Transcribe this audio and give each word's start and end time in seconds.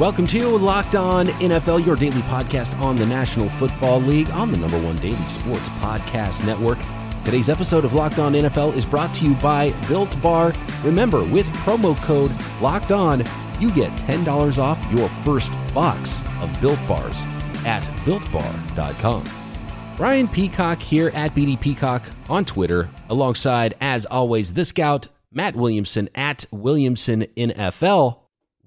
Welcome 0.00 0.26
to 0.28 0.56
Locked 0.56 0.94
On 0.94 1.26
NFL, 1.26 1.84
your 1.84 1.94
daily 1.94 2.22
podcast 2.22 2.74
on 2.80 2.96
the 2.96 3.04
National 3.04 3.50
Football 3.50 4.00
League 4.00 4.30
on 4.30 4.50
the 4.50 4.56
number 4.56 4.80
one 4.80 4.96
daily 4.96 5.22
sports 5.28 5.68
podcast 5.68 6.46
network. 6.46 6.78
Today's 7.26 7.50
episode 7.50 7.84
of 7.84 7.92
Locked 7.92 8.18
On 8.18 8.32
NFL 8.32 8.74
is 8.76 8.86
brought 8.86 9.14
to 9.16 9.26
you 9.26 9.34
by 9.34 9.72
Built 9.88 10.18
Bar. 10.22 10.54
Remember, 10.82 11.22
with 11.22 11.44
promo 11.48 11.94
code 11.98 12.32
Locked 12.62 12.92
On, 12.92 13.22
you 13.60 13.70
get 13.72 13.92
$10 14.06 14.56
off 14.56 14.82
your 14.90 15.10
first 15.22 15.52
box 15.74 16.22
of 16.40 16.60
Built 16.62 16.80
Bars 16.88 17.22
at 17.66 17.82
BuiltBar.com. 18.06 19.28
Brian 19.98 20.28
Peacock 20.28 20.80
here 20.80 21.10
at 21.12 21.34
BD 21.34 21.60
Peacock 21.60 22.04
on 22.30 22.46
Twitter, 22.46 22.88
alongside, 23.10 23.74
as 23.82 24.06
always, 24.06 24.54
the 24.54 24.64
scout, 24.64 25.08
Matt 25.30 25.54
Williamson 25.54 26.08
at 26.14 26.46
Williamson 26.50 27.26
NFL. 27.36 28.19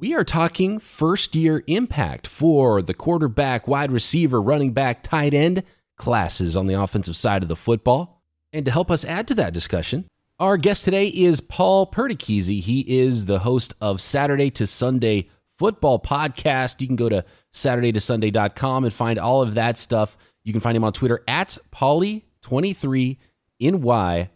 We 0.04 0.14
are 0.16 0.26
talking 0.26 0.80
first 0.80 1.34
year 1.34 1.64
impact 1.66 2.28
for 2.28 2.82
the 2.82 2.94
quarterback, 2.94 3.70
wide 3.70 3.90
receiver, 3.90 4.42
running 4.42 4.74
back, 4.74 5.02
tight 5.02 5.34
end 5.34 5.64
classes 5.96 6.58
on 6.58 6.68
the 6.68 6.74
offensive 6.74 7.16
side 7.16 7.42
of 7.42 7.48
the 7.48 7.56
football. 7.56 8.22
And 8.52 8.66
to 8.66 8.72
help 8.72 8.92
us 8.92 9.06
add 9.06 9.30
to 9.30 9.36
that 9.36 9.54
discussion, 9.54 10.04
our 10.42 10.58
guest 10.58 10.84
today 10.84 11.08
is 11.08 11.40
Paul 11.40 11.88
Perticchese. 11.88 12.64
He 12.64 12.82
is 12.82 13.28
the 13.28 13.40
host 13.40 13.76
of 13.80 14.02
Saturday 14.02 14.52
to 14.52 14.68
Sunday 14.68 15.30
Football 15.58 16.00
Podcast. 16.00 16.82
You 16.82 16.88
can 16.88 16.98
go 16.98 17.08
to 17.08 17.24
SaturdayToSunday.com 17.54 18.84
and 18.84 18.94
find 18.94 19.18
all 19.18 19.42
of 19.42 19.54
that 19.54 19.78
stuff. 19.78 20.18
You 20.44 20.52
can 20.52 20.60
find 20.60 20.76
him 20.76 20.84
on 20.84 20.92
Twitter 20.92 21.24
at 21.30 21.58
Pauly23NY. 21.74 24.28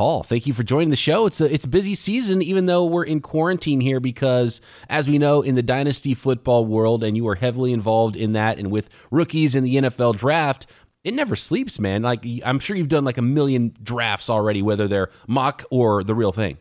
Paul, 0.00 0.22
thank 0.22 0.46
you 0.46 0.54
for 0.54 0.62
joining 0.62 0.88
the 0.88 0.96
show. 0.96 1.26
It's 1.26 1.42
a 1.42 1.52
it's 1.52 1.66
a 1.66 1.68
busy 1.68 1.94
season, 1.94 2.40
even 2.40 2.64
though 2.64 2.86
we're 2.86 3.04
in 3.04 3.20
quarantine 3.20 3.82
here, 3.82 4.00
because 4.00 4.62
as 4.88 5.06
we 5.06 5.18
know 5.18 5.42
in 5.42 5.56
the 5.56 5.62
dynasty 5.62 6.14
football 6.14 6.64
world, 6.64 7.04
and 7.04 7.18
you 7.18 7.28
are 7.28 7.34
heavily 7.34 7.74
involved 7.74 8.16
in 8.16 8.32
that, 8.32 8.58
and 8.58 8.70
with 8.70 8.88
rookies 9.10 9.54
in 9.54 9.62
the 9.62 9.76
NFL 9.76 10.16
draft, 10.16 10.66
it 11.04 11.12
never 11.12 11.36
sleeps, 11.36 11.78
man. 11.78 12.00
Like 12.00 12.24
I'm 12.46 12.60
sure 12.60 12.76
you've 12.78 12.88
done 12.88 13.04
like 13.04 13.18
a 13.18 13.22
million 13.22 13.76
drafts 13.82 14.30
already, 14.30 14.62
whether 14.62 14.88
they're 14.88 15.10
mock 15.28 15.64
or 15.70 16.02
the 16.02 16.14
real 16.14 16.32
thing. 16.32 16.56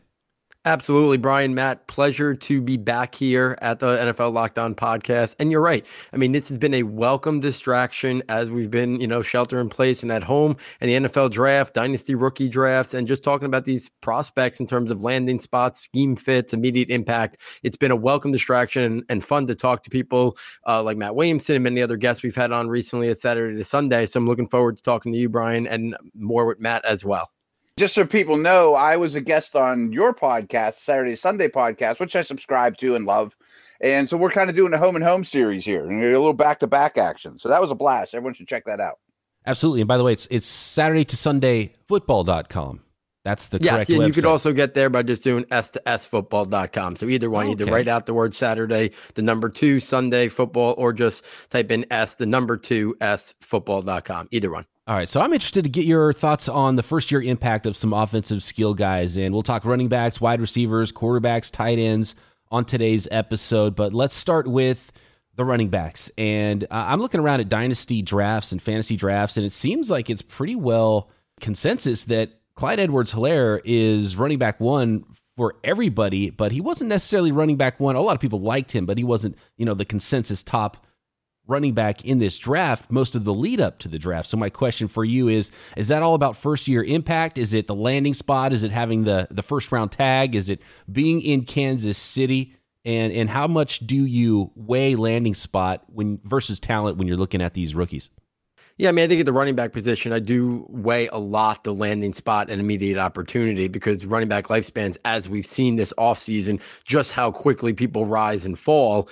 Absolutely, 0.65 1.17
Brian, 1.17 1.55
Matt. 1.55 1.87
Pleasure 1.87 2.35
to 2.35 2.61
be 2.61 2.75
back 2.75 3.15
here 3.15 3.57
at 3.61 3.79
the 3.79 3.97
NFL 3.97 4.33
Locked 4.33 4.59
On 4.59 4.75
podcast. 4.75 5.33
And 5.39 5.53
you're 5.53 5.61
right. 5.61 5.85
I 6.11 6.17
mean, 6.17 6.33
this 6.33 6.49
has 6.49 6.57
been 6.57 6.73
a 6.73 6.83
welcome 6.83 7.39
distraction 7.39 8.21
as 8.27 8.51
we've 8.51 8.69
been, 8.69 8.99
you 8.99 9.07
know, 9.07 9.21
shelter 9.21 9.61
in 9.61 9.69
place 9.69 10.03
and 10.03 10.11
at 10.11 10.21
home 10.21 10.57
and 10.81 10.89
the 10.89 11.09
NFL 11.09 11.31
draft, 11.31 11.75
dynasty 11.75 12.13
rookie 12.13 12.49
drafts, 12.49 12.93
and 12.93 13.07
just 13.07 13.23
talking 13.23 13.45
about 13.45 13.63
these 13.63 13.89
prospects 14.01 14.59
in 14.59 14.67
terms 14.67 14.91
of 14.91 15.01
landing 15.01 15.39
spots, 15.39 15.79
scheme 15.79 16.17
fits, 16.17 16.53
immediate 16.53 16.89
impact. 16.89 17.37
It's 17.63 17.77
been 17.77 17.91
a 17.91 17.95
welcome 17.95 18.33
distraction 18.33 18.83
and, 18.83 19.03
and 19.07 19.23
fun 19.23 19.47
to 19.47 19.55
talk 19.55 19.81
to 19.83 19.89
people 19.89 20.37
uh, 20.67 20.83
like 20.83 20.97
Matt 20.97 21.15
Williamson 21.15 21.55
and 21.55 21.63
many 21.63 21.81
other 21.81 21.95
guests 21.95 22.21
we've 22.21 22.35
had 22.35 22.51
on 22.51 22.67
recently 22.67 23.07
at 23.07 23.17
Saturday 23.17 23.57
to 23.57 23.63
Sunday. 23.63 24.05
So 24.05 24.19
I'm 24.19 24.27
looking 24.27 24.49
forward 24.49 24.75
to 24.75 24.83
talking 24.83 25.13
to 25.13 25.17
you, 25.17 25.29
Brian, 25.29 25.67
and 25.67 25.95
more 26.15 26.45
with 26.45 26.59
Matt 26.59 26.83
as 26.83 27.05
well 27.05 27.31
just 27.79 27.95
so 27.95 28.05
people 28.05 28.35
know, 28.35 28.75
I 28.75 28.97
was 28.97 29.15
a 29.15 29.21
guest 29.21 29.55
on 29.55 29.93
your 29.93 30.13
podcast, 30.13 30.75
Saturday 30.75 31.15
Sunday 31.15 31.47
podcast, 31.47 32.01
which 32.01 32.13
I 32.13 32.21
subscribe 32.21 32.77
to 32.79 32.95
and 32.95 33.05
love. 33.05 33.37
And 33.79 34.07
so 34.09 34.17
we're 34.17 34.31
kind 34.31 34.49
of 34.49 34.55
doing 34.57 34.73
a 34.73 34.77
home 34.77 34.97
and 34.97 35.03
home 35.03 35.23
series 35.23 35.63
here 35.63 35.85
and 35.85 36.03
a 36.03 36.07
little 36.07 36.33
back 36.33 36.59
to 36.59 36.67
back 36.67 36.97
action. 36.97 37.39
So 37.39 37.47
that 37.47 37.61
was 37.61 37.71
a 37.71 37.75
blast. 37.75 38.13
Everyone 38.13 38.33
should 38.33 38.49
check 38.49 38.65
that 38.65 38.81
out. 38.81 38.99
Absolutely. 39.45 39.79
And 39.81 39.87
by 39.87 39.95
the 39.95 40.03
way, 40.03 40.11
it's 40.11 40.27
it's 40.29 40.45
Saturday 40.45 41.05
to 41.05 41.15
Sunday 41.15 41.71
football.com. 41.87 42.81
That's 43.23 43.47
the 43.47 43.59
yes, 43.61 43.73
correct 43.73 43.89
and 43.89 43.99
website. 43.99 44.07
you 44.07 44.13
could 44.13 44.25
also 44.25 44.51
get 44.51 44.73
there 44.73 44.89
by 44.89 45.03
just 45.03 45.23
doing 45.23 45.45
s 45.49 45.69
to 45.71 45.87
s 45.87 46.05
football.com. 46.05 46.97
So 46.97 47.07
either 47.07 47.29
one, 47.29 47.45
okay. 47.45 47.63
either 47.63 47.71
write 47.71 47.87
out 47.87 48.05
the 48.05 48.13
word 48.13 48.35
Saturday, 48.35 48.91
the 49.13 49.21
number 49.21 49.47
two 49.47 49.79
Sunday 49.79 50.27
football, 50.27 50.75
or 50.77 50.91
just 50.91 51.23
type 51.49 51.71
in 51.71 51.85
s 51.91 52.15
the 52.15 52.25
number 52.25 52.57
two 52.57 52.97
s 52.99 53.33
football.com. 53.39 54.27
Either 54.31 54.51
one. 54.51 54.65
All 54.89 54.95
right, 54.95 55.07
so 55.07 55.21
I'm 55.21 55.33
interested 55.33 55.65
to 55.65 55.69
get 55.69 55.85
your 55.85 56.13
thoughts 56.13 56.49
on 56.49 56.75
the 56.75 56.81
first 56.81 57.11
year 57.11 57.21
impact 57.21 57.67
of 57.67 57.77
some 57.77 57.93
offensive 57.93 58.41
skill 58.41 58.73
guys, 58.73 59.17
and 59.17 59.35
we'll 59.35 59.43
talk 59.43 59.63
running 59.63 59.87
backs, 59.87 60.19
wide 60.19 60.41
receivers, 60.41 60.91
quarterbacks, 60.91 61.51
tight 61.51 61.77
ends 61.77 62.15
on 62.49 62.65
today's 62.65 63.07
episode. 63.11 63.75
But 63.75 63.93
let's 63.93 64.15
start 64.15 64.47
with 64.47 64.91
the 65.35 65.45
running 65.45 65.69
backs, 65.69 66.09
and 66.17 66.63
uh, 66.63 66.85
I'm 66.87 66.99
looking 67.01 67.19
around 67.19 67.39
at 67.39 67.49
dynasty 67.49 68.01
drafts 68.01 68.51
and 68.51 68.59
fantasy 68.59 68.95
drafts, 68.95 69.37
and 69.37 69.45
it 69.45 69.51
seems 69.51 69.91
like 69.91 70.09
it's 70.09 70.23
pretty 70.23 70.55
well 70.55 71.11
consensus 71.39 72.05
that 72.05 72.39
Clyde 72.55 72.79
Edwards-Helaire 72.79 73.61
is 73.63 74.15
running 74.15 74.39
back 74.39 74.59
one 74.59 75.03
for 75.37 75.53
everybody, 75.63 76.31
but 76.31 76.51
he 76.51 76.61
wasn't 76.61 76.89
necessarily 76.89 77.31
running 77.31 77.57
back 77.57 77.79
one. 77.79 77.95
A 77.95 78.01
lot 78.01 78.15
of 78.15 78.21
people 78.21 78.41
liked 78.41 78.71
him, 78.71 78.87
but 78.87 78.97
he 78.97 79.03
wasn't, 79.03 79.37
you 79.55 79.67
know, 79.67 79.75
the 79.75 79.85
consensus 79.85 80.41
top 80.41 80.83
running 81.49 81.73
back 81.73 82.05
in 82.05 82.19
this 82.19 82.37
draft 82.37 82.89
most 82.91 83.15
of 83.15 83.23
the 83.23 83.33
lead 83.33 83.59
up 83.59 83.79
to 83.79 83.87
the 83.87 83.99
draft. 83.99 84.29
So 84.29 84.37
my 84.37 84.49
question 84.49 84.87
for 84.87 85.03
you 85.03 85.27
is 85.27 85.51
is 85.75 85.87
that 85.87 86.01
all 86.01 86.15
about 86.15 86.37
first 86.37 86.67
year 86.67 86.83
impact? 86.83 87.37
Is 87.37 87.53
it 87.53 87.67
the 87.67 87.75
landing 87.75 88.13
spot? 88.13 88.53
Is 88.53 88.63
it 88.63 88.71
having 88.71 89.03
the 89.03 89.27
the 89.31 89.43
first 89.43 89.71
round 89.71 89.91
tag? 89.91 90.35
Is 90.35 90.49
it 90.49 90.61
being 90.91 91.21
in 91.21 91.45
Kansas 91.45 91.97
City? 91.97 92.55
And 92.85 93.11
and 93.11 93.29
how 93.29 93.47
much 93.47 93.79
do 93.79 94.05
you 94.05 94.51
weigh 94.55 94.95
landing 94.95 95.35
spot 95.35 95.83
when 95.87 96.19
versus 96.23 96.59
talent 96.59 96.97
when 96.97 97.07
you're 97.07 97.17
looking 97.17 97.41
at 97.41 97.53
these 97.53 97.75
rookies? 97.75 98.09
Yeah, 98.79 98.87
I 98.87 98.91
mean, 98.93 99.03
I 99.03 99.07
think 99.09 99.19
at 99.19 99.25
the 99.25 99.33
running 99.33 99.55
back 99.55 99.73
position, 99.73 100.13
I 100.13 100.19
do 100.19 100.65
weigh 100.69 101.09
a 101.09 101.17
lot 101.17 101.65
the 101.65 101.73
landing 101.73 102.13
spot 102.13 102.49
and 102.49 102.61
immediate 102.61 102.97
opportunity 102.97 103.67
because 103.67 104.05
running 104.05 104.29
back 104.29 104.45
lifespans, 104.45 104.97
as 105.03 105.27
we've 105.27 105.45
seen 105.45 105.75
this 105.75 105.91
offseason, 105.97 106.61
just 106.85 107.11
how 107.11 107.29
quickly 107.29 107.73
people 107.73 108.05
rise 108.05 108.45
and 108.45 108.57
fall. 108.57 109.09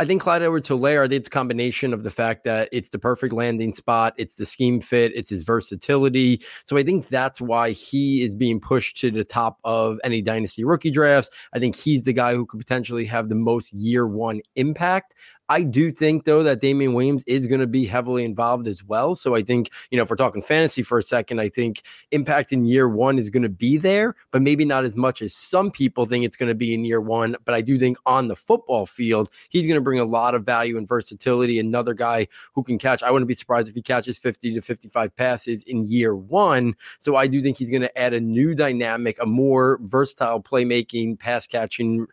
I 0.00 0.06
think 0.06 0.22
Clyde 0.22 0.40
Edwards 0.40 0.66
think 0.66 1.12
it's 1.12 1.28
a 1.28 1.30
combination 1.30 1.92
of 1.92 2.04
the 2.04 2.10
fact 2.10 2.44
that 2.44 2.70
it's 2.72 2.88
the 2.88 2.98
perfect 2.98 3.34
landing 3.34 3.74
spot, 3.74 4.14
it's 4.16 4.36
the 4.36 4.46
scheme 4.46 4.80
fit, 4.80 5.12
it's 5.14 5.28
his 5.28 5.42
versatility. 5.42 6.42
So 6.64 6.78
I 6.78 6.82
think 6.82 7.08
that's 7.08 7.38
why 7.38 7.72
he 7.72 8.22
is 8.22 8.34
being 8.34 8.60
pushed 8.60 8.96
to 9.02 9.10
the 9.10 9.24
top 9.24 9.58
of 9.62 9.98
any 10.02 10.22
dynasty 10.22 10.64
rookie 10.64 10.90
drafts. 10.90 11.28
I 11.52 11.58
think 11.58 11.76
he's 11.76 12.06
the 12.06 12.14
guy 12.14 12.34
who 12.34 12.46
could 12.46 12.60
potentially 12.60 13.04
have 13.04 13.28
the 13.28 13.34
most 13.34 13.74
year 13.74 14.06
one 14.06 14.40
impact. 14.56 15.14
I 15.50 15.62
do 15.62 15.90
think 15.90 16.24
though 16.26 16.44
that 16.44 16.60
Damien 16.60 16.94
Williams 16.94 17.24
is 17.26 17.48
going 17.48 17.60
to 17.60 17.66
be 17.66 17.84
heavily 17.84 18.24
involved 18.24 18.68
as 18.68 18.84
well. 18.84 19.16
So 19.16 19.34
I 19.34 19.42
think, 19.42 19.68
you 19.90 19.96
know, 19.96 20.04
if 20.04 20.10
we're 20.10 20.14
talking 20.14 20.42
fantasy 20.42 20.84
for 20.84 20.96
a 20.96 21.02
second, 21.02 21.40
I 21.40 21.48
think 21.48 21.82
impact 22.12 22.52
in 22.52 22.66
year 22.66 22.88
one 22.88 23.18
is 23.18 23.30
going 23.30 23.42
to 23.42 23.48
be 23.48 23.76
there, 23.76 24.14
but 24.30 24.42
maybe 24.42 24.64
not 24.64 24.84
as 24.84 24.96
much 24.96 25.20
as 25.20 25.34
some 25.34 25.72
people 25.72 26.06
think 26.06 26.24
it's 26.24 26.36
going 26.36 26.48
to 26.50 26.54
be 26.54 26.72
in 26.72 26.84
year 26.84 27.00
one. 27.00 27.34
But 27.44 27.56
I 27.56 27.62
do 27.62 27.80
think 27.80 27.96
on 28.06 28.28
the 28.28 28.36
football 28.36 28.86
field, 28.86 29.28
he's 29.48 29.66
going 29.66 29.74
to 29.74 29.80
bring 29.80 29.98
a 29.98 30.04
lot 30.04 30.36
of 30.36 30.46
value 30.46 30.78
and 30.78 30.86
versatility. 30.86 31.58
Another 31.58 31.94
guy 31.94 32.28
who 32.54 32.62
can 32.62 32.78
catch, 32.78 33.02
I 33.02 33.10
wouldn't 33.10 33.26
be 33.26 33.34
surprised 33.34 33.68
if 33.68 33.74
he 33.74 33.82
catches 33.82 34.20
50 34.20 34.54
to 34.54 34.62
55 34.62 35.16
passes 35.16 35.64
in 35.64 35.84
year 35.84 36.14
one. 36.14 36.76
So 37.00 37.16
I 37.16 37.26
do 37.26 37.42
think 37.42 37.58
he's 37.58 37.70
going 37.70 37.82
to 37.82 37.98
add 37.98 38.14
a 38.14 38.20
new 38.20 38.54
dynamic, 38.54 39.20
a 39.20 39.26
more 39.26 39.80
versatile 39.82 40.40
playmaking, 40.40 41.18
pass 41.18 41.48
catching 41.48 42.06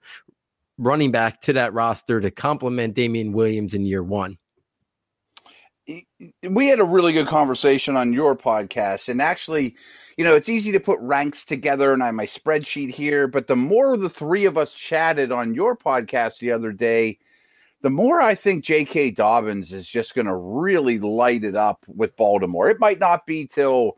running 0.77 1.11
back 1.11 1.41
to 1.41 1.53
that 1.53 1.73
roster 1.73 2.19
to 2.21 2.31
complement 2.31 2.95
Damien 2.95 3.31
Williams 3.31 3.73
in 3.73 3.85
year 3.85 4.03
one. 4.03 4.38
We 6.43 6.67
had 6.67 6.81
a 6.81 6.85
really 6.85 7.13
good 7.13 7.27
conversation 7.27 7.95
on 7.95 8.11
your 8.11 8.35
podcast, 8.35 9.07
and 9.07 9.21
actually, 9.21 9.77
you 10.17 10.25
know, 10.25 10.35
it's 10.35 10.49
easy 10.49 10.73
to 10.73 10.81
put 10.81 10.99
ranks 10.99 11.45
together, 11.45 11.93
and 11.93 12.03
I 12.03 12.07
have 12.07 12.16
my 12.16 12.25
spreadsheet 12.25 12.89
here. 12.89 13.25
But 13.25 13.47
the 13.47 13.55
more 13.55 13.95
the 13.95 14.09
three 14.09 14.43
of 14.43 14.57
us 14.57 14.73
chatted 14.73 15.31
on 15.31 15.55
your 15.55 15.77
podcast 15.77 16.39
the 16.39 16.51
other 16.51 16.73
day, 16.73 17.19
the 17.81 17.90
more 17.90 18.19
I 18.19 18.35
think 18.35 18.66
J.K. 18.66 19.11
Dobbins 19.11 19.72
is 19.72 19.87
just 19.87 20.13
going 20.13 20.28
to 20.28 20.35
really 20.35 20.99
light 20.99 21.46
it 21.46 21.55
up 21.55 21.85
with 21.87 22.17
Baltimore. 22.17 22.69
It 22.69 22.81
might 22.81 22.99
not 22.99 23.25
be 23.25 23.47
till 23.47 23.97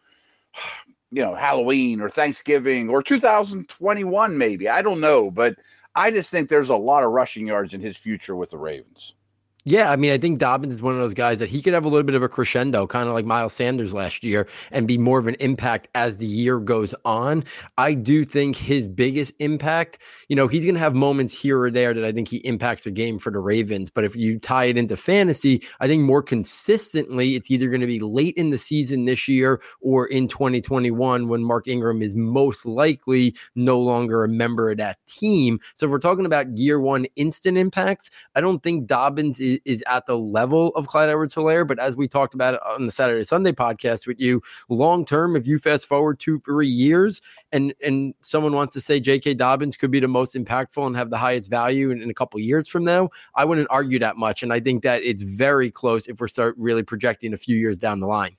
you 1.12 1.24
know 1.24 1.34
Halloween 1.34 2.02
or 2.02 2.10
Thanksgiving 2.10 2.88
or 2.88 3.02
2021, 3.02 4.38
maybe 4.38 4.70
I 4.70 4.84
don't 4.84 5.00
know, 5.00 5.32
but 5.32 5.56
I 6.00 6.12
just 6.12 6.32
think 6.32 6.48
there's 6.48 6.70
a 6.70 6.76
lot 6.78 7.04
of 7.04 7.12
rushing 7.12 7.46
yards 7.46 7.74
in 7.74 7.82
his 7.82 7.98
future 7.98 8.34
with 8.34 8.52
the 8.52 8.58
Ravens. 8.58 9.16
Yeah, 9.66 9.92
I 9.92 9.98
mean, 9.98 10.12
I 10.12 10.18
think 10.18 10.40
Dobbins 10.40 10.74
is 10.74 10.82
one 10.82 10.94
of 10.94 11.02
those 11.02 11.14
guys 11.14 11.40
that 11.40 11.50
he 11.50 11.62
could 11.62 11.74
have 11.74 11.84
a 11.84 11.90
little 11.90 12.06
bit 12.06 12.16
of 12.16 12.24
a 12.24 12.30
crescendo, 12.30 12.88
kind 12.88 13.10
of 13.10 13.14
like 13.14 13.26
Miles 13.26 13.52
Sanders 13.52 13.94
last 13.94 14.24
year, 14.24 14.48
and 14.72 14.88
be 14.88 14.98
more 14.98 15.20
of 15.20 15.28
an 15.28 15.36
impact 15.42 15.90
as 15.94 16.18
the 16.18 16.26
year 16.26 16.60
goes 16.60 16.96
on. 17.04 17.44
I 17.78 17.94
do 17.94 18.24
think 18.24 18.56
his 18.56 18.88
biggest 18.88 19.34
impact, 19.40 20.00
you 20.30 20.36
know, 20.38 20.48
he's 20.48 20.64
going 20.64 20.76
to 20.76 20.80
have 20.80 20.96
moments 20.96 21.40
here 21.40 21.60
or 21.62 21.70
there 21.70 21.94
that 21.94 22.06
I 22.06 22.14
think 22.14 22.30
he 22.30 22.38
impacts 22.38 22.88
a 22.88 22.92
game 22.92 23.20
for 23.20 23.32
the 23.32 23.40
Ravens. 23.40 23.90
But 23.90 24.06
if 24.06 24.16
you 24.16 24.40
tie 24.40 24.66
it 24.66 24.78
into 24.78 24.96
fantasy, 24.96 25.62
I 25.82 25.88
think 25.88 26.04
more 26.04 26.24
consistently, 26.24 27.36
it's 27.36 27.52
either 27.52 27.68
going 27.68 27.82
to 27.82 27.88
be 27.88 28.00
late 28.00 28.36
in 28.38 28.52
the 28.52 28.58
season 28.58 29.06
this 29.06 29.28
year 29.28 29.62
or 29.82 30.08
in 30.08 30.30
2021 30.30 31.28
when 31.28 31.44
Mark 31.44 31.68
Ingram 31.68 32.02
is 32.02 32.16
most 32.16 32.66
likely 32.66 33.36
no 33.56 33.78
longer 33.78 34.24
a 34.24 34.30
member 34.30 34.72
of 34.72 34.78
that 34.78 34.98
team. 35.06 35.60
So 35.76 35.86
if 35.86 35.92
we're 35.92 36.00
talking 36.00 36.26
about 36.26 36.58
year 36.58 36.80
one 36.80 37.08
instant 37.18 37.58
impacts, 37.58 38.10
I 38.36 38.42
don't 38.42 38.64
think 38.64 38.88
Dobbins 38.88 39.42
is 39.42 39.49
is, 39.66 39.84
at 39.88 40.06
the 40.06 40.18
level 40.18 40.70
of 40.76 40.88
Clyde 40.88 41.10
Edwards 41.10 41.36
Helaire. 41.36 41.68
But 41.68 41.80
as 41.80 41.96
we 41.96 42.08
talked 42.08 42.34
about 42.34 42.60
on 42.66 42.86
the 42.86 42.92
Saturday 42.92 43.24
Sunday 43.24 43.52
podcast 43.52 44.08
with 44.08 44.20
you, 44.20 44.42
long 44.70 45.06
term, 45.06 45.36
if 45.36 45.48
you 45.48 45.60
fast 45.60 45.86
forward 45.86 46.20
two, 46.20 46.40
three 46.46 46.68
years 46.68 47.22
and 47.52 47.74
and 47.84 48.14
someone 48.24 48.54
wants 48.54 48.74
to 48.76 48.82
say 48.82 49.00
J.K. 49.00 49.36
Dobbins 49.36 49.76
could 49.76 49.92
be 49.92 50.00
the 50.00 50.08
most 50.08 50.36
impactful 50.36 50.86
and 50.86 50.96
have 50.96 51.10
the 51.10 51.18
highest 51.18 51.50
value 51.50 51.92
in, 51.92 52.02
in 52.02 52.10
a 52.10 52.14
couple 52.14 52.40
years 52.40 52.68
from 52.68 52.84
now, 52.84 53.10
I 53.36 53.46
wouldn't 53.46 53.68
argue 53.70 54.00
that 54.00 54.18
much. 54.18 54.44
And 54.44 54.54
I 54.54 54.60
think 54.60 54.84
that 54.84 55.04
it's 55.04 55.22
very 55.22 55.72
close 55.72 56.08
if 56.08 56.20
we're 56.20 56.28
start 56.28 56.56
really 56.58 56.84
projecting 56.84 57.34
a 57.34 57.38
few 57.38 57.58
years 57.58 57.80
down 57.80 58.00
the 58.00 58.08
line. 58.08 58.38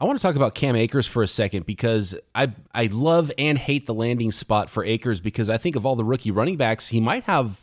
I 0.00 0.04
want 0.06 0.18
to 0.18 0.22
talk 0.22 0.34
about 0.34 0.54
Cam 0.54 0.76
Akers 0.76 1.06
for 1.06 1.22
a 1.22 1.28
second 1.28 1.66
because 1.66 2.14
I 2.34 2.52
I 2.72 2.86
love 2.86 3.30
and 3.36 3.58
hate 3.58 3.86
the 3.86 3.92
landing 3.94 4.32
spot 4.32 4.70
for 4.70 4.82
Akers 4.82 5.20
because 5.20 5.50
I 5.50 5.58
think 5.58 5.76
of 5.76 5.84
all 5.84 5.94
the 5.94 6.04
rookie 6.04 6.30
running 6.30 6.56
backs, 6.56 6.88
he 6.88 7.00
might 7.00 7.24
have 7.24 7.62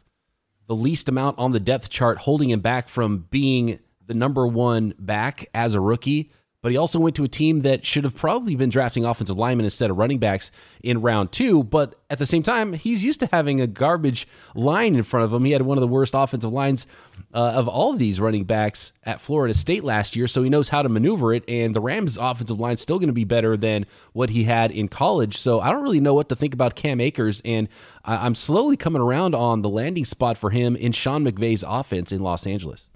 the 0.68 0.76
least 0.76 1.10
amount 1.10 1.40
on 1.40 1.52
the 1.52 1.60
depth 1.60 1.90
chart 1.90 2.18
holding 2.20 2.50
him 2.50 2.60
back 2.60 2.90
from 2.90 3.26
being 3.30 3.80
the 4.06 4.14
number 4.14 4.46
one 4.48 4.94
back 5.00 5.50
as 5.54 5.74
a 5.74 5.82
rookie 5.82 6.32
but 6.62 6.72
he 6.72 6.78
also 6.78 7.00
went 7.00 7.16
to 7.16 7.24
a 7.24 7.28
team 7.28 7.62
that 7.62 7.86
should 7.86 8.04
have 8.04 8.16
probably 8.16 8.56
been 8.56 8.70
drafting 8.70 9.06
offensive 9.06 9.38
linemen 9.38 9.66
instead 9.66 9.92
of 9.92 9.98
running 9.98 10.18
backs 10.18 10.52
in 10.82 11.02
round 11.02 11.32
two. 11.32 11.64
But 11.64 12.00
at 12.10 12.18
the 12.18 12.26
same 12.26 12.44
time, 12.44 12.74
he's 12.74 13.04
used 13.04 13.20
to 13.20 13.30
having 13.32 13.62
a 13.62 13.68
garbage 13.68 14.28
line 14.56 14.96
in 14.96 15.04
front 15.04 15.26
of 15.26 15.34
him. 15.34 15.46
He 15.46 15.52
had 15.52 15.62
one 15.62 15.78
of 15.78 15.82
the 15.82 15.88
worst 15.88 16.14
offensive 16.16 16.52
lines 16.52 16.88
uh, 17.34 17.54
of 17.56 17.68
all 17.68 17.94
of 17.94 18.00
these 18.00 18.20
running 18.20 18.44
backs 18.46 18.92
at 19.04 19.22
Florida 19.22 19.54
State 19.54 19.84
last 19.84 20.16
year, 20.16 20.28
so 20.28 20.42
he 20.42 20.50
knows 20.50 20.70
how 20.70 20.82
to 20.82 20.90
maneuver 20.90 21.34
it. 21.34 21.44
And 21.48 21.76
the 21.76 21.82
Rams' 21.82 22.18
offensive 22.18 22.60
line 22.60 22.74
is 22.74 22.82
still 22.82 22.98
going 22.98 23.08
to 23.08 23.14
be 23.14 23.24
better 23.24 23.56
than 23.56 23.86
what 24.14 24.32
he 24.32 24.46
had 24.46 24.72
in 24.72 24.88
college. 24.88 25.38
So 25.38 25.60
I 25.62 25.72
don't 25.72 25.84
really 25.84 26.00
know 26.00 26.16
what 26.16 26.30
to 26.30 26.36
think 26.36 26.54
about 26.54 26.76
Cam 26.76 27.00
Akers, 27.00 27.42
and 27.46 27.68
I'm 28.04 28.36
slowly 28.36 28.78
coming 28.78 29.02
around 29.02 29.36
on 29.36 29.62
the 29.62 29.70
landing 29.70 30.06
spot 30.06 30.38
for 30.38 30.50
him 30.50 30.76
in 30.76 30.92
Sean 30.92 31.24
McVay's 31.24 31.64
offense 31.68 32.12
in 32.12 32.22
Los 32.22 32.48
Angeles. 32.48 32.90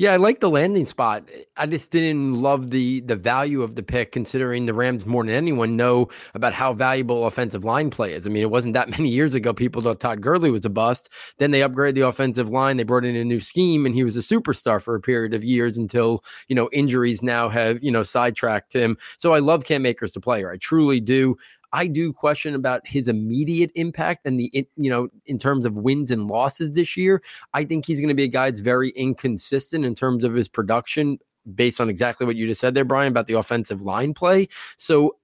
Yeah, 0.00 0.14
I 0.14 0.16
like 0.16 0.40
the 0.40 0.48
landing 0.48 0.86
spot. 0.86 1.28
I 1.58 1.66
just 1.66 1.92
didn't 1.92 2.40
love 2.40 2.70
the 2.70 3.00
the 3.00 3.16
value 3.16 3.60
of 3.60 3.74
the 3.74 3.82
pick, 3.82 4.12
considering 4.12 4.64
the 4.64 4.72
Rams 4.72 5.04
more 5.04 5.22
than 5.22 5.34
anyone 5.34 5.76
know 5.76 6.08
about 6.32 6.54
how 6.54 6.72
valuable 6.72 7.26
offensive 7.26 7.66
line 7.66 7.90
play 7.90 8.14
is. 8.14 8.26
I 8.26 8.30
mean, 8.30 8.42
it 8.42 8.50
wasn't 8.50 8.72
that 8.72 8.88
many 8.98 9.10
years 9.10 9.34
ago 9.34 9.52
people 9.52 9.82
thought 9.82 10.00
Todd 10.00 10.22
Gurley 10.22 10.50
was 10.50 10.64
a 10.64 10.70
bust. 10.70 11.10
Then 11.36 11.50
they 11.50 11.60
upgraded 11.60 11.96
the 11.96 12.06
offensive 12.08 12.48
line. 12.48 12.78
They 12.78 12.82
brought 12.82 13.04
in 13.04 13.14
a 13.14 13.24
new 13.24 13.40
scheme, 13.40 13.84
and 13.84 13.94
he 13.94 14.02
was 14.02 14.16
a 14.16 14.20
superstar 14.20 14.80
for 14.80 14.94
a 14.94 15.02
period 15.02 15.34
of 15.34 15.44
years 15.44 15.76
until 15.76 16.24
you 16.48 16.54
know 16.56 16.70
injuries 16.72 17.22
now 17.22 17.50
have 17.50 17.84
you 17.84 17.90
know 17.90 18.02
sidetracked 18.02 18.72
him. 18.72 18.96
So 19.18 19.34
I 19.34 19.40
love 19.40 19.64
Cam 19.64 19.84
Akers, 19.84 20.12
the 20.12 20.20
player. 20.20 20.50
I 20.50 20.56
truly 20.56 21.00
do. 21.00 21.36
I 21.72 21.86
do 21.86 22.12
question 22.12 22.54
about 22.54 22.86
his 22.86 23.08
immediate 23.08 23.70
impact 23.74 24.26
and 24.26 24.38
the, 24.38 24.66
you 24.76 24.90
know, 24.90 25.08
in 25.26 25.38
terms 25.38 25.66
of 25.66 25.74
wins 25.74 26.10
and 26.10 26.28
losses 26.28 26.72
this 26.72 26.96
year. 26.96 27.22
I 27.54 27.64
think 27.64 27.86
he's 27.86 28.00
going 28.00 28.08
to 28.08 28.14
be 28.14 28.24
a 28.24 28.28
guy 28.28 28.50
that's 28.50 28.60
very 28.60 28.90
inconsistent 28.90 29.84
in 29.84 29.94
terms 29.94 30.24
of 30.24 30.34
his 30.34 30.48
production 30.48 31.18
based 31.54 31.80
on 31.80 31.88
exactly 31.88 32.26
what 32.26 32.36
you 32.36 32.46
just 32.46 32.60
said 32.60 32.74
there, 32.74 32.84
Brian, 32.84 33.08
about 33.08 33.26
the 33.26 33.34
offensive 33.34 33.82
line 33.82 34.14
play. 34.14 34.48
So 34.76 35.16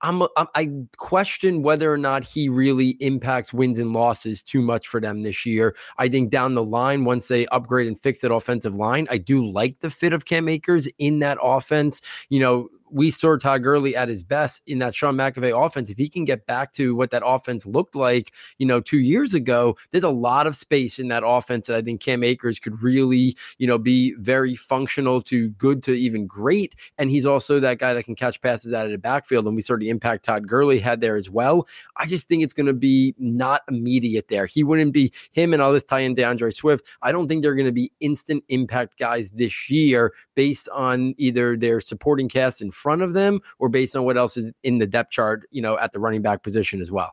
I'm, 0.00 0.22
i 0.36 0.70
question 0.96 1.62
whether 1.62 1.92
or 1.92 1.98
not 1.98 2.22
he 2.22 2.48
really 2.48 2.90
impacts 3.00 3.52
wins 3.52 3.78
and 3.78 3.92
losses 3.92 4.42
too 4.42 4.62
much 4.62 4.86
for 4.86 5.00
them 5.00 5.22
this 5.22 5.44
year. 5.44 5.74
I 5.98 6.08
think 6.08 6.30
down 6.30 6.54
the 6.54 6.62
line, 6.62 7.04
once 7.04 7.28
they 7.28 7.46
upgrade 7.48 7.88
and 7.88 7.98
fix 7.98 8.20
that 8.20 8.32
offensive 8.32 8.76
line, 8.76 9.08
I 9.10 9.18
do 9.18 9.44
like 9.44 9.80
the 9.80 9.90
fit 9.90 10.12
of 10.12 10.24
Cam 10.24 10.48
Akers 10.48 10.88
in 10.98 11.18
that 11.18 11.38
offense. 11.42 12.00
You 12.28 12.38
know, 12.38 12.68
we 12.90 13.10
saw 13.10 13.36
Todd 13.36 13.62
Gurley 13.62 13.96
at 13.96 14.08
his 14.08 14.22
best 14.22 14.62
in 14.66 14.78
that 14.78 14.94
Sean 14.94 15.16
McVay 15.16 15.66
offense. 15.66 15.90
If 15.90 15.98
he 15.98 16.08
can 16.08 16.24
get 16.24 16.46
back 16.46 16.72
to 16.74 16.94
what 16.94 17.10
that 17.10 17.22
offense 17.24 17.66
looked 17.66 17.94
like, 17.94 18.32
you 18.58 18.66
know, 18.66 18.80
two 18.80 19.00
years 19.00 19.34
ago, 19.34 19.76
there's 19.90 20.04
a 20.04 20.10
lot 20.10 20.46
of 20.46 20.56
space 20.56 20.98
in 20.98 21.08
that 21.08 21.22
offense 21.24 21.66
that 21.66 21.76
I 21.76 21.82
think 21.82 22.00
Cam 22.00 22.22
Akers 22.22 22.58
could 22.58 22.82
really, 22.82 23.36
you 23.58 23.66
know, 23.66 23.78
be 23.78 24.14
very 24.14 24.54
functional 24.54 25.22
to 25.22 25.50
good 25.50 25.82
to 25.84 25.92
even 25.92 26.26
great. 26.26 26.74
And 26.98 27.10
he's 27.10 27.26
also 27.26 27.60
that 27.60 27.78
guy 27.78 27.94
that 27.94 28.04
can 28.04 28.14
catch 28.14 28.40
passes 28.40 28.72
out 28.72 28.86
of 28.86 28.92
the 28.92 28.98
backfield. 28.98 29.46
And 29.46 29.56
we 29.56 29.62
saw 29.62 29.76
the 29.76 29.90
impact 29.90 30.24
Todd 30.24 30.46
Gurley 30.46 30.78
had 30.78 31.00
there 31.00 31.16
as 31.16 31.30
well. 31.30 31.66
I 31.96 32.06
just 32.06 32.28
think 32.28 32.42
it's 32.42 32.52
going 32.52 32.66
to 32.66 32.72
be 32.72 33.14
not 33.18 33.62
immediate 33.68 34.28
there. 34.28 34.46
He 34.46 34.64
wouldn't 34.64 34.92
be 34.92 35.12
him 35.32 35.52
and 35.52 35.62
all 35.62 35.72
this 35.72 35.84
tie 35.84 36.00
in 36.00 36.14
D'Andre 36.14 36.50
Swift. 36.50 36.86
I 37.02 37.12
don't 37.12 37.28
think 37.28 37.42
they're 37.42 37.54
going 37.54 37.66
to 37.66 37.72
be 37.72 37.92
instant 38.00 38.44
impact 38.48 38.98
guys 38.98 39.30
this 39.32 39.70
year 39.70 40.12
based 40.34 40.68
on 40.70 41.14
either 41.18 41.56
their 41.56 41.80
supporting 41.80 42.28
cast 42.28 42.60
and 42.60 42.74
front 42.78 43.02
of 43.02 43.12
them 43.12 43.40
or 43.58 43.68
based 43.68 43.96
on 43.96 44.04
what 44.04 44.16
else 44.16 44.36
is 44.36 44.50
in 44.62 44.78
the 44.78 44.86
depth 44.86 45.10
chart, 45.10 45.48
you 45.50 45.60
know, 45.60 45.78
at 45.78 45.92
the 45.92 46.00
running 46.00 46.22
back 46.22 46.42
position 46.42 46.80
as 46.80 46.90
well? 46.90 47.12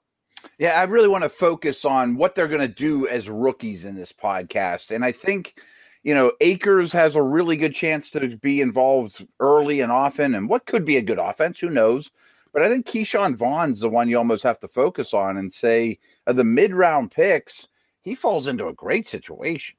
Yeah, 0.60 0.80
I 0.80 0.84
really 0.84 1.08
want 1.08 1.24
to 1.24 1.30
focus 1.30 1.86
on 1.86 2.16
what 2.16 2.36
they're 2.36 2.48
going 2.48 2.62
to 2.62 2.68
do 2.68 3.08
as 3.08 3.30
rookies 3.30 3.86
in 3.86 3.96
this 3.96 4.14
podcast. 4.14 4.94
And 4.94 5.04
I 5.04 5.12
think, 5.12 5.60
you 6.04 6.14
know, 6.14 6.32
Akers 6.40 6.94
has 6.94 7.16
a 7.16 7.22
really 7.22 7.58
good 7.58 7.74
chance 7.74 8.10
to 8.12 8.38
be 8.38 8.62
involved 8.62 9.26
early 9.40 9.82
and 9.82 9.92
often. 9.92 10.36
And 10.36 10.48
what 10.48 10.66
could 10.66 10.86
be 10.86 10.98
a 10.98 11.02
good 11.02 11.20
offense? 11.20 11.60
Who 11.60 11.70
knows? 11.70 12.12
But 12.54 12.64
I 12.64 12.70
think 12.70 12.86
Ke'Shawn 12.86 13.36
Vaughn's 13.36 13.82
the 13.82 13.90
one 13.90 14.08
you 14.08 14.18
almost 14.18 14.44
have 14.44 14.60
to 14.60 14.68
focus 14.68 15.14
on 15.14 15.36
and 15.36 15.54
say, 15.54 16.00
of 16.26 16.38
the 16.38 16.46
mid 16.46 16.74
round 16.74 17.12
picks, 17.12 17.68
he 18.02 18.16
falls 18.16 18.48
into 18.48 18.68
a 18.68 18.74
great 18.74 19.10
situation. 19.10 19.76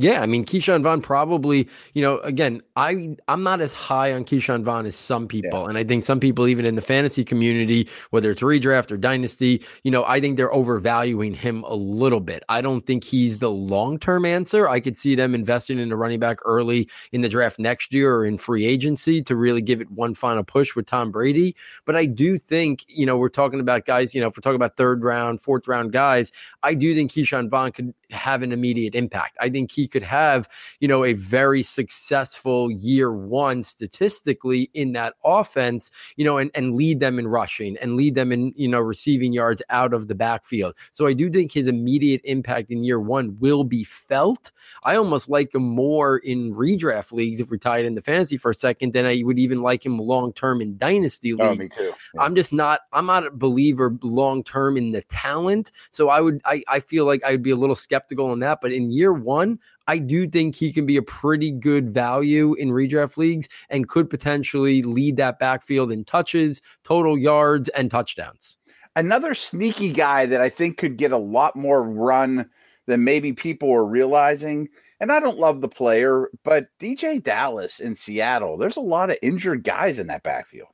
Yeah, 0.00 0.22
I 0.22 0.26
mean 0.26 0.46
Ke'Shawn 0.46 0.82
Vaughn 0.82 1.02
probably, 1.02 1.68
you 1.92 2.00
know, 2.00 2.20
again, 2.20 2.62
I 2.74 3.16
I'm 3.28 3.42
not 3.42 3.60
as 3.60 3.74
high 3.74 4.14
on 4.14 4.24
Ke'Shawn 4.24 4.64
Vaughn 4.64 4.86
as 4.86 4.96
some 4.96 5.28
people, 5.28 5.64
yeah. 5.64 5.68
and 5.68 5.76
I 5.76 5.84
think 5.84 6.02
some 6.04 6.18
people 6.18 6.48
even 6.48 6.64
in 6.64 6.74
the 6.74 6.80
fantasy 6.80 7.22
community, 7.22 7.86
whether 8.08 8.30
it's 8.30 8.40
redraft 8.40 8.90
or 8.90 8.96
dynasty, 8.96 9.62
you 9.84 9.90
know, 9.90 10.02
I 10.06 10.18
think 10.18 10.38
they're 10.38 10.54
overvaluing 10.54 11.34
him 11.34 11.64
a 11.64 11.74
little 11.74 12.20
bit. 12.20 12.42
I 12.48 12.62
don't 12.62 12.86
think 12.86 13.04
he's 13.04 13.40
the 13.40 13.50
long 13.50 13.98
term 13.98 14.24
answer. 14.24 14.66
I 14.66 14.80
could 14.80 14.96
see 14.96 15.14
them 15.14 15.34
investing 15.34 15.78
in 15.78 15.92
a 15.92 15.96
running 15.96 16.18
back 16.18 16.38
early 16.46 16.88
in 17.12 17.20
the 17.20 17.28
draft 17.28 17.58
next 17.58 17.92
year 17.92 18.16
or 18.16 18.24
in 18.24 18.38
free 18.38 18.64
agency 18.64 19.20
to 19.24 19.36
really 19.36 19.60
give 19.60 19.82
it 19.82 19.90
one 19.90 20.14
final 20.14 20.42
push 20.42 20.74
with 20.74 20.86
Tom 20.86 21.10
Brady. 21.10 21.54
But 21.84 21.96
I 21.96 22.06
do 22.06 22.38
think, 22.38 22.86
you 22.88 23.04
know, 23.04 23.18
we're 23.18 23.28
talking 23.28 23.60
about 23.60 23.84
guys, 23.84 24.14
you 24.14 24.22
know, 24.22 24.28
if 24.28 24.36
we're 24.38 24.40
talking 24.40 24.56
about 24.56 24.78
third 24.78 25.04
round, 25.04 25.42
fourth 25.42 25.68
round 25.68 25.92
guys, 25.92 26.32
I 26.62 26.72
do 26.72 26.94
think 26.94 27.10
Ke'Shawn 27.10 27.50
Vaughn 27.50 27.72
could 27.72 27.92
have 28.10 28.42
an 28.42 28.50
immediate 28.50 28.94
impact. 28.94 29.36
I 29.40 29.50
think 29.50 29.70
he 29.70 29.89
could 29.90 30.02
have, 30.02 30.48
you 30.80 30.88
know, 30.88 31.04
a 31.04 31.12
very 31.12 31.62
successful 31.62 32.70
year 32.70 33.12
one 33.12 33.62
statistically 33.62 34.70
in 34.74 34.92
that 34.92 35.14
offense, 35.24 35.90
you 36.16 36.24
know, 36.24 36.38
and, 36.38 36.50
and 36.54 36.74
lead 36.74 37.00
them 37.00 37.18
in 37.18 37.28
rushing 37.28 37.76
and 37.78 37.96
lead 37.96 38.14
them 38.14 38.32
in, 38.32 38.52
you 38.56 38.68
know, 38.68 38.80
receiving 38.80 39.32
yards 39.32 39.62
out 39.70 39.92
of 39.92 40.08
the 40.08 40.14
backfield. 40.14 40.74
So 40.92 41.06
I 41.06 41.12
do 41.12 41.30
think 41.30 41.52
his 41.52 41.66
immediate 41.66 42.20
impact 42.24 42.70
in 42.70 42.84
year 42.84 43.00
one 43.00 43.36
will 43.40 43.64
be 43.64 43.84
felt. 43.84 44.52
I 44.84 44.96
almost 44.96 45.28
like 45.28 45.54
him 45.54 45.62
more 45.62 46.18
in 46.18 46.54
redraft 46.54 47.12
leagues 47.12 47.40
if 47.40 47.50
we 47.50 47.58
tie 47.58 47.78
it 47.78 47.86
into 47.86 48.02
fantasy 48.02 48.36
for 48.36 48.50
a 48.50 48.54
second 48.54 48.92
than 48.92 49.06
I 49.06 49.22
would 49.24 49.38
even 49.38 49.62
like 49.62 49.84
him 49.84 49.98
long 49.98 50.32
term 50.32 50.60
in 50.60 50.76
dynasty 50.76 51.32
leagues. 51.32 51.42
Oh, 51.42 51.54
me 51.54 51.68
too. 51.68 51.92
Yeah. 52.14 52.22
I'm 52.22 52.34
just 52.34 52.52
not, 52.52 52.80
I'm 52.92 53.06
not 53.06 53.26
a 53.26 53.30
believer 53.30 53.96
long 54.02 54.44
term 54.44 54.76
in 54.76 54.92
the 54.92 55.02
talent. 55.02 55.72
So 55.90 56.08
I 56.08 56.20
would, 56.20 56.40
I, 56.44 56.62
I 56.68 56.80
feel 56.80 57.04
like 57.06 57.22
I 57.24 57.32
would 57.32 57.42
be 57.42 57.50
a 57.50 57.56
little 57.56 57.76
skeptical 57.76 58.30
on 58.30 58.40
that. 58.40 58.60
But 58.60 58.72
in 58.72 58.90
year 58.90 59.12
one, 59.12 59.58
I 59.90 59.98
do 59.98 60.28
think 60.28 60.54
he 60.54 60.72
can 60.72 60.86
be 60.86 60.96
a 60.96 61.02
pretty 61.02 61.50
good 61.50 61.90
value 61.90 62.54
in 62.54 62.68
redraft 62.68 63.16
leagues 63.16 63.48
and 63.70 63.88
could 63.88 64.08
potentially 64.08 64.82
lead 64.82 65.16
that 65.16 65.40
backfield 65.40 65.90
in 65.90 66.04
touches, 66.04 66.62
total 66.84 67.18
yards, 67.18 67.68
and 67.70 67.90
touchdowns. 67.90 68.56
Another 68.94 69.34
sneaky 69.34 69.92
guy 69.92 70.26
that 70.26 70.40
I 70.40 70.48
think 70.48 70.76
could 70.78 70.96
get 70.96 71.10
a 71.10 71.18
lot 71.18 71.56
more 71.56 71.82
run 71.82 72.48
than 72.86 73.02
maybe 73.02 73.32
people 73.32 73.72
are 73.72 73.84
realizing. 73.84 74.68
And 75.00 75.10
I 75.10 75.18
don't 75.18 75.40
love 75.40 75.60
the 75.60 75.68
player, 75.68 76.30
but 76.44 76.68
DeeJay 76.78 77.24
Dallas 77.24 77.80
in 77.80 77.96
Seattle, 77.96 78.58
there's 78.58 78.76
a 78.76 78.80
lot 78.80 79.10
of 79.10 79.18
injured 79.22 79.64
guys 79.64 79.98
in 79.98 80.06
that 80.06 80.22
backfield. 80.22 80.68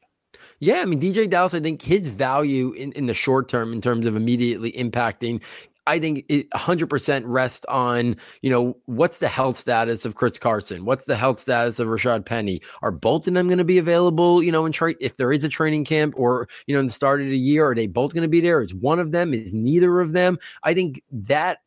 Yeah, 0.58 0.80
I 0.80 0.84
mean, 0.84 1.00
DeeJay 1.00 1.30
Dallas, 1.30 1.54
I 1.54 1.60
think 1.60 1.80
his 1.80 2.06
value 2.06 2.72
in, 2.72 2.92
in 2.92 3.06
the 3.06 3.14
short 3.14 3.48
term, 3.48 3.72
in 3.72 3.80
terms 3.80 4.04
of 4.04 4.14
immediately 4.14 4.72
impacting 4.72 5.40
I 5.86 5.98
think 5.98 6.24
it 6.28 6.50
100% 6.50 7.22
rest 7.26 7.64
on, 7.68 8.16
you 8.42 8.50
know, 8.50 8.76
what's 8.86 9.18
the 9.18 9.28
health 9.28 9.56
status 9.56 10.04
of 10.04 10.14
Chris 10.14 10.38
Carson? 10.38 10.84
What's 10.84 11.04
the 11.04 11.16
health 11.16 11.38
status 11.38 11.78
of 11.78 11.88
Rashad 11.88 12.24
Penny? 12.24 12.60
Are 12.82 12.90
both 12.90 13.26
of 13.26 13.34
them 13.34 13.46
going 13.46 13.58
to 13.58 13.64
be 13.64 13.78
available, 13.78 14.42
you 14.42 14.50
know, 14.52 14.66
in 14.66 14.72
trade 14.72 14.96
if 15.00 15.16
there 15.16 15.32
is 15.32 15.44
a 15.44 15.48
training 15.48 15.84
camp 15.84 16.14
or, 16.16 16.48
you 16.66 16.74
know, 16.74 16.80
in 16.80 16.86
the 16.86 16.92
start 16.92 17.20
of 17.20 17.28
the 17.28 17.38
year, 17.38 17.70
are 17.70 17.74
they 17.74 17.86
both 17.86 18.14
going 18.14 18.22
to 18.22 18.28
be 18.28 18.40
there? 18.40 18.60
Is 18.60 18.74
one 18.74 18.98
of 18.98 19.12
them? 19.12 19.32
Is 19.32 19.54
neither 19.54 20.00
of 20.00 20.12
them? 20.12 20.38
I 20.62 20.74
think 20.74 21.02
that 21.12 21.58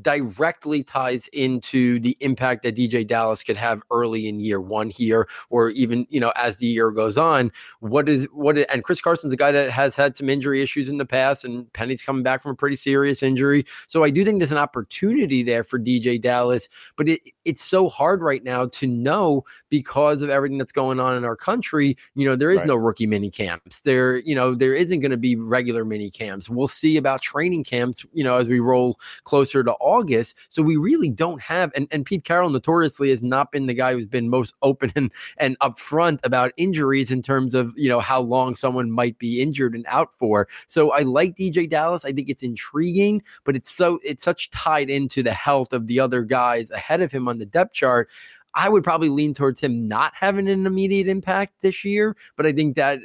directly 0.00 0.82
ties 0.82 1.28
into 1.28 2.00
the 2.00 2.16
impact 2.20 2.62
that 2.64 2.74
DeeJay 2.74 3.06
Dallas 3.06 3.42
could 3.42 3.56
have 3.56 3.82
early 3.90 4.28
in 4.28 4.40
year 4.40 4.60
one 4.60 4.90
here, 4.90 5.28
or 5.50 5.70
even 5.70 6.06
you 6.10 6.18
know 6.18 6.32
as 6.36 6.58
the 6.58 6.66
year 6.66 6.90
goes 6.90 7.16
on. 7.16 7.52
What 7.80 8.08
is 8.08 8.26
what? 8.32 8.58
Is, 8.58 8.66
and 8.66 8.82
Chris 8.82 9.00
Carson's 9.00 9.32
a 9.32 9.36
guy 9.36 9.52
that 9.52 9.70
has 9.70 9.94
had 9.94 10.16
some 10.16 10.28
injury 10.28 10.60
issues 10.60 10.88
in 10.88 10.98
the 10.98 11.06
past, 11.06 11.44
and 11.44 11.72
Penny's 11.72 12.02
coming 12.02 12.22
back 12.22 12.42
from 12.42 12.52
a 12.52 12.56
pretty 12.56 12.76
serious 12.76 13.22
injury. 13.22 13.64
So 13.86 14.02
I 14.02 14.10
do 14.10 14.24
think 14.24 14.38
there's 14.38 14.52
an 14.52 14.58
opportunity 14.58 15.42
there 15.42 15.62
for 15.62 15.78
DeeJay 15.78 16.20
Dallas, 16.20 16.68
but 16.96 17.08
it, 17.08 17.20
it's 17.44 17.62
so 17.62 17.88
hard 17.88 18.22
right 18.22 18.42
now 18.42 18.66
to 18.66 18.86
know 18.86 19.44
because 19.70 20.22
of 20.22 20.30
everything 20.30 20.58
that's 20.58 20.72
going 20.72 20.98
on 20.98 21.16
in 21.16 21.24
our 21.24 21.36
country. 21.36 21.96
You 22.14 22.26
know, 22.26 22.36
there 22.36 22.50
is 22.50 22.60
right. 22.60 22.68
no 22.68 22.76
rookie 22.76 23.06
mini 23.06 23.30
camps. 23.30 23.82
There, 23.82 24.16
you 24.18 24.34
know, 24.34 24.54
there 24.54 24.74
isn't 24.74 25.00
going 25.00 25.10
to 25.12 25.16
be 25.16 25.36
regular 25.36 25.84
mini 25.84 26.10
camps. 26.10 26.48
We'll 26.48 26.66
see 26.66 26.96
about 26.96 27.22
training 27.22 27.64
camps. 27.64 28.04
You 28.12 28.24
know, 28.24 28.36
as 28.36 28.48
we 28.48 28.58
roll 28.58 28.96
close 29.22 29.43
closer 29.44 29.62
to 29.62 29.72
August. 29.72 30.36
So 30.48 30.62
we 30.62 30.76
really 30.76 31.10
don't 31.10 31.40
have, 31.42 31.70
and, 31.76 31.86
and 31.90 32.06
Pete 32.06 32.24
Carroll 32.24 32.48
notoriously 32.48 33.10
has 33.10 33.22
not 33.22 33.52
been 33.52 33.66
the 33.66 33.74
guy 33.74 33.92
who's 33.92 34.06
been 34.06 34.30
most 34.30 34.54
open 34.62 34.90
and, 34.96 35.12
and 35.36 35.58
upfront 35.58 36.20
about 36.24 36.52
injuries 36.56 37.10
in 37.10 37.20
terms 37.20 37.54
of, 37.54 37.74
you 37.76 37.90
know, 37.90 38.00
how 38.00 38.22
long 38.22 38.54
someone 38.54 38.90
might 38.90 39.18
be 39.18 39.42
injured 39.42 39.74
and 39.74 39.84
out 39.86 40.08
for. 40.14 40.48
So 40.66 40.92
I 40.92 41.00
like 41.00 41.36
DeeJay 41.36 41.68
Dallas. 41.68 42.06
I 42.06 42.12
think 42.12 42.30
it's 42.30 42.42
intriguing, 42.42 43.22
but 43.44 43.54
it's 43.54 43.70
so, 43.70 44.00
it's 44.02 44.24
such 44.24 44.50
tied 44.50 44.88
into 44.88 45.22
the 45.22 45.34
health 45.34 45.74
of 45.74 45.88
the 45.88 46.00
other 46.00 46.22
guys 46.22 46.70
ahead 46.70 47.02
of 47.02 47.12
him 47.12 47.28
on 47.28 47.38
the 47.38 47.46
depth 47.46 47.74
chart. 47.74 48.08
I 48.54 48.70
would 48.70 48.84
probably 48.84 49.10
lean 49.10 49.34
towards 49.34 49.60
him 49.60 49.88
not 49.88 50.12
having 50.14 50.48
an 50.48 50.64
immediate 50.64 51.08
impact 51.08 51.60
this 51.60 51.84
year, 51.84 52.16
but 52.36 52.46
I 52.46 52.52
think 52.52 52.76
that 52.76 53.00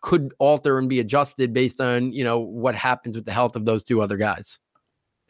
could 0.00 0.32
alter 0.38 0.78
and 0.78 0.88
be 0.88 1.00
adjusted 1.00 1.52
based 1.52 1.80
on, 1.80 2.12
you 2.12 2.24
know, 2.24 2.38
what 2.38 2.74
happens 2.74 3.14
with 3.14 3.26
the 3.26 3.32
health 3.32 3.56
of 3.56 3.66
those 3.66 3.84
two 3.84 4.00
other 4.00 4.16
guys. 4.16 4.58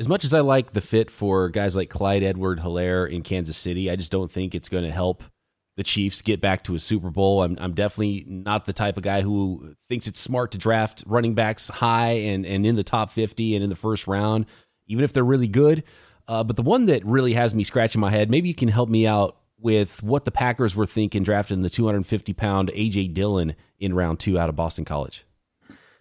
As 0.02 0.08
much 0.08 0.24
as 0.24 0.34
I 0.34 0.40
like 0.40 0.72
the 0.72 0.80
fit 0.80 1.12
for 1.12 1.48
guys 1.48 1.76
like 1.76 1.88
Clyde 1.88 2.24
Edward 2.24 2.58
Helaire 2.58 3.08
in 3.08 3.22
Kansas 3.22 3.56
City, 3.56 3.88
I 3.88 3.94
just 3.94 4.10
don't 4.10 4.32
think 4.32 4.52
it's 4.52 4.68
going 4.68 4.82
to 4.82 4.90
help 4.90 5.22
the 5.76 5.84
Chiefs 5.84 6.22
get 6.22 6.40
back 6.40 6.64
to 6.64 6.74
a 6.74 6.80
Super 6.80 7.08
Bowl. 7.08 7.44
I'm, 7.44 7.56
I'm 7.60 7.72
definitely 7.72 8.24
not 8.26 8.66
the 8.66 8.72
type 8.72 8.96
of 8.96 9.04
guy 9.04 9.20
who 9.20 9.76
thinks 9.88 10.08
it's 10.08 10.18
smart 10.18 10.50
to 10.50 10.58
draft 10.58 11.04
running 11.06 11.34
backs 11.34 11.68
high 11.68 12.14
and, 12.14 12.44
and 12.44 12.66
in 12.66 12.74
the 12.74 12.82
top 12.82 13.12
50 13.12 13.54
and 13.54 13.62
in 13.62 13.70
the 13.70 13.76
first 13.76 14.08
round, 14.08 14.46
even 14.88 15.04
if 15.04 15.12
they're 15.12 15.22
really 15.22 15.46
good. 15.46 15.84
Uh, 16.26 16.42
but 16.42 16.56
the 16.56 16.62
one 16.62 16.86
that 16.86 17.06
really 17.06 17.34
has 17.34 17.54
me 17.54 17.62
scratching 17.62 18.00
my 18.00 18.10
head, 18.10 18.28
maybe 18.28 18.48
you 18.48 18.56
can 18.56 18.70
help 18.70 18.88
me 18.88 19.06
out 19.06 19.36
with 19.56 20.02
what 20.02 20.24
the 20.24 20.32
Packers 20.32 20.74
were 20.74 20.84
thinking 20.84 21.22
drafting 21.22 21.62
the 21.62 21.70
250 21.70 22.32
pound 22.32 22.72
AJ 22.74 23.14
Dillon 23.14 23.54
in 23.78 23.94
round 23.94 24.18
two 24.18 24.36
out 24.36 24.48
of 24.48 24.56
Boston 24.56 24.84
College. 24.84 25.24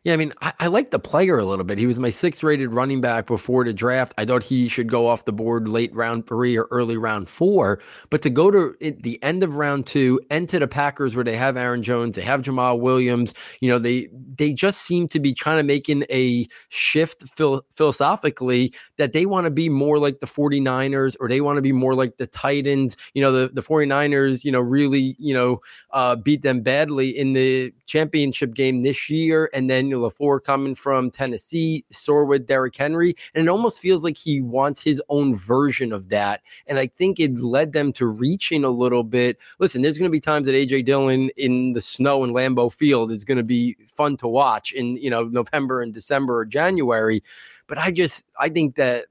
Yeah, 0.03 0.13
I 0.13 0.17
mean, 0.17 0.33
I, 0.41 0.51
I 0.61 0.67
like 0.67 0.89
the 0.89 0.97
player 0.97 1.37
a 1.37 1.45
little 1.45 1.63
bit. 1.63 1.77
He 1.77 1.85
was 1.85 1.99
my 1.99 2.09
sixth 2.09 2.41
rated 2.41 2.73
running 2.73 3.01
back 3.01 3.27
before 3.27 3.63
the 3.63 3.71
draft. 3.71 4.13
I 4.17 4.25
thought 4.25 4.41
he 4.41 4.67
should 4.67 4.89
go 4.89 5.05
off 5.05 5.25
the 5.25 5.31
board 5.31 5.67
late 5.67 5.93
round 5.93 6.25
three 6.25 6.57
or 6.57 6.67
early 6.71 6.97
round 6.97 7.29
four. 7.29 7.79
But 8.09 8.23
to 8.23 8.31
go 8.31 8.49
to 8.49 8.75
the 8.81 9.21
end 9.21 9.43
of 9.43 9.57
round 9.57 9.85
two 9.85 10.19
and 10.31 10.49
to 10.49 10.57
the 10.57 10.67
Packers 10.67 11.15
where 11.15 11.23
they 11.23 11.35
have 11.37 11.55
Aaron 11.55 11.83
Jones, 11.83 12.15
they 12.15 12.23
have 12.23 12.41
Jamaal 12.41 12.79
Williams, 12.79 13.35
you 13.59 13.69
know, 13.69 13.77
they 13.77 14.09
they 14.39 14.53
just 14.53 14.81
seem 14.81 15.07
to 15.09 15.19
be 15.19 15.35
kind 15.35 15.59
of 15.59 15.67
making 15.67 16.03
a 16.09 16.47
shift 16.69 17.23
phil- 17.37 17.63
philosophically 17.75 18.73
that 18.97 19.13
they 19.13 19.27
want 19.27 19.45
to 19.45 19.51
be 19.51 19.69
more 19.69 19.99
like 19.99 20.19
the 20.19 20.25
49ers 20.25 21.15
or 21.19 21.29
they 21.29 21.41
want 21.41 21.57
to 21.57 21.61
be 21.61 21.71
more 21.73 21.93
like 21.93 22.17
the 22.17 22.25
Titans. 22.25 22.97
You 23.13 23.21
know, 23.21 23.31
the, 23.31 23.49
the 23.53 23.61
49ers, 23.61 24.43
you 24.43 24.51
know, 24.51 24.61
really, 24.61 25.15
you 25.19 25.35
know, 25.35 25.61
uh, 25.91 26.15
beat 26.15 26.41
them 26.41 26.61
badly 26.61 27.09
in 27.15 27.33
the 27.33 27.71
championship 27.85 28.53
game 28.53 28.83
this 28.83 29.09
year. 29.09 29.49
And 29.53 29.69
then 29.69 29.90
LaFleur 29.97 30.43
coming 30.43 30.75
from 30.75 31.11
Tennessee, 31.11 31.85
sore 31.91 32.25
with 32.25 32.47
Derrick 32.47 32.75
Henry. 32.75 33.15
And 33.33 33.45
it 33.45 33.49
almost 33.49 33.79
feels 33.79 34.03
like 34.03 34.17
he 34.17 34.41
wants 34.41 34.81
his 34.81 35.01
own 35.09 35.35
version 35.35 35.93
of 35.93 36.09
that. 36.09 36.41
And 36.67 36.79
I 36.79 36.87
think 36.87 37.19
it 37.19 37.39
led 37.39 37.73
them 37.73 37.93
to 37.93 38.05
reaching 38.05 38.63
a 38.63 38.69
little 38.69 39.03
bit. 39.03 39.37
Listen, 39.59 39.81
there's 39.81 39.97
going 39.97 40.09
to 40.09 40.11
be 40.11 40.19
times 40.19 40.47
that 40.47 40.53
AJ 40.53 40.85
Dillon 40.85 41.29
in 41.37 41.73
the 41.73 41.81
snow 41.81 42.23
in 42.23 42.31
Lambeau 42.31 42.71
Field 42.71 43.11
is 43.11 43.23
going 43.23 43.37
to 43.37 43.43
be 43.43 43.77
fun 43.93 44.17
to 44.17 44.27
watch 44.27 44.71
in, 44.71 44.97
you 44.97 45.09
know, 45.09 45.23
November 45.23 45.81
and 45.81 45.93
December 45.93 46.37
or 46.39 46.45
January. 46.45 47.23
But 47.67 47.77
I 47.77 47.91
just, 47.91 48.25
I 48.39 48.49
think 48.49 48.75
that 48.75 49.05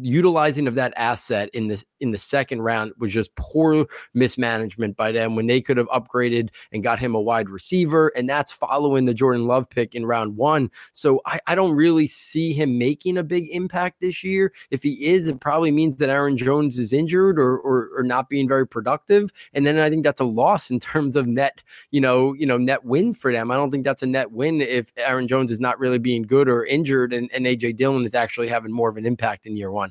utilizing 0.00 0.66
of 0.66 0.74
that 0.74 0.92
asset 0.96 1.48
in 1.52 1.68
the 1.68 1.82
in 2.00 2.10
the 2.10 2.18
second 2.18 2.62
round 2.62 2.92
was 2.98 3.12
just 3.12 3.34
poor 3.36 3.86
mismanagement 4.14 4.96
by 4.96 5.12
them 5.12 5.34
when 5.34 5.46
they 5.46 5.60
could 5.60 5.76
have 5.76 5.88
upgraded 5.88 6.50
and 6.72 6.82
got 6.82 6.98
him 6.98 7.14
a 7.14 7.20
wide 7.20 7.48
receiver 7.48 8.08
and 8.16 8.28
that's 8.28 8.52
following 8.52 9.04
the 9.04 9.14
Jordan 9.14 9.46
Love 9.46 9.68
pick 9.70 9.94
in 9.94 10.04
round 10.04 10.36
one. 10.36 10.70
So 10.92 11.20
I, 11.26 11.40
I 11.46 11.54
don't 11.54 11.72
really 11.72 12.06
see 12.06 12.52
him 12.52 12.78
making 12.78 13.16
a 13.16 13.24
big 13.24 13.48
impact 13.50 14.00
this 14.00 14.22
year. 14.22 14.52
If 14.70 14.82
he 14.82 15.06
is 15.06 15.28
it 15.28 15.40
probably 15.40 15.70
means 15.70 15.96
that 15.96 16.10
Aaron 16.10 16.36
Jones 16.36 16.78
is 16.78 16.92
injured 16.92 17.38
or, 17.38 17.58
or 17.58 17.90
or 17.96 18.02
not 18.02 18.28
being 18.28 18.48
very 18.48 18.66
productive 18.66 19.30
and 19.54 19.66
then 19.66 19.78
I 19.78 19.88
think 19.88 20.04
that's 20.04 20.20
a 20.20 20.24
loss 20.24 20.70
in 20.70 20.80
terms 20.80 21.16
of 21.16 21.26
net 21.26 21.62
you 21.90 22.00
know 22.00 22.34
you 22.34 22.46
know 22.46 22.58
net 22.58 22.84
win 22.84 23.12
for 23.12 23.32
them. 23.32 23.50
I 23.50 23.56
don't 23.56 23.70
think 23.70 23.84
that's 23.84 24.02
a 24.02 24.06
net 24.06 24.32
win 24.32 24.60
if 24.60 24.92
Aaron 24.96 25.28
Jones 25.28 25.50
is 25.50 25.60
not 25.60 25.78
really 25.78 25.98
being 25.98 26.22
good 26.22 26.48
or 26.48 26.64
injured 26.64 27.12
and, 27.12 27.30
and 27.32 27.46
AJ 27.46 27.76
Dillon 27.76 28.04
is 28.04 28.14
actually 28.14 28.48
having 28.48 28.72
more 28.72 28.88
of 28.88 28.96
an 28.96 29.06
impact 29.06 29.46
in 29.46 29.56
year 29.56 29.70
one 29.70 29.85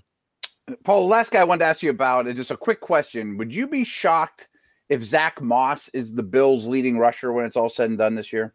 Paul, 0.84 1.02
the 1.02 1.08
last 1.08 1.32
guy 1.32 1.42
I 1.42 1.44
wanted 1.44 1.60
to 1.60 1.66
ask 1.66 1.84
you 1.84 1.92
about 1.92 2.28
is 2.28 2.36
just 2.36 2.52
a 2.52 2.58
quick 2.58 2.82
question. 2.82 3.38
Would 3.38 3.54
you 3.54 3.68
be 3.68 3.84
shocked 3.84 4.48
if 4.90 5.04
Zach 5.04 5.42
Moss 5.42 5.90
is 5.90 6.14
the 6.14 6.24
Bills' 6.24 6.66
leading 6.66 6.98
rusher 6.98 7.32
when 7.32 7.46
it's 7.46 7.56
all 7.56 7.70
said 7.70 7.90
and 7.90 8.00
done 8.00 8.16
this 8.16 8.34
year? 8.34 8.54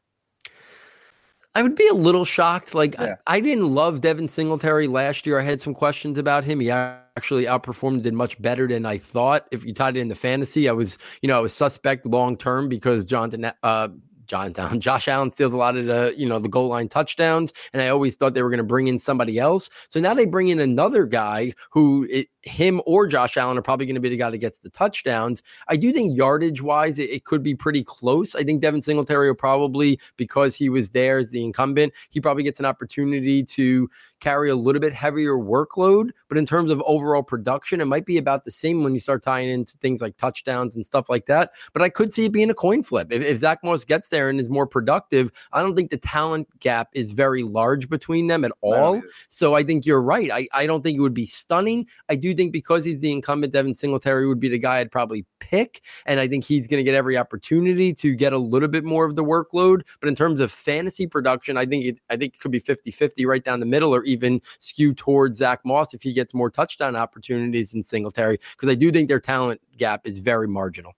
I 1.54 1.62
would 1.62 1.74
be 1.74 1.86
a 1.88 1.94
little 1.94 2.24
shocked. 2.24 2.74
Like 2.74 2.94
yeah. 2.94 3.16
I, 3.26 3.36
I, 3.36 3.40
didn't 3.40 3.72
love 3.74 4.00
Devin 4.00 4.28
Singletary 4.28 4.86
last 4.86 5.26
year. 5.26 5.38
I 5.38 5.42
had 5.42 5.60
some 5.60 5.74
questions 5.74 6.16
about 6.16 6.44
him. 6.44 6.60
He 6.60 6.70
actually 6.70 7.44
outperformed, 7.44 8.02
did 8.02 8.14
much 8.14 8.40
better 8.40 8.68
than 8.68 8.86
I 8.86 8.98
thought. 8.98 9.48
If 9.50 9.64
you 9.64 9.74
tied 9.74 9.96
it 9.96 10.00
into 10.00 10.14
fantasy, 10.14 10.68
I 10.68 10.72
was, 10.72 10.98
you 11.22 11.28
know, 11.28 11.36
I 11.36 11.40
was 11.40 11.52
suspect 11.52 12.06
long 12.06 12.36
term 12.36 12.68
because 12.68 13.04
Jonathan 13.04 13.50
uh, 13.62 13.88
Jonathan. 14.30 14.80
Josh 14.90 15.08
Allen 15.08 15.32
steals 15.32 15.52
a 15.52 15.56
lot 15.56 15.76
of 15.76 15.86
the, 15.86 16.14
you 16.16 16.26
know, 16.26 16.38
the 16.38 16.48
goal 16.48 16.68
line 16.68 16.88
touchdowns. 16.88 17.52
And 17.72 17.82
I 17.82 17.88
always 17.88 18.14
thought 18.14 18.34
they 18.34 18.42
were 18.42 18.50
going 18.50 18.58
to 18.58 18.64
bring 18.64 18.86
in 18.86 18.98
somebody 18.98 19.38
else. 19.38 19.68
So 19.88 20.00
now 20.00 20.14
they 20.14 20.24
bring 20.24 20.48
in 20.48 20.60
another 20.60 21.04
guy 21.04 21.52
who 21.72 22.06
it, 22.08 22.28
him 22.42 22.80
or 22.86 23.06
Josh 23.06 23.36
Allen 23.36 23.58
are 23.58 23.62
probably 23.62 23.86
going 23.86 23.94
to 23.94 24.00
be 24.00 24.08
the 24.08 24.16
guy 24.16 24.30
that 24.30 24.38
gets 24.38 24.60
the 24.60 24.70
touchdowns. 24.70 25.42
I 25.68 25.76
do 25.76 25.92
think 25.92 26.16
yardage 26.16 26.62
wise, 26.62 26.98
it, 26.98 27.10
it, 27.10 27.24
could 27.24 27.42
be 27.42 27.54
pretty 27.54 27.84
close. 27.84 28.34
I 28.34 28.42
think 28.42 28.62
Devin 28.62 28.80
Singletary 28.80 29.28
will 29.28 29.34
probably, 29.34 30.00
because 30.16 30.56
he 30.56 30.68
was 30.68 30.90
there 30.90 31.18
as 31.18 31.30
the 31.30 31.44
incumbent, 31.44 31.92
he 32.08 32.20
probably 32.20 32.42
gets 32.42 32.58
an 32.58 32.66
opportunity 32.66 33.44
to 33.44 33.90
carry 34.20 34.50
a 34.50 34.56
little 34.56 34.80
bit 34.80 34.92
heavier 34.92 35.34
workload. 35.34 36.10
But 36.28 36.38
in 36.38 36.46
terms 36.46 36.70
of 36.70 36.82
overall 36.86 37.22
production, 37.22 37.80
it 37.80 37.86
might 37.86 38.06
be 38.06 38.16
about 38.18 38.44
the 38.44 38.50
same 38.50 38.84
when 38.84 38.94
you 38.94 39.00
start 39.00 39.22
tying 39.22 39.48
into 39.48 39.76
things 39.78 40.00
like 40.00 40.16
touchdowns 40.16 40.76
and 40.76 40.84
stuff 40.84 41.10
like 41.10 41.26
that. 41.26 41.52
But 41.72 41.82
I 41.82 41.88
could 41.88 42.12
see 42.12 42.26
it 42.26 42.32
being 42.32 42.50
a 42.50 42.54
coin 42.54 42.82
flip. 42.82 43.08
If, 43.10 43.22
if 43.22 43.38
Zach 43.38 43.62
Moss 43.62 43.84
gets 43.84 44.08
there 44.08 44.28
and 44.28 44.40
is 44.40 44.48
more 44.48 44.66
productive, 44.66 45.30
I 45.52 45.62
don't 45.62 45.74
think 45.74 45.90
the 45.90 45.96
talent 45.96 46.48
gap 46.60 46.88
is 46.92 47.12
very 47.12 47.42
large 47.42 47.88
between 47.88 48.28
them 48.28 48.44
at 48.44 48.52
all. 48.60 49.02
So 49.28 49.54
I 49.54 49.62
think 49.62 49.84
you're 49.84 50.02
right. 50.02 50.30
I, 50.30 50.48
I 50.52 50.66
don't 50.66 50.82
think 50.82 50.96
it 50.96 51.02
would 51.02 51.14
be 51.14 51.26
stunning. 51.26 51.86
I 52.08 52.16
do 52.16 52.29
think 52.34 52.52
because 52.52 52.84
he's 52.84 52.98
the 52.98 53.12
incumbent, 53.12 53.52
Devin 53.52 53.74
Singletary 53.74 54.26
would 54.26 54.40
be 54.40 54.48
the 54.48 54.58
guy 54.58 54.78
I'd 54.78 54.90
probably 54.90 55.24
pick. 55.38 55.82
And 56.06 56.20
I 56.20 56.28
think 56.28 56.44
he's 56.44 56.66
going 56.66 56.78
to 56.78 56.84
get 56.84 56.94
every 56.94 57.16
opportunity 57.16 57.92
to 57.94 58.14
get 58.14 58.32
a 58.32 58.38
little 58.38 58.68
bit 58.68 58.84
more 58.84 59.04
of 59.04 59.16
the 59.16 59.24
workload. 59.24 59.82
But 60.00 60.08
in 60.08 60.14
terms 60.14 60.40
of 60.40 60.50
fantasy 60.50 61.06
production, 61.06 61.56
I 61.56 61.66
think 61.66 61.84
it 61.84 62.00
I 62.10 62.16
think 62.16 62.34
it 62.34 62.40
could 62.40 62.52
be 62.52 62.58
50 62.58 62.90
50 62.90 63.26
right 63.26 63.44
down 63.44 63.60
the 63.60 63.66
middle 63.66 63.94
or 63.94 64.04
even 64.04 64.40
skew 64.58 64.94
towards 64.94 65.38
Zach 65.38 65.60
Moss 65.64 65.94
if 65.94 66.02
he 66.02 66.12
gets 66.12 66.34
more 66.34 66.50
touchdown 66.50 66.96
opportunities 66.96 67.74
in 67.74 67.82
Singletary. 67.82 68.38
Because 68.52 68.68
I 68.68 68.74
do 68.74 68.90
think 68.90 69.08
their 69.08 69.20
talent 69.20 69.60
gap 69.76 70.06
is 70.06 70.18
very 70.18 70.48
marginal. 70.48 70.94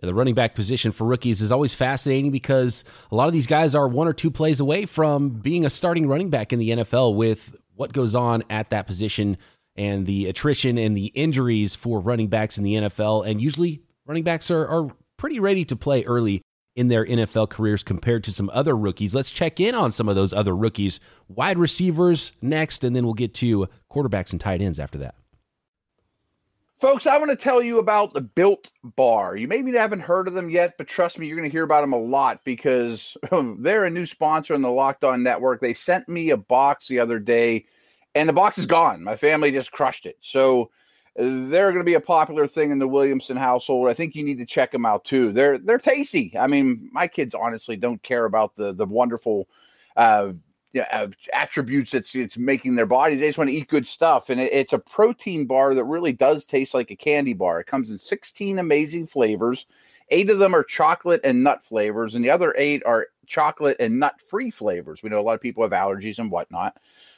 The 0.00 0.14
running 0.14 0.34
back 0.34 0.54
position 0.54 0.92
for 0.92 1.04
rookies 1.04 1.40
is 1.40 1.50
always 1.50 1.74
fascinating 1.74 2.30
because 2.30 2.84
a 3.10 3.16
lot 3.16 3.26
of 3.26 3.32
these 3.32 3.48
guys 3.48 3.74
are 3.74 3.88
one 3.88 4.06
or 4.06 4.12
two 4.12 4.30
plays 4.30 4.60
away 4.60 4.86
from 4.86 5.30
being 5.30 5.66
a 5.66 5.70
starting 5.70 6.06
running 6.06 6.30
back 6.30 6.52
in 6.52 6.60
the 6.60 6.70
NFL 6.70 7.16
with 7.16 7.56
what 7.74 7.92
goes 7.92 8.14
on 8.14 8.44
at 8.48 8.70
that 8.70 8.86
position 8.86 9.36
and 9.78 10.06
the 10.06 10.26
attrition 10.26 10.76
and 10.76 10.96
the 10.96 11.06
injuries 11.06 11.76
for 11.76 12.00
running 12.00 12.26
backs 12.26 12.58
in 12.58 12.64
the 12.64 12.74
NFL. 12.74 13.26
And 13.26 13.40
usually, 13.40 13.80
running 14.04 14.24
backs 14.24 14.50
are, 14.50 14.66
are 14.66 14.88
pretty 15.16 15.38
ready 15.38 15.64
to 15.64 15.76
play 15.76 16.02
early 16.02 16.42
in 16.74 16.88
their 16.88 17.06
NFL 17.06 17.48
careers 17.48 17.84
compared 17.84 18.24
to 18.24 18.32
some 18.32 18.50
other 18.52 18.76
rookies. 18.76 19.14
Let's 19.14 19.30
check 19.30 19.60
in 19.60 19.74
on 19.74 19.92
some 19.92 20.08
of 20.08 20.16
those 20.16 20.32
other 20.32 20.54
rookies. 20.54 20.98
Wide 21.28 21.58
receivers 21.58 22.32
next, 22.42 22.82
and 22.82 22.94
then 22.94 23.04
we'll 23.04 23.14
get 23.14 23.34
to 23.34 23.68
quarterbacks 23.90 24.32
and 24.32 24.40
tight 24.40 24.60
ends 24.60 24.80
after 24.80 24.98
that. 24.98 25.14
Folks, 26.80 27.08
I 27.08 27.18
want 27.18 27.30
to 27.30 27.36
tell 27.36 27.60
you 27.60 27.78
about 27.78 28.14
the 28.14 28.20
Built 28.20 28.70
Bar. 28.84 29.36
You 29.36 29.48
maybe 29.48 29.72
haven't 29.72 30.00
heard 30.00 30.28
of 30.28 30.34
them 30.34 30.50
yet, 30.50 30.74
but 30.78 30.86
trust 30.86 31.18
me, 31.18 31.26
you're 31.26 31.36
going 31.36 31.48
to 31.48 31.52
hear 31.52 31.64
about 31.64 31.80
them 31.80 31.92
a 31.92 31.98
lot 31.98 32.40
because 32.44 33.16
they're 33.58 33.84
a 33.84 33.90
new 33.90 34.06
sponsor 34.06 34.54
on 34.54 34.62
the 34.62 34.70
Locked 34.70 35.02
On 35.02 35.22
Network. 35.22 35.60
They 35.60 35.74
sent 35.74 36.08
me 36.08 36.30
a 36.30 36.36
box 36.36 36.86
the 36.86 37.00
other 37.00 37.18
day 37.18 37.66
and 38.18 38.28
the 38.28 38.32
box 38.32 38.58
is 38.58 38.66
gone. 38.66 39.02
My 39.02 39.16
family 39.16 39.52
just 39.52 39.72
crushed 39.72 40.04
it. 40.04 40.16
So 40.20 40.70
they're 41.14 41.72
going 41.72 41.78
to 41.78 41.84
be 41.84 41.94
a 41.94 42.00
popular 42.00 42.46
thing 42.46 42.70
in 42.70 42.78
the 42.78 42.88
Williamson 42.88 43.36
household. 43.36 43.88
I 43.88 43.94
think 43.94 44.14
you 44.14 44.24
need 44.24 44.38
to 44.38 44.46
check 44.46 44.72
them 44.72 44.86
out 44.86 45.04
too. 45.04 45.32
They're 45.32 45.58
they're 45.58 45.78
tasty. 45.78 46.34
I 46.38 46.46
mean, 46.46 46.88
my 46.92 47.06
kids 47.08 47.34
honestly 47.34 47.76
don't 47.76 48.02
care 48.02 48.24
about 48.24 48.54
the 48.54 48.72
the 48.72 48.86
wonderful 48.86 49.48
uh, 49.96 50.32
uh, 50.92 51.08
attributes 51.32 51.94
it's 51.94 52.14
it's 52.14 52.36
making 52.36 52.74
their 52.74 52.86
bodies. 52.86 53.20
They 53.20 53.26
just 53.26 53.38
want 53.38 53.50
to 53.50 53.56
eat 53.56 53.68
good 53.68 53.86
stuff, 53.86 54.30
and 54.30 54.40
it, 54.40 54.52
it's 54.52 54.72
a 54.72 54.78
protein 54.78 55.46
bar 55.46 55.74
that 55.74 55.84
really 55.84 56.12
does 56.12 56.44
taste 56.44 56.74
like 56.74 56.90
a 56.90 56.96
candy 56.96 57.34
bar. 57.34 57.60
It 57.60 57.66
comes 57.66 57.90
in 57.90 57.98
16 57.98 58.58
amazing 58.58 59.06
flavors. 59.06 59.66
Eight 60.10 60.30
of 60.30 60.38
them 60.38 60.54
are 60.54 60.64
chocolate 60.64 61.20
and 61.24 61.42
nut 61.42 61.64
flavors, 61.64 62.14
and 62.14 62.24
the 62.24 62.30
other 62.30 62.54
eight 62.56 62.82
are 62.84 63.08
chocolate 63.28 63.76
and 63.78 63.98
nut 63.98 64.20
free 64.28 64.50
flavors. 64.50 65.02
We 65.02 65.10
know 65.10 65.20
a 65.20 65.22
lot 65.22 65.34
of 65.34 65.40
people 65.40 65.62
have 65.62 65.72
allergies 65.72 66.18
and 66.18 66.30
whatnot. 66.30 66.76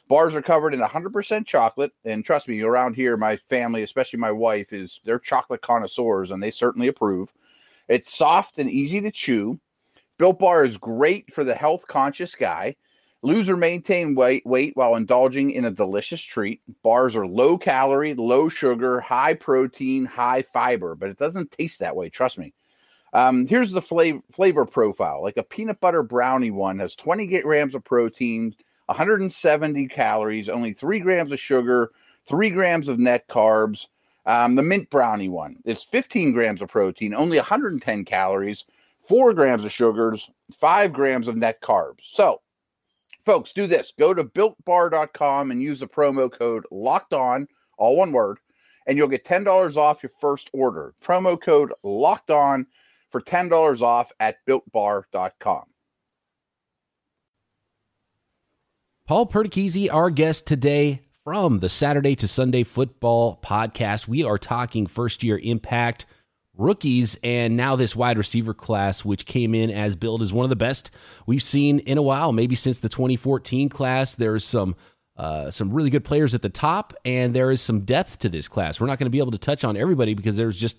Bars 0.08 0.34
are 0.34 0.42
covered 0.42 0.74
in 0.74 0.80
100% 0.80 1.46
chocolate. 1.46 1.92
And 2.04 2.24
trust 2.24 2.48
me, 2.48 2.60
around 2.62 2.94
here, 2.94 3.16
my 3.16 3.36
family, 3.48 3.82
especially 3.82 4.18
my 4.18 4.32
wife, 4.32 4.72
is 4.72 5.00
they're 5.04 5.18
chocolate 5.18 5.62
connoisseurs 5.62 6.32
and 6.32 6.42
they 6.42 6.50
certainly 6.50 6.88
approve. 6.88 7.32
It's 7.88 8.14
soft 8.14 8.58
and 8.58 8.68
easy 8.68 9.00
to 9.00 9.10
chew. 9.10 9.58
Built 10.18 10.38
Bar 10.38 10.64
is 10.64 10.76
great 10.76 11.32
for 11.32 11.44
the 11.44 11.54
health 11.54 11.86
conscious 11.86 12.34
guy. 12.34 12.76
Lose 13.22 13.48
or 13.48 13.56
maintain 13.56 14.14
weight, 14.14 14.44
weight 14.46 14.72
while 14.76 14.96
indulging 14.96 15.50
in 15.50 15.66
a 15.66 15.70
delicious 15.70 16.22
treat. 16.22 16.60
Bars 16.82 17.14
are 17.14 17.26
low 17.26 17.58
calorie, 17.58 18.14
low 18.14 18.48
sugar, 18.48 19.00
high 19.00 19.34
protein, 19.34 20.06
high 20.06 20.42
fiber, 20.42 20.94
but 20.94 21.10
it 21.10 21.18
doesn't 21.18 21.50
taste 21.50 21.80
that 21.80 21.94
way. 21.94 22.08
Trust 22.08 22.38
me. 22.38 22.54
Um, 23.12 23.46
here's 23.46 23.70
the 23.70 23.82
flavor, 23.82 24.20
flavor 24.30 24.64
profile 24.64 25.22
like 25.22 25.36
a 25.36 25.42
peanut 25.42 25.80
butter 25.80 26.02
brownie 26.02 26.50
one 26.50 26.78
has 26.78 26.94
20 26.94 27.26
grams 27.40 27.74
of 27.74 27.84
protein, 27.84 28.54
170 28.86 29.88
calories, 29.88 30.48
only 30.48 30.72
three 30.72 31.00
grams 31.00 31.32
of 31.32 31.40
sugar, 31.40 31.90
three 32.26 32.50
grams 32.50 32.88
of 32.88 32.98
net 32.98 33.26
carbs. 33.28 33.86
Um, 34.26 34.54
the 34.54 34.62
mint 34.62 34.90
brownie 34.90 35.28
one 35.28 35.56
is 35.64 35.82
15 35.82 36.32
grams 36.32 36.62
of 36.62 36.68
protein, 36.68 37.14
only 37.14 37.38
110 37.38 38.04
calories, 38.04 38.64
four 39.08 39.32
grams 39.32 39.64
of 39.64 39.72
sugars, 39.72 40.30
five 40.52 40.92
grams 40.92 41.26
of 41.26 41.36
net 41.36 41.60
carbs. 41.60 42.02
So, 42.02 42.40
folks, 43.24 43.52
do 43.52 43.66
this 43.66 43.92
go 43.98 44.14
to 44.14 44.24
builtbar.com 44.24 45.50
and 45.50 45.62
use 45.62 45.80
the 45.80 45.88
promo 45.88 46.30
code 46.30 46.64
locked 46.70 47.12
on, 47.12 47.48
all 47.76 47.96
one 47.96 48.12
word, 48.12 48.38
and 48.86 48.96
you'll 48.96 49.08
get 49.08 49.24
$10 49.24 49.76
off 49.76 50.02
your 50.02 50.12
first 50.20 50.50
order. 50.52 50.94
Promo 51.02 51.40
code 51.40 51.72
locked 51.82 52.30
on 52.30 52.66
for 53.10 53.20
$10 53.20 53.80
off 53.82 54.12
at 54.18 54.36
builtbar.com. 54.46 55.64
Paul 59.06 59.26
Perticchese, 59.26 59.92
our 59.92 60.08
guest 60.08 60.46
today 60.46 61.02
from 61.24 61.58
the 61.58 61.68
Saturday 61.68 62.14
to 62.14 62.28
Sunday 62.28 62.62
Football 62.62 63.40
podcast. 63.42 64.06
We 64.06 64.22
are 64.22 64.38
talking 64.38 64.86
first 64.86 65.24
year 65.24 65.38
impact 65.42 66.06
rookies 66.56 67.18
and 67.24 67.56
now 67.56 67.74
this 67.74 67.96
wide 67.96 68.18
receiver 68.18 68.54
class, 68.54 69.04
which 69.04 69.26
came 69.26 69.54
in 69.54 69.70
as 69.70 69.96
billed 69.96 70.22
as 70.22 70.32
one 70.32 70.44
of 70.44 70.50
the 70.50 70.56
best 70.56 70.90
we've 71.26 71.42
seen 71.42 71.80
in 71.80 71.98
a 71.98 72.02
while, 72.02 72.32
maybe 72.32 72.54
since 72.54 72.78
the 72.78 72.88
2014 72.88 73.68
class. 73.68 74.14
There's 74.14 74.44
some 74.44 74.76
uh, 75.16 75.50
some 75.50 75.70
really 75.72 75.90
good 75.90 76.04
players 76.04 76.34
at 76.34 76.40
the 76.40 76.48
top, 76.48 76.94
and 77.04 77.34
there 77.34 77.50
is 77.50 77.60
some 77.60 77.80
depth 77.80 78.20
to 78.20 78.28
this 78.28 78.48
class. 78.48 78.80
We're 78.80 78.86
not 78.86 78.98
going 78.98 79.06
to 79.06 79.10
be 79.10 79.18
able 79.18 79.32
to 79.32 79.38
touch 79.38 79.64
on 79.64 79.76
everybody 79.76 80.14
because 80.14 80.36
there's 80.36 80.58
just 80.58 80.78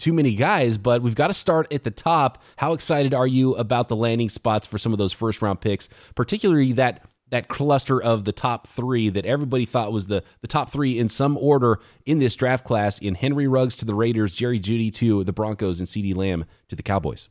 too 0.00 0.12
many 0.12 0.34
guys, 0.34 0.78
but 0.78 1.02
we've 1.02 1.14
got 1.14 1.28
to 1.28 1.34
start 1.34 1.72
at 1.72 1.84
the 1.84 1.90
top. 1.90 2.42
How 2.56 2.72
excited 2.72 3.14
are 3.14 3.26
you 3.26 3.54
about 3.54 3.88
the 3.88 3.96
landing 3.96 4.28
spots 4.28 4.66
for 4.66 4.78
some 4.78 4.92
of 4.92 4.98
those 4.98 5.12
first 5.12 5.40
round 5.42 5.60
picks, 5.60 5.88
particularly 6.14 6.72
that 6.72 7.04
that 7.30 7.46
cluster 7.46 8.02
of 8.02 8.24
the 8.24 8.32
top 8.32 8.66
three 8.66 9.08
that 9.08 9.24
everybody 9.24 9.64
thought 9.64 9.92
was 9.92 10.06
the, 10.06 10.22
the 10.40 10.48
top 10.48 10.72
three 10.72 10.98
in 10.98 11.08
some 11.08 11.38
order 11.38 11.78
in 12.04 12.18
this 12.18 12.34
draft 12.34 12.64
class 12.64 12.98
in 12.98 13.14
Henry 13.14 13.46
Ruggs 13.46 13.76
to 13.76 13.84
the 13.84 13.94
Raiders, 13.94 14.34
Jerry 14.34 14.58
Jeudy 14.58 14.92
to 14.94 15.22
the 15.22 15.32
Broncos, 15.32 15.78
and 15.78 15.86
CeeDee 15.86 16.16
Lamb 16.16 16.44
to 16.66 16.74
the 16.74 16.82
Cowboys. 16.82 17.28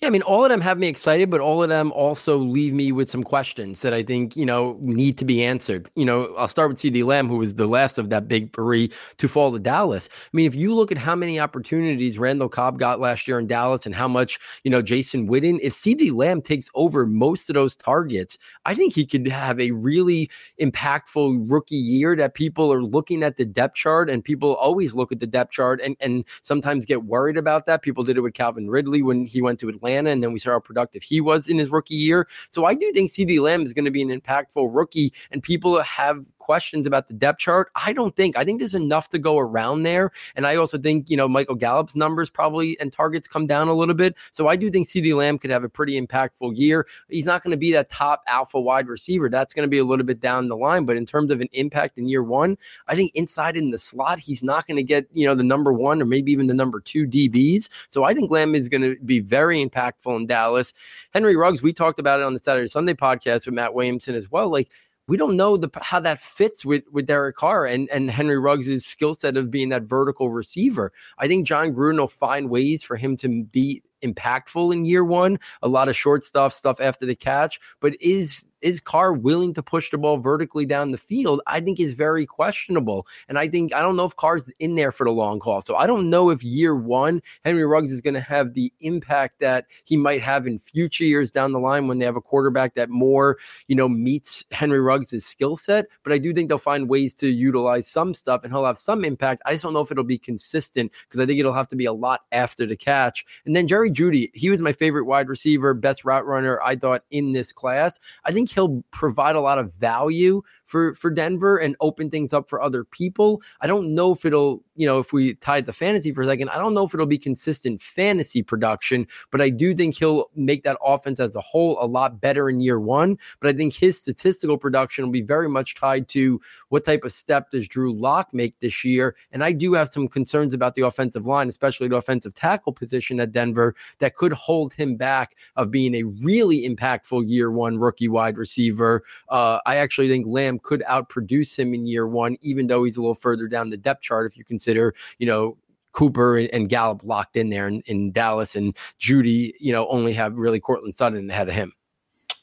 Yeah, 0.00 0.06
I 0.06 0.10
mean, 0.12 0.22
all 0.22 0.44
of 0.44 0.50
them 0.50 0.60
have 0.60 0.78
me 0.78 0.86
excited, 0.86 1.28
but 1.28 1.40
all 1.40 1.60
of 1.60 1.70
them 1.70 1.90
also 1.90 2.38
leave 2.38 2.72
me 2.72 2.92
with 2.92 3.10
some 3.10 3.24
questions 3.24 3.82
that 3.82 3.92
I 3.92 4.04
think, 4.04 4.36
you 4.36 4.46
know, 4.46 4.78
need 4.80 5.18
to 5.18 5.24
be 5.24 5.44
answered. 5.44 5.90
You 5.96 6.04
know, 6.04 6.32
I'll 6.36 6.46
start 6.46 6.68
with 6.70 6.78
CeeDee 6.78 7.04
Lamb, 7.04 7.26
who 7.26 7.38
was 7.38 7.56
the 7.56 7.66
last 7.66 7.98
of 7.98 8.08
that 8.10 8.28
big 8.28 8.54
three 8.54 8.92
to 9.16 9.26
fall 9.26 9.50
to 9.50 9.58
Dallas. 9.58 10.08
I 10.12 10.36
mean, 10.36 10.46
if 10.46 10.54
you 10.54 10.72
look 10.72 10.92
at 10.92 10.98
how 10.98 11.16
many 11.16 11.40
opportunities 11.40 12.16
Randall 12.16 12.48
Cobb 12.48 12.78
got 12.78 13.00
last 13.00 13.26
year 13.26 13.40
in 13.40 13.48
Dallas 13.48 13.86
and 13.86 13.94
how 13.94 14.06
much, 14.06 14.38
you 14.62 14.70
know, 14.70 14.82
Jason 14.82 15.28
Witten, 15.28 15.58
if 15.62 15.72
CeeDee 15.72 16.12
Lamb 16.14 16.42
takes 16.42 16.70
over 16.76 17.04
most 17.04 17.50
of 17.50 17.54
those 17.54 17.74
targets, 17.74 18.38
I 18.66 18.74
think 18.74 18.94
he 18.94 19.04
could 19.04 19.26
have 19.26 19.58
a 19.58 19.72
really 19.72 20.30
impactful 20.62 21.50
rookie 21.50 21.74
year 21.74 22.14
that 22.14 22.34
people 22.34 22.72
are 22.72 22.84
looking 22.84 23.24
at 23.24 23.36
the 23.36 23.44
depth 23.44 23.74
chart 23.74 24.10
and 24.10 24.22
people 24.22 24.54
always 24.54 24.94
look 24.94 25.10
at 25.10 25.18
the 25.18 25.26
depth 25.26 25.50
chart 25.50 25.80
and, 25.82 25.96
and 25.98 26.24
sometimes 26.42 26.86
get 26.86 27.02
worried 27.02 27.36
about 27.36 27.66
that. 27.66 27.82
People 27.82 28.04
did 28.04 28.16
it 28.16 28.20
with 28.20 28.34
Calvin 28.34 28.70
Ridley 28.70 29.02
when 29.02 29.26
he 29.26 29.42
went 29.42 29.58
to 29.58 29.68
Atlanta 29.68 29.87
Atlanta, 29.88 30.10
and 30.10 30.22
then 30.22 30.32
we 30.32 30.38
saw 30.38 30.52
how 30.52 30.60
productive 30.60 31.02
he 31.02 31.20
was 31.20 31.48
in 31.48 31.58
his 31.58 31.70
rookie 31.70 31.94
year. 31.94 32.28
So 32.48 32.64
I 32.64 32.74
do 32.74 32.92
think 32.92 33.10
CeeDee 33.10 33.40
Lamb 33.40 33.62
is 33.62 33.72
going 33.72 33.84
to 33.84 33.90
be 33.90 34.02
an 34.02 34.08
impactful 34.08 34.74
rookie, 34.74 35.12
and 35.30 35.42
people 35.42 35.80
have 35.80 36.24
questions 36.48 36.86
about 36.86 37.08
the 37.08 37.12
depth 37.12 37.40
chart. 37.40 37.70
I 37.74 37.92
don't 37.92 38.16
think. 38.16 38.34
I 38.38 38.42
think 38.42 38.58
there's 38.58 38.74
enough 38.74 39.10
to 39.10 39.18
go 39.18 39.38
around 39.38 39.82
there. 39.82 40.12
And 40.34 40.46
I 40.46 40.56
also 40.56 40.78
think, 40.78 41.10
you 41.10 41.16
know, 41.18 41.28
Michael 41.28 41.56
Gallup's 41.56 41.94
numbers 41.94 42.30
probably 42.30 42.80
and 42.80 42.90
targets 42.90 43.28
come 43.28 43.46
down 43.46 43.68
a 43.68 43.74
little 43.74 43.94
bit. 43.94 44.16
So 44.30 44.48
I 44.48 44.56
do 44.56 44.70
think 44.70 44.86
CeeDee 44.86 45.14
Lamb 45.14 45.38
could 45.38 45.50
have 45.50 45.62
a 45.62 45.68
pretty 45.68 46.00
impactful 46.00 46.56
year. 46.56 46.86
He's 47.10 47.26
not 47.26 47.42
going 47.42 47.50
to 47.50 47.58
be 47.58 47.70
that 47.72 47.90
top 47.90 48.22
alpha 48.28 48.58
wide 48.58 48.88
receiver. 48.88 49.28
That's 49.28 49.52
going 49.52 49.66
to 49.66 49.70
be 49.70 49.76
a 49.76 49.84
little 49.84 50.06
bit 50.06 50.20
down 50.20 50.48
the 50.48 50.56
line. 50.56 50.86
But 50.86 50.96
in 50.96 51.04
terms 51.04 51.30
of 51.30 51.42
an 51.42 51.48
impact 51.52 51.98
in 51.98 52.08
year 52.08 52.22
one, 52.22 52.56
I 52.86 52.94
think 52.94 53.12
inside 53.14 53.54
in 53.54 53.70
the 53.70 53.76
slot, 53.76 54.18
he's 54.18 54.42
not 54.42 54.66
going 54.66 54.78
to 54.78 54.82
get, 54.82 55.06
you 55.12 55.26
know, 55.26 55.34
the 55.34 55.42
number 55.44 55.74
one 55.74 56.00
or 56.00 56.06
maybe 56.06 56.32
even 56.32 56.46
the 56.46 56.54
number 56.54 56.80
two 56.80 57.06
DBs. 57.06 57.68
So 57.90 58.04
I 58.04 58.14
think 58.14 58.30
Lamb 58.30 58.54
is 58.54 58.70
going 58.70 58.80
to 58.80 58.96
be 59.04 59.20
very 59.20 59.62
impactful 59.62 60.16
in 60.16 60.26
Dallas. 60.26 60.72
Henry 61.12 61.36
Ruggs, 61.36 61.60
we 61.60 61.74
talked 61.74 61.98
about 61.98 62.20
it 62.20 62.24
on 62.24 62.32
the 62.32 62.38
Saturday 62.38 62.68
Sunday 62.68 62.94
podcast 62.94 63.44
with 63.44 63.54
Matt 63.54 63.74
Williamson 63.74 64.14
as 64.14 64.30
well. 64.30 64.48
Like 64.48 64.70
we 65.08 65.16
don't 65.16 65.36
know 65.36 65.56
the 65.56 65.70
how 65.82 65.98
that 66.00 66.20
fits 66.20 66.64
with 66.64 66.84
with 66.92 67.06
Derek 67.06 67.36
Carr 67.36 67.66
and 67.66 67.88
and 67.90 68.10
Henry 68.10 68.38
Ruggs' 68.38 68.84
skill 68.84 69.14
set 69.14 69.36
of 69.36 69.50
being 69.50 69.70
that 69.70 69.82
vertical 69.82 70.30
receiver. 70.30 70.92
I 71.18 71.26
think 71.26 71.46
Jon 71.46 71.72
Gruden 71.72 71.98
will 71.98 72.06
find 72.06 72.50
ways 72.50 72.82
for 72.82 72.96
him 72.96 73.16
to 73.18 73.44
be 73.44 73.82
impactful 74.02 74.72
in 74.72 74.84
year 74.84 75.04
one. 75.04 75.40
A 75.62 75.68
lot 75.68 75.88
of 75.88 75.96
short 75.96 76.24
stuff, 76.24 76.54
stuff 76.54 76.80
after 76.80 77.06
the 77.06 77.16
catch, 77.16 77.58
but 77.80 78.00
is 78.00 78.44
is 78.60 78.80
Carr 78.80 79.12
willing 79.12 79.54
to 79.54 79.62
push 79.62 79.90
the 79.90 79.98
ball 79.98 80.18
vertically 80.18 80.66
down 80.66 80.90
the 80.90 80.98
field? 80.98 81.40
I 81.46 81.60
think 81.60 81.80
is 81.80 81.94
very 81.94 82.26
questionable. 82.26 83.06
And 83.28 83.38
I 83.38 83.48
think 83.48 83.74
I 83.74 83.80
don't 83.80 83.96
know 83.96 84.04
if 84.04 84.16
Carr's 84.16 84.50
in 84.58 84.76
there 84.76 84.92
for 84.92 85.04
the 85.04 85.10
long 85.10 85.40
haul. 85.40 85.60
So 85.60 85.76
I 85.76 85.86
don't 85.86 86.10
know 86.10 86.30
if 86.30 86.42
year 86.42 86.74
one 86.74 87.22
Henry 87.44 87.64
Ruggs 87.64 87.92
is 87.92 88.00
going 88.00 88.14
to 88.14 88.20
have 88.20 88.54
the 88.54 88.72
impact 88.80 89.38
that 89.40 89.66
he 89.84 89.96
might 89.96 90.22
have 90.22 90.46
in 90.46 90.58
future 90.58 91.04
years 91.04 91.30
down 91.30 91.52
the 91.52 91.60
line 91.60 91.86
when 91.86 91.98
they 91.98 92.04
have 92.04 92.16
a 92.16 92.20
quarterback 92.20 92.74
that 92.74 92.90
more, 92.90 93.38
you 93.66 93.76
know, 93.76 93.88
meets 93.88 94.44
Henry 94.50 94.80
Ruggs' 94.80 95.24
skill 95.24 95.56
set. 95.56 95.86
But 96.02 96.12
I 96.12 96.18
do 96.18 96.32
think 96.32 96.48
they'll 96.48 96.58
find 96.58 96.88
ways 96.88 97.14
to 97.16 97.28
utilize 97.28 97.86
some 97.86 98.14
stuff 98.14 98.44
and 98.44 98.52
he'll 98.52 98.64
have 98.64 98.78
some 98.78 99.04
impact. 99.04 99.42
I 99.46 99.52
just 99.52 99.64
don't 99.64 99.72
know 99.72 99.80
if 99.80 99.90
it'll 99.90 100.04
be 100.04 100.18
consistent 100.18 100.92
because 101.08 101.20
I 101.20 101.26
think 101.26 101.38
it'll 101.38 101.52
have 101.52 101.68
to 101.68 101.76
be 101.76 101.84
a 101.84 101.92
lot 101.92 102.22
after 102.32 102.66
the 102.66 102.76
catch. 102.76 103.24
And 103.44 103.54
then 103.54 103.68
Jerry 103.68 103.90
Jeudy, 103.90 104.30
he 104.34 104.50
was 104.50 104.60
my 104.60 104.72
favorite 104.72 105.04
wide 105.04 105.28
receiver, 105.28 105.74
best 105.74 106.04
route 106.04 106.26
runner, 106.26 106.60
I 106.62 106.76
thought, 106.76 107.04
in 107.10 107.32
this 107.32 107.52
class. 107.52 108.00
I 108.24 108.32
think 108.32 108.47
he'll 108.52 108.82
provide 108.90 109.36
a 109.36 109.40
lot 109.40 109.58
of 109.58 109.72
value 109.74 110.42
for 110.68 110.94
for 110.94 111.10
Denver 111.10 111.56
and 111.56 111.74
open 111.80 112.10
things 112.10 112.32
up 112.32 112.48
for 112.48 112.60
other 112.60 112.84
people. 112.84 113.42
I 113.60 113.66
don't 113.66 113.94
know 113.94 114.12
if 114.12 114.24
it'll, 114.24 114.62
you 114.76 114.86
know, 114.86 114.98
if 114.98 115.14
we 115.14 115.34
tied 115.34 115.64
the 115.64 115.72
fantasy 115.72 116.12
for 116.12 116.22
a 116.22 116.26
second, 116.26 116.50
I 116.50 116.58
don't 116.58 116.74
know 116.74 116.84
if 116.84 116.92
it'll 116.92 117.06
be 117.06 117.18
consistent 117.18 117.80
fantasy 117.80 118.42
production, 118.42 119.06
but 119.30 119.40
I 119.40 119.48
do 119.48 119.74
think 119.74 119.96
he'll 119.96 120.26
make 120.36 120.64
that 120.64 120.76
offense 120.84 121.20
as 121.20 121.34
a 121.34 121.40
whole 121.40 121.78
a 121.80 121.86
lot 121.86 122.20
better 122.20 122.50
in 122.50 122.60
year 122.60 122.78
one. 122.78 123.18
But 123.40 123.48
I 123.48 123.56
think 123.56 123.72
his 123.72 123.98
statistical 123.98 124.58
production 124.58 125.06
will 125.06 125.12
be 125.12 125.22
very 125.22 125.48
much 125.48 125.74
tied 125.74 126.06
to 126.08 126.38
what 126.68 126.84
type 126.84 127.02
of 127.02 127.14
step 127.14 127.50
does 127.50 127.66
Drew 127.66 127.92
Lock 127.92 128.34
make 128.34 128.58
this 128.60 128.84
year. 128.84 129.16
And 129.32 129.42
I 129.42 129.52
do 129.52 129.72
have 129.72 129.88
some 129.88 130.06
concerns 130.06 130.52
about 130.52 130.74
the 130.74 130.82
offensive 130.82 131.26
line, 131.26 131.48
especially 131.48 131.88
the 131.88 131.96
offensive 131.96 132.34
tackle 132.34 132.74
position 132.74 133.20
at 133.20 133.32
Denver, 133.32 133.74
that 134.00 134.16
could 134.16 134.34
hold 134.34 134.74
him 134.74 134.96
back 134.96 135.34
of 135.56 135.70
being 135.70 135.94
a 135.94 136.02
really 136.02 136.68
impactful 136.68 137.26
year 137.26 137.50
one 137.50 137.78
rookie 137.78 138.08
wide 138.08 138.36
receiver. 138.36 139.02
Uh, 139.30 139.60
I 139.64 139.76
actually 139.76 140.08
think 140.08 140.26
Lamb 140.26 140.57
could 140.58 140.82
outproduce 140.88 141.58
him 141.58 141.74
in 141.74 141.86
year 141.86 142.06
one, 142.06 142.36
even 142.40 142.66
though 142.66 142.84
he's 142.84 142.96
a 142.96 143.00
little 143.00 143.14
further 143.14 143.48
down 143.48 143.70
the 143.70 143.76
depth 143.76 144.02
chart. 144.02 144.30
If 144.30 144.36
you 144.36 144.44
consider, 144.44 144.94
you 145.18 145.26
know, 145.26 145.56
Cooper 145.92 146.38
and 146.38 146.68
Gallup 146.68 147.02
locked 147.04 147.36
in 147.36 147.50
there 147.50 147.68
in, 147.68 147.82
in 147.86 148.12
Dallas, 148.12 148.56
and 148.56 148.76
Jeudy, 149.00 149.54
you 149.58 149.72
know, 149.72 149.88
only 149.88 150.12
have 150.12 150.36
really 150.36 150.60
Courtland 150.60 150.94
Sutton 150.94 151.30
ahead 151.30 151.48
of 151.48 151.54
him. 151.54 151.72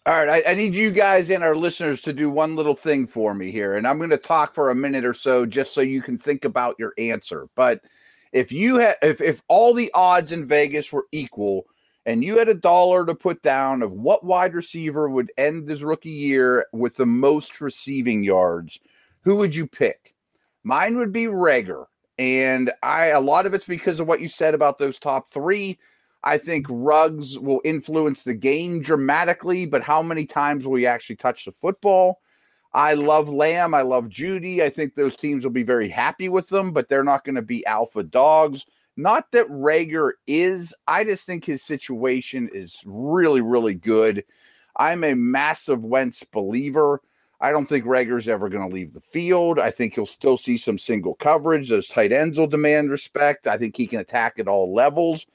All 0.08 0.14
right, 0.14 0.44
I, 0.46 0.52
I, 0.52 0.56
need 0.56 0.76
you 0.76 0.92
guys 0.92 1.32
and 1.32 1.44
our 1.44 1.56
listeners 1.56 2.00
to 2.04 2.14
do 2.14 2.30
one 2.30 2.56
little 2.56 2.76
thing 2.76 3.08
for 3.08 3.34
me 3.34 3.52
here, 3.52 3.76
and 3.76 3.88
I'm 3.88 3.98
going 3.98 4.12
to 4.12 4.18
talk 4.18 4.54
for 4.54 4.70
a 4.70 4.76
minute 4.76 5.04
or 5.04 5.16
so 5.16 5.48
just 5.48 5.74
so 5.74 5.82
you 5.82 6.04
can 6.04 6.16
think 6.16 6.46
about 6.46 6.76
your 6.78 6.94
answer. 7.00 7.48
But 7.56 7.82
if 8.32 8.52
you 8.52 8.76
had, 8.76 8.98
if 9.02 9.20
if 9.20 9.42
all 9.48 9.74
the 9.74 9.90
odds 9.96 10.32
in 10.32 10.46
Vegas 10.46 10.92
were 10.92 11.08
equal, 11.12 11.66
and 12.06 12.24
you 12.24 12.38
had 12.38 12.50
a 12.50 12.54
dollar 12.54 13.06
to 13.06 13.16
put 13.16 13.42
down 13.42 13.82
of 13.82 13.92
what 13.92 14.24
wide 14.24 14.54
receiver 14.54 15.10
would 15.10 15.32
end 15.38 15.68
his 15.68 15.84
rookie 15.84 16.10
year 16.10 16.68
with 16.72 16.96
the 16.96 17.06
most 17.06 17.60
receiving 17.62 18.24
yards, 18.24 18.80
who 19.22 19.36
would 19.38 19.56
you 19.56 19.66
pick? 19.68 20.14
Mine 20.64 20.98
would 20.98 21.12
be 21.12 21.26
Reagor. 21.26 21.86
And 22.18 22.72
I 22.82 23.08
a 23.08 23.20
lot 23.20 23.46
of 23.46 23.54
it's 23.54 23.66
because 23.66 24.00
of 24.00 24.08
what 24.08 24.22
you 24.22 24.30
said 24.30 24.54
about 24.54 24.78
those 24.78 25.00
top 25.00 25.30
three. 25.30 25.78
I 26.24 26.38
think 26.38 26.66
Ruggs 26.70 27.38
will 27.38 27.62
influence 27.64 28.24
the 28.24 28.34
game 28.34 28.82
dramatically, 28.82 29.66
but 29.66 29.84
how 29.84 30.02
many 30.02 30.26
times 30.26 30.66
will 30.66 30.76
he 30.76 30.88
actually 30.88 31.18
touch 31.18 31.46
the 31.46 31.52
football? 31.52 32.20
I 32.74 32.94
love 32.94 33.30
Lamb. 33.30 33.74
I 33.74 33.84
love 33.84 34.10
Jeudy. 34.10 34.62
I 34.62 34.70
think 34.70 34.96
those 34.96 35.16
teams 35.16 35.44
will 35.44 35.52
be 35.52 35.64
very 35.64 35.88
happy 35.88 36.30
with 36.30 36.50
them, 36.50 36.72
but 36.72 36.90
they're 36.90 37.04
not 37.04 37.24
going 37.24 37.36
to 37.36 37.42
be 37.42 37.66
alpha 37.66 38.04
dogs. 38.04 38.66
Not 38.98 39.32
that 39.32 39.50
Reagor 39.50 40.14
is, 40.26 40.74
I 40.88 41.04
just 41.04 41.26
think 41.26 41.46
his 41.46 41.64
situation 41.64 42.50
is 42.54 42.82
really, 42.86 43.42
really 43.42 43.74
good. 43.74 44.24
I'm 44.76 45.04
a 45.04 45.16
massive 45.16 45.84
Wentz 45.84 46.24
believer. 46.24 47.02
I 47.42 47.52
don't 47.52 47.66
think 47.66 47.86
Reagor's 47.86 48.30
ever 48.30 48.48
going 48.50 48.68
to 48.68 48.74
leave 48.74 48.94
the 48.94 49.02
field. 49.02 49.60
I 49.60 49.70
think 49.70 49.96
he'll 49.96 50.06
still 50.06 50.38
see 50.38 50.58
some 50.58 50.80
single 50.80 51.16
coverage. 51.16 51.70
Those 51.70 51.88
tight 51.88 52.14
ends 52.14 52.40
will 52.40 52.48
demand 52.48 52.90
respect. 52.90 53.48
I 53.48 53.58
think 53.58 53.76
he 53.76 53.88
can 53.88 54.00
attack 54.00 54.40
at 54.40 54.48
all 54.48 54.74
levels. 54.74 55.26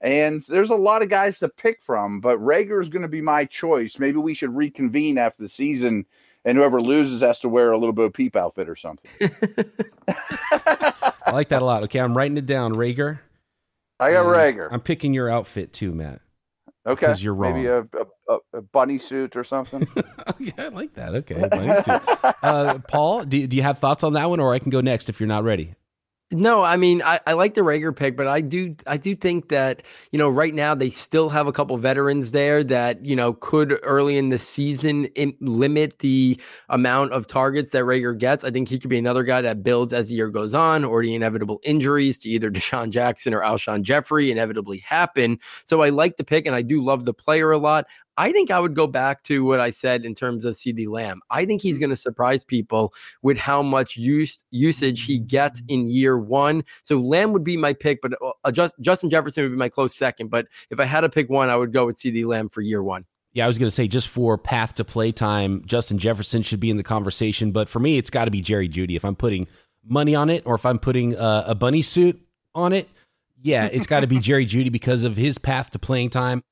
And 0.00 0.42
there's 0.48 0.70
a 0.70 0.74
lot 0.74 1.02
of 1.02 1.10
guys 1.10 1.38
to 1.40 1.48
pick 1.48 1.82
from, 1.82 2.20
but 2.20 2.38
Reagor 2.38 2.80
is 2.80 2.88
going 2.88 3.02
to 3.02 3.08
be 3.08 3.20
my 3.20 3.44
choice. 3.44 3.98
Maybe 3.98 4.16
we 4.16 4.32
should 4.32 4.56
reconvene 4.56 5.18
after 5.18 5.42
the 5.42 5.48
season, 5.48 6.06
and 6.44 6.56
whoever 6.56 6.80
loses 6.80 7.20
has 7.20 7.40
to 7.40 7.48
wear 7.48 7.72
a 7.72 7.78
little 7.78 7.92
Bo 7.92 8.10
Peep 8.10 8.36
outfit 8.36 8.68
or 8.68 8.76
something. 8.76 9.10
I 10.08 11.32
like 11.32 11.50
that 11.50 11.62
a 11.62 11.64
lot. 11.64 11.82
Okay, 11.84 12.00
I'm 12.00 12.16
writing 12.16 12.36
it 12.36 12.46
down, 12.46 12.74
Reagor. 12.74 13.20
I 13.98 14.12
got 14.12 14.24
Reagor. 14.24 14.68
I'm 14.70 14.80
picking 14.80 15.12
your 15.12 15.28
outfit 15.28 15.72
too, 15.72 15.92
Matt. 15.92 16.20
Okay, 16.86 17.06
because 17.06 17.22
you're 17.22 17.34
wrong. 17.34 17.54
Maybe 17.54 17.66
a, 17.66 17.86
a, 18.28 18.38
a 18.54 18.62
bunny 18.62 18.96
suit 18.96 19.36
or 19.36 19.44
something. 19.44 19.86
yeah, 20.38 20.52
I 20.58 20.68
like 20.68 20.94
that. 20.94 21.14
Okay, 21.14 21.46
bunny 21.48 21.74
suit. 21.82 22.00
Uh, 22.42 22.78
Paul, 22.88 23.24
do, 23.24 23.46
do 23.46 23.56
you 23.56 23.62
have 23.62 23.78
thoughts 23.78 24.02
on 24.02 24.14
that 24.14 24.30
one, 24.30 24.40
or 24.40 24.54
I 24.54 24.58
can 24.58 24.70
go 24.70 24.80
next 24.80 25.10
if 25.10 25.20
you're 25.20 25.26
not 25.26 25.44
ready? 25.44 25.74
No, 26.32 26.62
I 26.62 26.76
mean 26.76 27.02
I, 27.02 27.18
I 27.26 27.32
like 27.32 27.54
the 27.54 27.62
Reagor 27.62 27.94
pick, 27.94 28.16
but 28.16 28.28
I 28.28 28.40
do 28.40 28.76
I 28.86 28.96
do 28.96 29.16
think 29.16 29.48
that 29.48 29.82
you 30.12 30.18
know 30.18 30.28
right 30.28 30.54
now 30.54 30.76
they 30.76 30.88
still 30.88 31.28
have 31.28 31.48
a 31.48 31.52
couple 31.52 31.76
veterans 31.76 32.30
there 32.30 32.62
that 32.62 33.04
you 33.04 33.16
know 33.16 33.32
could 33.32 33.80
early 33.82 34.16
in 34.16 34.28
the 34.28 34.38
season 34.38 35.06
in, 35.16 35.34
limit 35.40 35.98
the 35.98 36.40
amount 36.68 37.12
of 37.12 37.26
targets 37.26 37.72
that 37.72 37.82
Reagor 37.82 38.16
gets. 38.16 38.44
I 38.44 38.52
think 38.52 38.68
he 38.68 38.78
could 38.78 38.90
be 38.90 38.98
another 38.98 39.24
guy 39.24 39.40
that 39.40 39.64
builds 39.64 39.92
as 39.92 40.08
the 40.08 40.14
year 40.14 40.28
goes 40.30 40.54
on, 40.54 40.84
or 40.84 41.02
the 41.02 41.16
inevitable 41.16 41.60
injuries 41.64 42.16
to 42.18 42.28
either 42.28 42.48
DeSean 42.48 42.90
Jackson 42.90 43.34
or 43.34 43.40
Alshon 43.40 43.82
Jeffery 43.82 44.30
inevitably 44.30 44.78
happen. 44.78 45.36
So 45.64 45.82
I 45.82 45.88
like 45.88 46.16
the 46.16 46.24
pick, 46.24 46.46
and 46.46 46.54
I 46.54 46.62
do 46.62 46.80
love 46.80 47.06
the 47.06 47.14
player 47.14 47.50
a 47.50 47.58
lot. 47.58 47.86
I 48.20 48.32
think 48.32 48.50
I 48.50 48.60
would 48.60 48.74
go 48.74 48.86
back 48.86 49.22
to 49.24 49.46
what 49.46 49.60
I 49.60 49.70
said 49.70 50.04
in 50.04 50.14
terms 50.14 50.44
of 50.44 50.54
CeeDee 50.54 50.86
Lamb. 50.86 51.22
I 51.30 51.46
think 51.46 51.62
he's 51.62 51.78
going 51.78 51.88
to 51.88 51.96
surprise 51.96 52.44
people 52.44 52.92
with 53.22 53.38
how 53.38 53.62
much 53.62 53.96
use, 53.96 54.44
usage 54.50 55.06
he 55.06 55.18
gets 55.18 55.62
in 55.68 55.86
year 55.86 56.18
one. 56.18 56.62
So 56.82 57.00
Lamb 57.00 57.32
would 57.32 57.44
be 57.44 57.56
my 57.56 57.72
pick, 57.72 58.02
but 58.02 58.12
uh, 58.44 58.52
just, 58.52 58.74
Justin 58.82 59.08
Jefferson 59.08 59.44
would 59.44 59.52
be 59.52 59.56
my 59.56 59.70
close 59.70 59.94
second. 59.94 60.28
But 60.28 60.48
if 60.68 60.78
I 60.78 60.84
had 60.84 61.00
to 61.00 61.08
pick 61.08 61.30
one, 61.30 61.48
I 61.48 61.56
would 61.56 61.72
go 61.72 61.86
with 61.86 61.96
CeeDee 61.96 62.26
Lamb 62.26 62.50
for 62.50 62.60
year 62.60 62.82
one. 62.82 63.06
Yeah, 63.32 63.44
I 63.44 63.46
was 63.46 63.56
going 63.56 63.70
to 63.70 63.74
say 63.74 63.88
just 63.88 64.08
for 64.08 64.36
path 64.36 64.74
to 64.74 64.84
play 64.84 65.12
time, 65.12 65.62
Justin 65.64 65.96
Jefferson 65.96 66.42
should 66.42 66.60
be 66.60 66.68
in 66.68 66.76
the 66.76 66.82
conversation. 66.82 67.52
But 67.52 67.70
for 67.70 67.80
me, 67.80 67.96
it's 67.96 68.10
got 68.10 68.26
to 68.26 68.30
be 68.30 68.42
Jerry 68.42 68.68
Jeudy. 68.68 68.96
If 68.96 69.04
I'm 69.06 69.16
putting 69.16 69.46
money 69.82 70.14
on 70.14 70.28
it, 70.28 70.42
or 70.44 70.56
if 70.56 70.66
I'm 70.66 70.78
putting 70.78 71.16
uh, 71.16 71.44
a 71.46 71.54
bunny 71.54 71.80
suit 71.80 72.20
on 72.54 72.74
it, 72.74 72.86
yeah, 73.40 73.64
it's 73.64 73.86
got 73.86 74.00
to 74.00 74.06
be 74.06 74.18
Jerry 74.18 74.44
Jeudy 74.44 74.70
because 74.70 75.04
of 75.04 75.16
his 75.16 75.38
path 75.38 75.70
to 75.70 75.78
playing 75.78 76.10
time. 76.10 76.42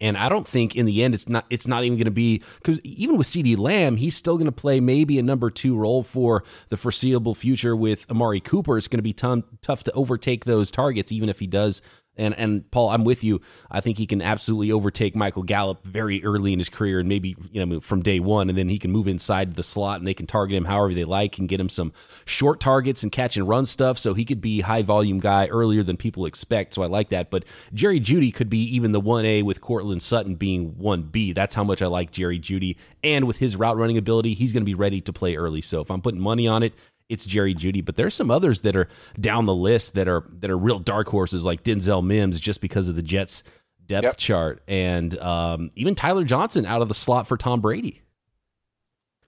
And 0.00 0.16
I 0.16 0.28
don't 0.28 0.46
think 0.46 0.76
in 0.76 0.86
the 0.86 1.02
end 1.02 1.14
it's 1.14 1.28
not 1.28 1.44
it's 1.50 1.66
not 1.66 1.84
even 1.84 1.98
going 1.98 2.06
to 2.06 2.10
be 2.10 2.40
because 2.56 2.80
even 2.80 3.18
with 3.18 3.26
CeeDee 3.26 3.58
Lamb, 3.58 3.96
he's 3.96 4.16
still 4.16 4.36
going 4.36 4.46
to 4.46 4.52
play 4.52 4.80
maybe 4.80 5.18
a 5.18 5.22
number 5.22 5.50
two 5.50 5.76
role 5.76 6.02
for 6.02 6.42
the 6.68 6.76
foreseeable 6.76 7.34
future. 7.34 7.76
With 7.76 8.10
Amari 8.10 8.40
Cooper, 8.40 8.78
it's 8.78 8.88
going 8.88 8.98
to 8.98 9.02
be 9.02 9.12
ton, 9.12 9.44
tough 9.62 9.84
to 9.84 9.92
overtake 9.92 10.44
those 10.44 10.70
targets, 10.70 11.12
even 11.12 11.28
if 11.28 11.38
he 11.38 11.46
does 11.46 11.82
and 12.20 12.38
and 12.38 12.70
Paul, 12.70 12.90
I'm 12.90 13.04
with 13.04 13.24
you. 13.24 13.40
I 13.70 13.80
think 13.80 13.98
he 13.98 14.06
can 14.06 14.22
absolutely 14.22 14.70
overtake 14.70 15.16
Michael 15.16 15.42
Gallup 15.42 15.84
very 15.84 16.22
early 16.22 16.52
in 16.52 16.58
his 16.58 16.68
career, 16.68 17.00
and 17.00 17.08
maybe 17.08 17.34
you 17.50 17.64
know 17.64 17.80
from 17.80 18.02
day 18.02 18.20
one, 18.20 18.48
and 18.48 18.56
then 18.56 18.68
he 18.68 18.78
can 18.78 18.90
move 18.90 19.08
inside 19.08 19.56
the 19.56 19.62
slot, 19.62 19.98
and 19.98 20.06
they 20.06 20.14
can 20.14 20.26
target 20.26 20.56
him 20.56 20.66
however 20.66 20.94
they 20.94 21.04
like, 21.04 21.38
and 21.38 21.48
get 21.48 21.58
him 21.58 21.68
some 21.68 21.92
short 22.26 22.60
targets 22.60 23.02
and 23.02 23.10
catch 23.10 23.36
and 23.36 23.48
run 23.48 23.66
stuff. 23.66 23.98
So 23.98 24.14
he 24.14 24.24
could 24.24 24.40
be 24.40 24.60
high 24.60 24.82
volume 24.82 25.18
guy 25.18 25.46
earlier 25.46 25.82
than 25.82 25.96
people 25.96 26.26
expect. 26.26 26.74
So 26.74 26.82
I 26.82 26.86
like 26.86 27.08
that. 27.08 27.30
But 27.30 27.44
Jerry 27.72 28.00
Jeudy 28.00 28.32
could 28.32 28.50
be 28.50 28.62
even 28.74 28.92
the 28.92 29.00
one 29.00 29.24
A 29.24 29.42
with 29.42 29.60
Courtland 29.60 30.02
Sutton 30.02 30.34
being 30.34 30.76
one 30.78 31.02
B. 31.02 31.32
That's 31.32 31.54
how 31.54 31.64
much 31.64 31.82
I 31.82 31.86
like 31.86 32.12
Jerry 32.12 32.38
Jeudy, 32.38 32.76
and 33.02 33.26
with 33.26 33.38
his 33.38 33.56
route 33.56 33.76
running 33.76 33.96
ability, 33.96 34.34
he's 34.34 34.52
going 34.52 34.62
to 34.62 34.66
be 34.66 34.74
ready 34.74 35.00
to 35.00 35.12
play 35.12 35.36
early. 35.36 35.62
So 35.62 35.80
if 35.80 35.90
I'm 35.90 36.02
putting 36.02 36.20
money 36.20 36.46
on 36.46 36.62
it, 36.62 36.74
it's 37.10 37.26
Jerry 37.26 37.54
Jeudy, 37.54 37.84
but 37.84 37.96
there's 37.96 38.14
some 38.14 38.30
others 38.30 38.62
that 38.62 38.76
are 38.76 38.88
down 39.20 39.44
the 39.44 39.54
list 39.54 39.94
that 39.94 40.08
are 40.08 40.24
that 40.38 40.50
are 40.50 40.56
real 40.56 40.78
dark 40.78 41.08
horses 41.08 41.44
like 41.44 41.64
Denzel 41.64 42.04
Mims 42.04 42.40
just 42.40 42.60
because 42.60 42.88
of 42.88 42.96
the 42.96 43.02
Jets 43.02 43.42
depth 43.86 44.04
yep. 44.04 44.16
chart, 44.16 44.62
and 44.68 45.18
um, 45.18 45.70
even 45.74 45.94
Tyler 45.94 46.24
Johnson 46.24 46.64
out 46.64 46.80
of 46.80 46.88
the 46.88 46.94
slot 46.94 47.26
for 47.26 47.36
Tom 47.36 47.60
Brady. 47.60 48.00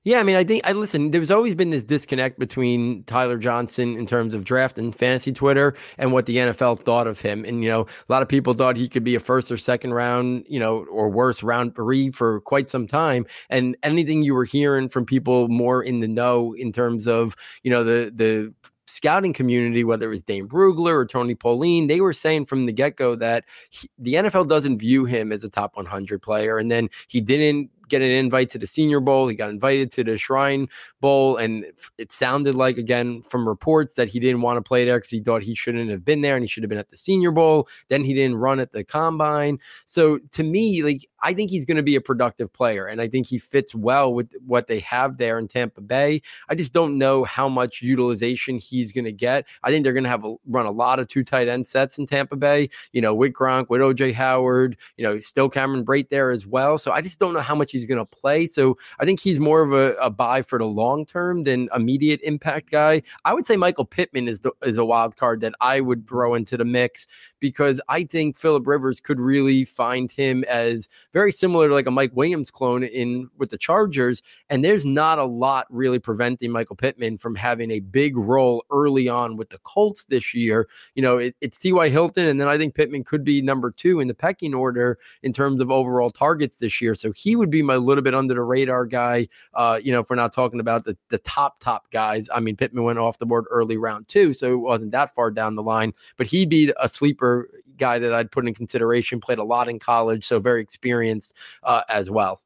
Yeah, 0.05 0.19
I 0.19 0.25
mean, 0.25 0.35
I 0.35 0.43
think 0.43 0.67
I 0.67 0.73
listen. 0.73 1.13
There's 1.13 1.31
always 1.31 1.55
been 1.55 1.71
this 1.71 1.85
disconnect 1.85 2.37
between 2.41 3.05
Tyler 3.05 3.39
Johnson 3.39 3.97
in 3.97 4.05
terms 4.05 4.35
of 4.35 4.43
draft 4.43 4.77
and 4.77 4.95
fantasy 4.95 5.31
Twitter 5.31 5.77
and 5.97 6.13
what 6.13 6.27
the 6.27 6.39
NFL 6.39 6.81
thought 6.81 7.07
of 7.07 7.21
him. 7.21 7.45
And 7.45 7.63
you 7.63 7.71
know, 7.71 7.83
a 7.83 8.13
lot 8.13 8.21
of 8.21 8.29
people 8.29 8.53
thought 8.53 8.77
he 8.77 8.89
could 8.89 9.05
be 9.05 9.15
a 9.15 9.21
first 9.21 9.53
or 9.53 9.57
second 9.57 9.95
round, 9.95 10.45
you 10.49 10.59
know, 10.59 10.85
or 10.91 11.09
worse, 11.09 11.45
round 11.45 11.77
three 11.77 12.11
for 12.11 12.41
quite 12.41 12.69
some 12.69 12.89
time. 12.89 13.27
And 13.49 13.77
anything 13.85 14.25
you 14.25 14.35
were 14.35 14.45
hearing 14.45 14.89
from 14.89 15.07
people 15.07 15.47
more 15.47 15.85
in 15.85 16.01
the 16.01 16.09
know 16.09 16.53
in 16.55 16.73
terms 16.73 17.07
of 17.07 17.37
you 17.63 17.71
know 17.71 17.85
the 17.85 18.11
the 18.13 18.53
scouting 18.87 19.33
community, 19.33 19.85
whether 19.85 20.07
it 20.07 20.11
was 20.11 20.23
Dane 20.23 20.49
Brugler 20.49 20.95
or 20.95 21.07
Tony 21.07 21.35
Pauline, 21.35 21.87
they 21.87 22.01
were 22.01 22.13
saying 22.13 22.47
from 22.47 22.67
the 22.67 22.73
get 22.73 22.97
go 22.97 23.15
that 23.17 23.45
he, 23.71 23.89
the 23.99 24.15
NFL 24.15 24.49
doesn't 24.49 24.79
view 24.79 25.05
him 25.05 25.33
as 25.33 25.45
a 25.45 25.49
top 25.49 25.77
100 25.77 26.21
player. 26.21 26.59
And 26.59 26.71
then 26.71 26.89
he 27.09 27.21
didn't 27.21 27.71
get 27.93 28.03
an 28.03 28.11
invite 28.11 28.51
to 28.51 28.59
the 28.59 28.67
Senior 28.67 29.01
Bowl. 29.01 29.29
He 29.29 29.37
got 29.37 29.51
invited 29.51 29.93
to 29.93 30.05
the 30.05 30.17
Shrine 30.19 30.69
Bowl, 31.01 31.37
and 31.37 31.67
it 31.99 32.11
sounded 32.11 32.55
like 32.55 32.79
again 32.79 33.23
from 33.23 33.47
reports 33.47 33.95
that 33.95 34.09
he 34.09 34.19
didn't 34.19 34.41
want 34.41 34.57
to 34.57 34.63
play 34.63 34.85
there 34.85 34.97
because 34.97 35.11
he 35.11 35.21
thought 35.21 35.43
he 35.43 35.55
shouldn't 35.55 35.91
have 35.91 36.05
been 36.05 36.23
there 36.23 36.35
and 36.35 36.43
he 36.43 36.49
should 36.49 36.63
have 36.63 36.71
been 36.71 36.79
at 36.79 36.89
the 36.89 36.97
Senior 36.97 37.31
Bowl. 37.31 37.69
Then 37.89 38.03
he 38.03 38.15
didn't 38.15 38.37
run 38.37 38.59
at 38.59 38.73
the 38.73 38.83
Combine. 38.83 39.59
So 39.85 40.19
to 40.33 40.43
me, 40.43 40.83
like 40.83 41.07
I 41.23 41.35
think 41.35 41.51
he's 41.51 41.65
going 41.65 41.77
to 41.77 41.83
be 41.83 41.97
a 41.97 42.01
productive 42.01 42.53
player, 42.53 42.87
and 42.87 43.01
I 43.01 43.09
think 43.09 43.27
he 43.27 43.39
fits 43.39 43.75
well 43.75 44.13
with 44.13 44.31
what 44.47 44.67
they 44.67 44.81
have 44.81 45.19
there 45.19 45.39
in 45.39 45.49
Tampa 45.49 45.81
Bay. 45.81 46.23
I 46.49 46.55
just 46.55 46.73
don't 46.73 46.99
know 46.99 47.25
how 47.25 47.49
much 47.49 47.83
utilization 47.83 48.59
he's 48.59 48.93
going 48.93 49.05
to 49.05 49.13
get. 49.13 49.47
I 49.63 49.71
think 49.71 49.85
they're 49.85 49.93
going 49.93 50.05
to 50.05 50.11
have 50.11 50.25
a, 50.25 50.35
run 50.47 50.67
a 50.67 50.71
lot 50.71 50.99
of 50.99 51.09
two 51.09 51.25
tight 51.25 51.49
end 51.49 51.67
sets 51.67 51.99
in 51.99 52.07
Tampa 52.07 52.37
Bay. 52.37 52.71
You 52.93 53.01
know, 53.01 53.15
with 53.15 53.33
Gronk, 53.33 53.69
with 53.69 53.81
OJ 53.81 54.15
Howard, 54.15 54.77
you 54.97 55.05
know, 55.05 55.19
still 55.19 55.49
Cameron 55.49 55.85
Brate 55.85 56.09
there 56.09 56.31
as 56.31 56.47
well. 56.47 56.79
So 56.79 56.93
I 56.93 57.01
just 57.01 57.19
don't 57.19 57.35
know 57.35 57.41
how 57.41 57.55
much 57.55 57.73
he's 57.73 57.87
going 57.87 57.99
to 57.99 58.05
play. 58.05 58.47
So 58.47 58.77
I 58.99 59.05
think 59.05 59.21
he's 59.21 59.41
more 59.41 59.63
of 59.63 59.73
a, 59.73 59.95
a 59.95 60.11
buy 60.11 60.43
for 60.43 60.59
the 60.59 60.67
long 60.67 61.07
term 61.07 61.45
than 61.45 61.69
immediate 61.75 62.21
impact 62.23 62.71
guy. 62.71 63.03
I 63.25 63.35
would 63.35 63.47
say 63.47 63.57
Michael 63.57 63.85
Pittman 63.85 64.29
is 64.29 64.41
the, 64.41 64.53
is 64.63 64.79
a 64.79 64.85
wild 64.85 65.17
card 65.17 65.41
that 65.41 65.55
I 65.61 65.81
would 65.81 66.09
throw 66.09 66.35
into 66.35 66.57
the 66.57 66.65
mix 66.65 67.07
because 67.41 67.81
I 67.89 68.05
think 68.05 68.37
Philip 68.37 68.67
Rivers 68.67 69.01
could 69.01 69.21
really 69.21 69.65
find 69.65 70.11
him 70.11 70.45
as 70.45 70.89
very 71.13 71.33
similar 71.33 71.69
to 71.69 71.75
like 71.75 71.87
a 71.87 71.91
Mike 71.91 72.13
Williams 72.15 72.51
clone 72.51 72.85
in 72.85 73.29
with 73.39 73.51
the 73.51 73.59
Chargers. 73.59 74.23
And 74.51 74.65
there's 74.65 74.85
not 74.85 75.19
a 75.19 75.25
lot 75.25 75.67
really 75.71 75.99
preventing 75.99 76.51
Michael 76.51 76.77
Pittman 76.77 77.19
from 77.19 77.35
having 77.35 77.71
a 77.71 77.81
big 77.81 78.17
role 78.17 78.65
early 78.71 79.09
on 79.09 79.37
with 79.37 79.51
the 79.51 79.59
Colts 79.59 80.07
this 80.07 80.35
year. 80.35 80.69
You 80.95 81.03
know, 81.03 81.19
it, 81.19 81.37
it's 81.41 81.59
T.Y. 81.59 81.89
Hilton, 81.89 82.27
and 82.27 82.41
then 82.41 82.49
I 82.49 82.59
think 82.59 82.75
Pittman 82.75 83.05
could 83.05 83.25
be 83.25 83.43
number 83.43 83.71
two 83.71 84.01
in 84.01 84.09
the 84.09 84.15
pecking 84.15 84.55
order 84.55 84.99
in 85.23 85.33
terms 85.33 85.61
of 85.61 85.71
overall 85.71 86.11
targets 86.11 86.57
this 86.57 86.81
year. 86.81 86.95
So 86.95 87.13
he 87.13 87.37
would 87.37 87.51
be 87.51 87.63
my 87.63 87.77
little 87.77 88.03
bit 88.03 88.15
under 88.15 88.35
the 88.35 88.43
radar 88.43 88.87
guy. 88.87 89.29
Uh, 89.55 89.79
you 89.83 89.93
know, 89.93 90.01
if 90.01 90.11
we're 90.11 90.17
not 90.17 90.33
talking 90.33 90.61
about 90.61 90.85
the 90.85 90.97
the 91.09 91.19
top 91.19 91.61
top 91.61 91.91
guys, 91.91 92.29
I 92.33 92.41
mean 92.41 92.57
Pittman 92.57 92.85
went 92.85 92.99
off 92.99 93.19
the 93.19 93.27
board 93.27 93.45
early 93.51 93.77
round 93.77 94.09
two, 94.09 94.33
so 94.35 94.53
it 94.53 94.57
wasn't 94.57 94.93
that 94.93 95.15
far 95.15 95.31
down 95.31 95.57
the 95.57 95.63
line. 95.63 95.93
But 96.17 96.27
he'd 96.27 96.49
be 96.49 96.73
a 96.81 96.89
sleeper 96.89 97.49
guy 97.77 97.99
that 97.99 98.13
I'd 98.13 98.31
put 98.31 98.47
in 98.47 98.55
consideration. 98.55 99.21
Played 99.21 99.39
a 99.39 99.45
lot 99.45 99.69
in 99.69 99.79
college, 99.79 100.25
so 100.25 100.41
very 100.41 100.61
experienced 100.61 101.37
uh, 101.63 101.83
as 101.89 102.11
well. 102.11 102.41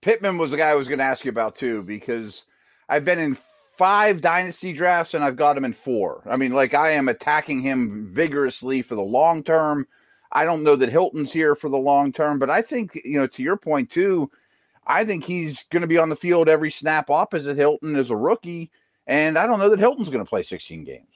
Pittman 0.00 0.38
was 0.38 0.50
the 0.50 0.56
guy 0.56 0.70
I 0.70 0.74
was 0.74 0.88
going 0.88 0.98
to 0.98 1.04
ask 1.04 1.24
you 1.24 1.30
about 1.30 1.56
too, 1.56 1.82
because 1.82 2.44
I've 2.88 3.04
been 3.04 3.18
in 3.18 3.36
five 3.76 4.20
dynasty 4.20 4.72
drafts 4.72 5.14
and 5.14 5.22
I've 5.22 5.36
got 5.36 5.56
him 5.56 5.64
in 5.64 5.72
four. 5.72 6.22
I 6.26 6.36
mean, 6.36 6.52
like 6.52 6.74
I 6.74 6.90
am 6.90 7.08
attacking 7.08 7.60
him 7.60 8.10
vigorously 8.12 8.82
for 8.82 8.94
the 8.94 9.02
long 9.02 9.42
term. 9.42 9.86
I 10.32 10.44
don't 10.44 10.62
know 10.62 10.76
that 10.76 10.88
Hilton's 10.88 11.32
here 11.32 11.54
for 11.54 11.68
the 11.68 11.78
long 11.78 12.12
term, 12.12 12.38
but 12.38 12.50
I 12.50 12.62
think, 12.62 13.00
you 13.04 13.18
know, 13.18 13.26
to 13.26 13.42
your 13.42 13.56
point 13.56 13.90
too, 13.90 14.30
I 14.86 15.04
think 15.04 15.24
he's 15.24 15.64
going 15.64 15.82
to 15.82 15.86
be 15.86 15.98
on 15.98 16.08
the 16.08 16.16
field 16.16 16.48
every 16.48 16.70
snap 16.70 17.10
opposite 17.10 17.56
Hilton 17.56 17.96
as 17.96 18.10
a 18.10 18.16
rookie. 18.16 18.70
And 19.06 19.38
I 19.38 19.46
don't 19.46 19.58
know 19.58 19.68
that 19.68 19.78
Hilton's 19.78 20.08
going 20.08 20.24
to 20.24 20.28
play 20.28 20.42
16 20.42 20.84
games. 20.84 21.15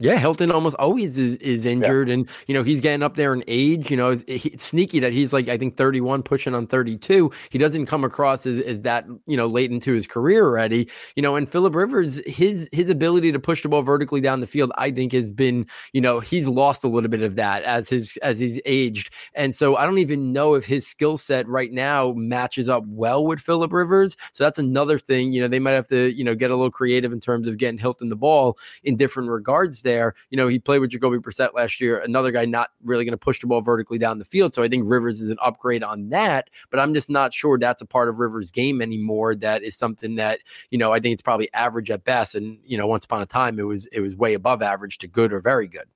Yeah, 0.00 0.18
Hilton 0.18 0.50
almost 0.50 0.74
always 0.80 1.20
is, 1.20 1.36
is 1.36 1.64
injured, 1.64 2.08
yeah. 2.08 2.14
and 2.14 2.28
you 2.48 2.54
know 2.54 2.64
he's 2.64 2.80
getting 2.80 3.04
up 3.04 3.14
there 3.14 3.32
in 3.32 3.44
age. 3.46 3.92
You 3.92 3.96
know, 3.96 4.10
it's, 4.10 4.24
it's, 4.26 4.64
sneaky 4.64 4.98
that 4.98 5.12
he's 5.12 5.32
like 5.32 5.48
I 5.48 5.56
think 5.56 5.76
thirty 5.76 6.00
one, 6.00 6.24
pushing 6.24 6.52
on 6.52 6.66
thirty 6.66 6.98
two. 6.98 7.30
He 7.50 7.58
doesn't 7.58 7.86
come 7.86 8.02
across 8.02 8.44
as, 8.44 8.58
as 8.58 8.82
that 8.82 9.06
you 9.28 9.36
know 9.36 9.46
late 9.46 9.70
into 9.70 9.92
his 9.92 10.08
career 10.08 10.46
already. 10.46 10.90
You 11.14 11.22
know, 11.22 11.36
and 11.36 11.48
Philip 11.48 11.76
Rivers, 11.76 12.20
his 12.26 12.68
his 12.72 12.90
ability 12.90 13.30
to 13.30 13.38
push 13.38 13.62
the 13.62 13.68
ball 13.68 13.82
vertically 13.82 14.20
down 14.20 14.40
the 14.40 14.48
field, 14.48 14.72
I 14.78 14.90
think 14.90 15.12
has 15.12 15.30
been 15.30 15.64
you 15.92 16.00
know 16.00 16.18
he's 16.18 16.48
lost 16.48 16.82
a 16.82 16.88
little 16.88 17.08
bit 17.08 17.22
of 17.22 17.36
that 17.36 17.62
as 17.62 17.88
his 17.88 18.16
as 18.16 18.40
he's 18.40 18.60
aged, 18.66 19.10
and 19.32 19.54
so 19.54 19.76
I 19.76 19.86
don't 19.86 19.98
even 19.98 20.32
know 20.32 20.54
if 20.54 20.66
his 20.66 20.84
skill 20.84 21.16
set 21.16 21.46
right 21.46 21.72
now 21.72 22.14
matches 22.16 22.68
up 22.68 22.82
well 22.88 23.24
with 23.24 23.38
Philip 23.38 23.72
Rivers. 23.72 24.16
So 24.32 24.42
that's 24.42 24.58
another 24.58 24.98
thing. 24.98 25.30
You 25.30 25.42
know, 25.42 25.48
they 25.48 25.60
might 25.60 25.70
have 25.70 25.88
to 25.88 26.12
you 26.12 26.24
know 26.24 26.34
get 26.34 26.50
a 26.50 26.56
little 26.56 26.72
creative 26.72 27.12
in 27.12 27.20
terms 27.20 27.46
of 27.46 27.58
getting 27.58 27.78
Hilton 27.78 28.08
the 28.08 28.16
ball 28.16 28.58
in 28.82 28.96
different 28.96 29.30
regards 29.30 29.83
there. 29.84 30.14
You 30.30 30.36
know, 30.36 30.48
he 30.48 30.58
played 30.58 30.80
with 30.80 30.90
Jacoby 30.90 31.18
Brissett 31.18 31.54
last 31.54 31.80
year, 31.80 31.98
another 31.98 32.32
guy 32.32 32.44
not 32.44 32.70
really 32.82 33.04
going 33.04 33.12
to 33.12 33.18
push 33.18 33.40
the 33.40 33.46
ball 33.46 33.60
vertically 33.60 33.98
down 33.98 34.18
the 34.18 34.24
field. 34.24 34.52
So 34.52 34.62
I 34.62 34.68
think 34.68 34.82
Rivers 34.86 35.20
is 35.20 35.30
an 35.30 35.38
upgrade 35.40 35.84
on 35.84 36.08
that, 36.08 36.50
but 36.70 36.80
I'm 36.80 36.92
just 36.92 37.08
not 37.08 37.32
sure 37.32 37.58
that's 37.58 37.82
a 37.82 37.86
part 37.86 38.08
of 38.08 38.18
Rivers' 38.18 38.50
game 38.50 38.82
anymore. 38.82 39.36
That 39.36 39.62
is 39.62 39.76
something 39.76 40.16
that, 40.16 40.40
you 40.70 40.78
know, 40.78 40.92
I 40.92 40.98
think 40.98 41.12
it's 41.12 41.22
probably 41.22 41.52
average 41.54 41.90
at 41.92 42.02
best. 42.02 42.34
And, 42.34 42.58
you 42.64 42.76
know, 42.76 42.88
once 42.88 43.04
upon 43.04 43.22
a 43.22 43.26
time 43.26 43.60
it 43.60 43.62
was 43.62 43.86
it 43.86 44.00
was 44.00 44.16
way 44.16 44.34
above 44.34 44.60
average 44.60 44.98
to 44.98 45.06
good 45.06 45.32
or 45.32 45.40
very 45.40 45.68
good. 45.68 45.86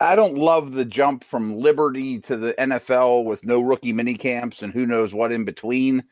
I 0.00 0.14
don't 0.14 0.36
love 0.36 0.72
the 0.72 0.84
jump 0.84 1.24
from 1.24 1.58
Liberty 1.58 2.20
to 2.20 2.36
the 2.36 2.54
NFL 2.54 3.24
with 3.24 3.44
no 3.44 3.60
rookie 3.60 3.92
mini 3.92 4.14
camps 4.14 4.62
and 4.62 4.72
who 4.72 4.86
knows 4.86 5.12
what 5.12 5.32
in 5.32 5.44
between. 5.44 6.04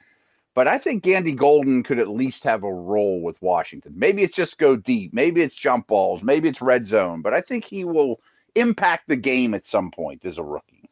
But 0.57 0.67
I 0.67 0.79
think 0.79 1.03
Gandy 1.03 1.33
Golden 1.33 1.83
could 1.83 1.99
at 1.99 2.09
least 2.09 2.43
have 2.45 2.65
a 2.65 2.73
role 2.73 3.21
with 3.21 3.41
Washington. 3.43 3.93
Maybe 3.95 4.23
it's 4.23 4.35
just 4.35 4.57
go 4.57 4.75
deep. 4.75 5.13
Maybe 5.13 5.43
it's 5.43 5.55
jump 5.55 5.87
balls. 5.87 6.23
Maybe 6.23 6.49
it's 6.49 6.63
red 6.63 6.87
zone. 6.87 7.21
But 7.21 7.35
I 7.35 7.43
think 7.43 7.67
he 7.67 7.85
will 7.85 8.23
impact 8.55 9.07
the 9.07 9.17
game 9.17 9.53
at 9.53 9.67
some 9.67 9.91
point 9.91 10.25
as 10.25 10.39
a 10.39 10.43
rookie. 10.43 10.89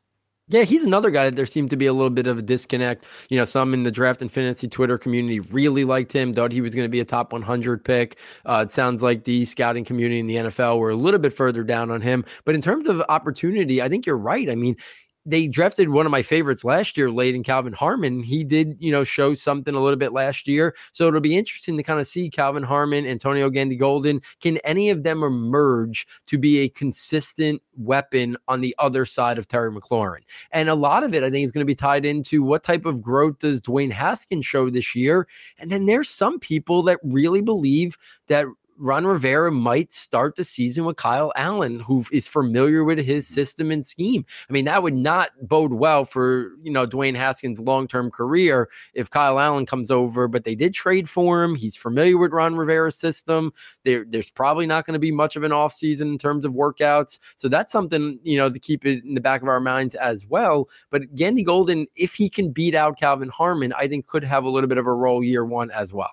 Yeah, 0.49 0.65
he's 0.65 0.85
another 0.85 1.11
guy 1.11 1.25
that 1.25 1.37
there 1.37 1.47
seemed 1.47 1.71
to 1.71 1.77
be 1.79 1.87
a 1.87 1.95
little 1.95 2.11
bit 2.11 2.27
of 2.27 2.37
a 2.37 2.43
disconnect. 2.43 3.07
You 3.31 3.39
know, 3.39 3.47
some 3.47 3.73
in 3.73 3.85
the 3.85 3.91
draft 3.91 4.21
and 4.21 4.31
fantasy 4.31 4.69
Twitter 4.69 4.99
community 4.99 5.41
really 5.41 5.85
liked 5.85 6.13
him, 6.13 6.35
thought 6.35 6.53
he 6.53 6.61
was 6.61 6.75
going 6.75 6.85
to 6.85 6.91
be 6.91 7.01
a 7.01 7.05
top 7.07 7.33
100 7.33 7.83
pick. 7.83 8.19
Uh, 8.45 8.67
it 8.69 8.71
sounds 8.71 9.03
like 9.03 9.25
the 9.25 9.47
scouting 9.47 9.87
community 9.87 10.21
in 10.21 10.27
the 10.27 10.37
NFL 10.37 10.79
were 10.79 10.91
a 10.91 10.97
little 10.97 11.19
bit 11.19 11.33
further 11.33 11.65
down 11.65 11.91
on 11.91 12.03
him. 12.03 12.27
But 12.45 12.55
in 12.55 12.61
terms 12.61 12.87
of 12.87 13.03
opportunity, 13.09 13.81
I 13.81 13.89
think 13.89 14.05
you're 14.05 14.19
right. 14.19 14.51
I 14.51 14.55
mean, 14.55 14.77
they 15.27 15.49
drafted 15.49 15.89
one 15.89 16.07
of 16.07 16.13
my 16.13 16.23
favorites 16.23 16.65
last 16.65 16.97
year 16.97 17.11
late 17.11 17.35
in 17.35 17.43
Kelvin 17.43 17.73
Harmon. 17.73 18.23
He 18.23 18.45
did, 18.45 18.77
you 18.79 18.93
know, 18.93 19.05
show 19.05 19.35
something 19.35 19.75
a 19.75 19.81
little 19.81 19.99
bit 19.99 20.13
last 20.13 20.47
year. 20.47 20.75
So 20.93 21.09
it'll 21.09 21.21
be 21.21 21.37
interesting 21.37 21.77
to 21.77 21.83
kind 21.83 21.99
of 21.99 22.07
see 22.07 22.29
Kelvin 22.29 22.63
Harmon, 22.63 23.07
Antonio 23.07 23.49
Gandy 23.49 23.77
Golden. 23.77 24.21
Can 24.41 24.59
any 24.59 24.91
of 24.91 25.03
them 25.03 25.23
emerge 25.23 26.07
to 26.27 26.39
be 26.39 26.59
a 26.59 26.69
consistent 26.69 27.63
weapon 27.77 28.37
on 28.49 28.61
the 28.61 28.75
other 28.79 29.07
side 29.07 29.39
of 29.39 29.49
Terry 29.49 29.73
McLaurin? 29.73 30.21
And 30.51 30.69
a 30.69 30.75
lot 30.75 31.05
of 31.05 31.15
it, 31.15 31.23
I 31.23 31.31
think, 31.31 31.45
is 31.45 31.53
going 31.53 31.65
to 31.65 31.71
be 31.71 31.75
tied 31.75 32.05
into 32.05 32.43
what 32.43 32.63
type 32.63 32.85
of 32.85 33.01
growth 33.01 33.39
does 33.39 33.61
Dwayne 33.61 33.93
Haskins 33.93 34.45
show 34.45 34.69
this 34.69 34.95
year? 34.95 35.27
And 35.59 35.71
then 35.71 35.87
there's 35.87 36.11
some 36.11 36.39
people 36.39 36.83
that 36.83 37.01
really 37.03 37.41
believe 37.41 37.97
that 38.29 38.47
Ron 38.79 39.07
Rivera 39.07 39.53
might 39.53 39.93
start 39.93 40.37
the 40.37 40.45
season 40.45 40.85
with 40.85 40.97
Kyle 40.97 41.33
Allen, 41.37 41.81
who 41.81 42.05
is 42.13 42.27
familiar 42.27 42.85
with 42.85 42.99
his 42.99 43.27
system 43.27 43.71
and 43.71 43.85
scheme. 43.85 44.25
I 44.49 44.53
mean, 44.53 44.65
that 44.65 44.83
would 44.83 44.95
not 44.95 45.31
bode 45.43 45.75
well 45.75 46.05
for, 46.05 46.53
you 46.63 46.73
know, 46.73 46.87
Dwayne 46.87 47.17
Haskins' 47.17 47.61
long 47.61 47.87
term 47.87 48.11
career 48.11 48.69
if 48.95 49.11
Kyle 49.11 49.39
Allen 49.39 49.67
comes 49.67 49.91
over, 49.91 50.29
but 50.29 50.45
they 50.45 50.55
did 50.55 50.75
trade 50.75 51.09
for 51.09 51.43
him. 51.43 51.55
He's 51.55 51.77
familiar 51.77 52.19
with 52.19 52.33
Ron 52.33 52.57
Rivera's 52.57 52.97
system. 52.97 53.53
There, 53.85 54.05
there's 54.09 54.31
probably 54.31 54.67
not 54.67 54.87
going 54.87 54.95
to 54.95 54.99
be 54.99 55.13
much 55.13 55.37
of 55.37 55.43
an 55.43 55.53
offseason 55.53 56.13
in 56.13 56.19
terms 56.19 56.45
of 56.45 56.53
workouts. 56.53 57.19
So 57.37 57.49
that's 57.49 57.73
something, 57.73 58.19
you 58.23 58.37
know, 58.37 58.51
to 58.51 58.59
keep 58.59 58.85
it 58.85 59.05
in 59.05 59.15
the 59.15 59.21
back 59.21 59.43
of 59.43 59.49
our 59.49 59.61
minds 59.61 59.95
as 59.95 60.27
well. 60.27 60.69
But 60.91 61.15
Gandy 61.15 61.45
Golden, 61.45 61.87
if 61.97 62.15
he 62.15 62.29
can 62.29 62.51
beat 62.51 62.75
out 62.75 62.99
Kelvin 62.99 63.29
Harmon, 63.29 63.73
I 63.77 63.89
think 63.89 64.07
could 64.07 64.25
have 64.25 64.45
a 64.45 64.51
little 64.51 64.69
bit 64.69 64.79
of 64.79 64.87
a 64.87 64.93
role 64.93 65.23
year 65.23 65.45
one 65.45 65.71
as 65.71 65.93
well. 65.93 66.13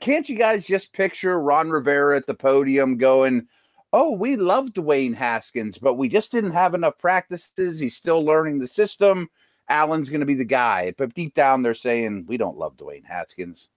Can't 0.00 0.28
you 0.28 0.36
guys 0.36 0.66
just 0.66 0.92
picture 0.92 1.40
Ron 1.40 1.70
Rivera 1.70 2.16
at 2.16 2.26
the 2.26 2.34
podium 2.34 2.96
going, 2.96 3.46
Oh, 3.92 4.10
we 4.10 4.34
love 4.34 4.70
Dwayne 4.70 5.14
Haskins, 5.14 5.78
but 5.78 5.94
we 5.94 6.08
just 6.08 6.32
didn't 6.32 6.50
have 6.50 6.74
enough 6.74 6.98
practices. 6.98 7.78
He's 7.78 7.96
still 7.96 8.24
learning 8.24 8.58
the 8.58 8.66
system. 8.66 9.30
Allen's 9.68 10.10
going 10.10 10.20
to 10.20 10.26
be 10.26 10.34
the 10.34 10.44
guy. 10.44 10.92
But 10.98 11.14
deep 11.14 11.34
down, 11.34 11.62
they're 11.62 11.74
saying, 11.74 12.24
We 12.26 12.36
don't 12.36 12.58
love 12.58 12.76
Dwayne 12.76 13.04
Haskins. 13.04 13.68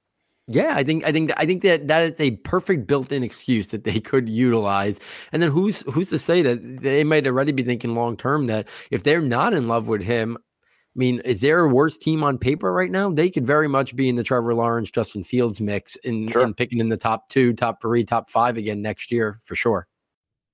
Yeah, 0.50 0.76
I 0.76 0.84
think 0.84 1.06
I 1.06 1.12
think 1.12 1.32
I 1.36 1.46
think 1.46 1.62
that 1.64 1.90
that 1.90 2.14
is 2.14 2.20
a 2.20 2.32
perfect 2.38 2.88
built-in 2.88 3.22
excuse 3.22 3.68
that 3.72 3.84
they 3.84 4.00
could 4.00 4.30
utilize. 4.30 5.02
And 5.34 5.44
then 5.44 5.52
who's 5.52 5.82
who's 5.92 6.10
to 6.12 6.20
say 6.20 6.42
that 6.42 6.82
they 6.82 7.04
might 7.04 7.28
already 7.28 7.52
be 7.52 7.64
thinking 7.64 7.96
long 7.96 8.16
term 8.16 8.48
that 8.48 8.68
if 8.90 9.04
they're 9.04 9.22
not 9.22 9.54
in 9.54 9.68
love 9.68 9.90
with 9.90 10.02
him, 10.02 10.38
I 10.98 11.00
mean, 11.00 11.20
is 11.20 11.42
there 11.42 11.60
a 11.60 11.70
worse 11.70 11.96
team 11.96 12.24
on 12.24 12.40
paper 12.40 12.74
right 12.74 12.90
now? 12.90 13.12
They 13.12 13.30
could 13.30 13.46
very 13.46 13.68
much 13.68 13.96
be 13.96 14.10
in 14.10 14.16
the 14.16 14.24
Trevor 14.24 14.56
Lawrence, 14.56 14.90
Justin 14.90 15.24
Fields 15.24 15.62
mix 15.62 15.96
and, 16.04 16.32
sure. 16.32 16.52
picking 16.54 16.80
in 16.80 16.90
the 16.90 16.98
top 16.98 17.30
two, 17.30 17.54
top 17.54 17.80
three, 17.82 18.04
top 18.04 18.32
five 18.32 18.58
again 18.58 18.82
next 18.82 19.12
year 19.12 19.40
for 19.44 19.54
sure. 19.54 19.88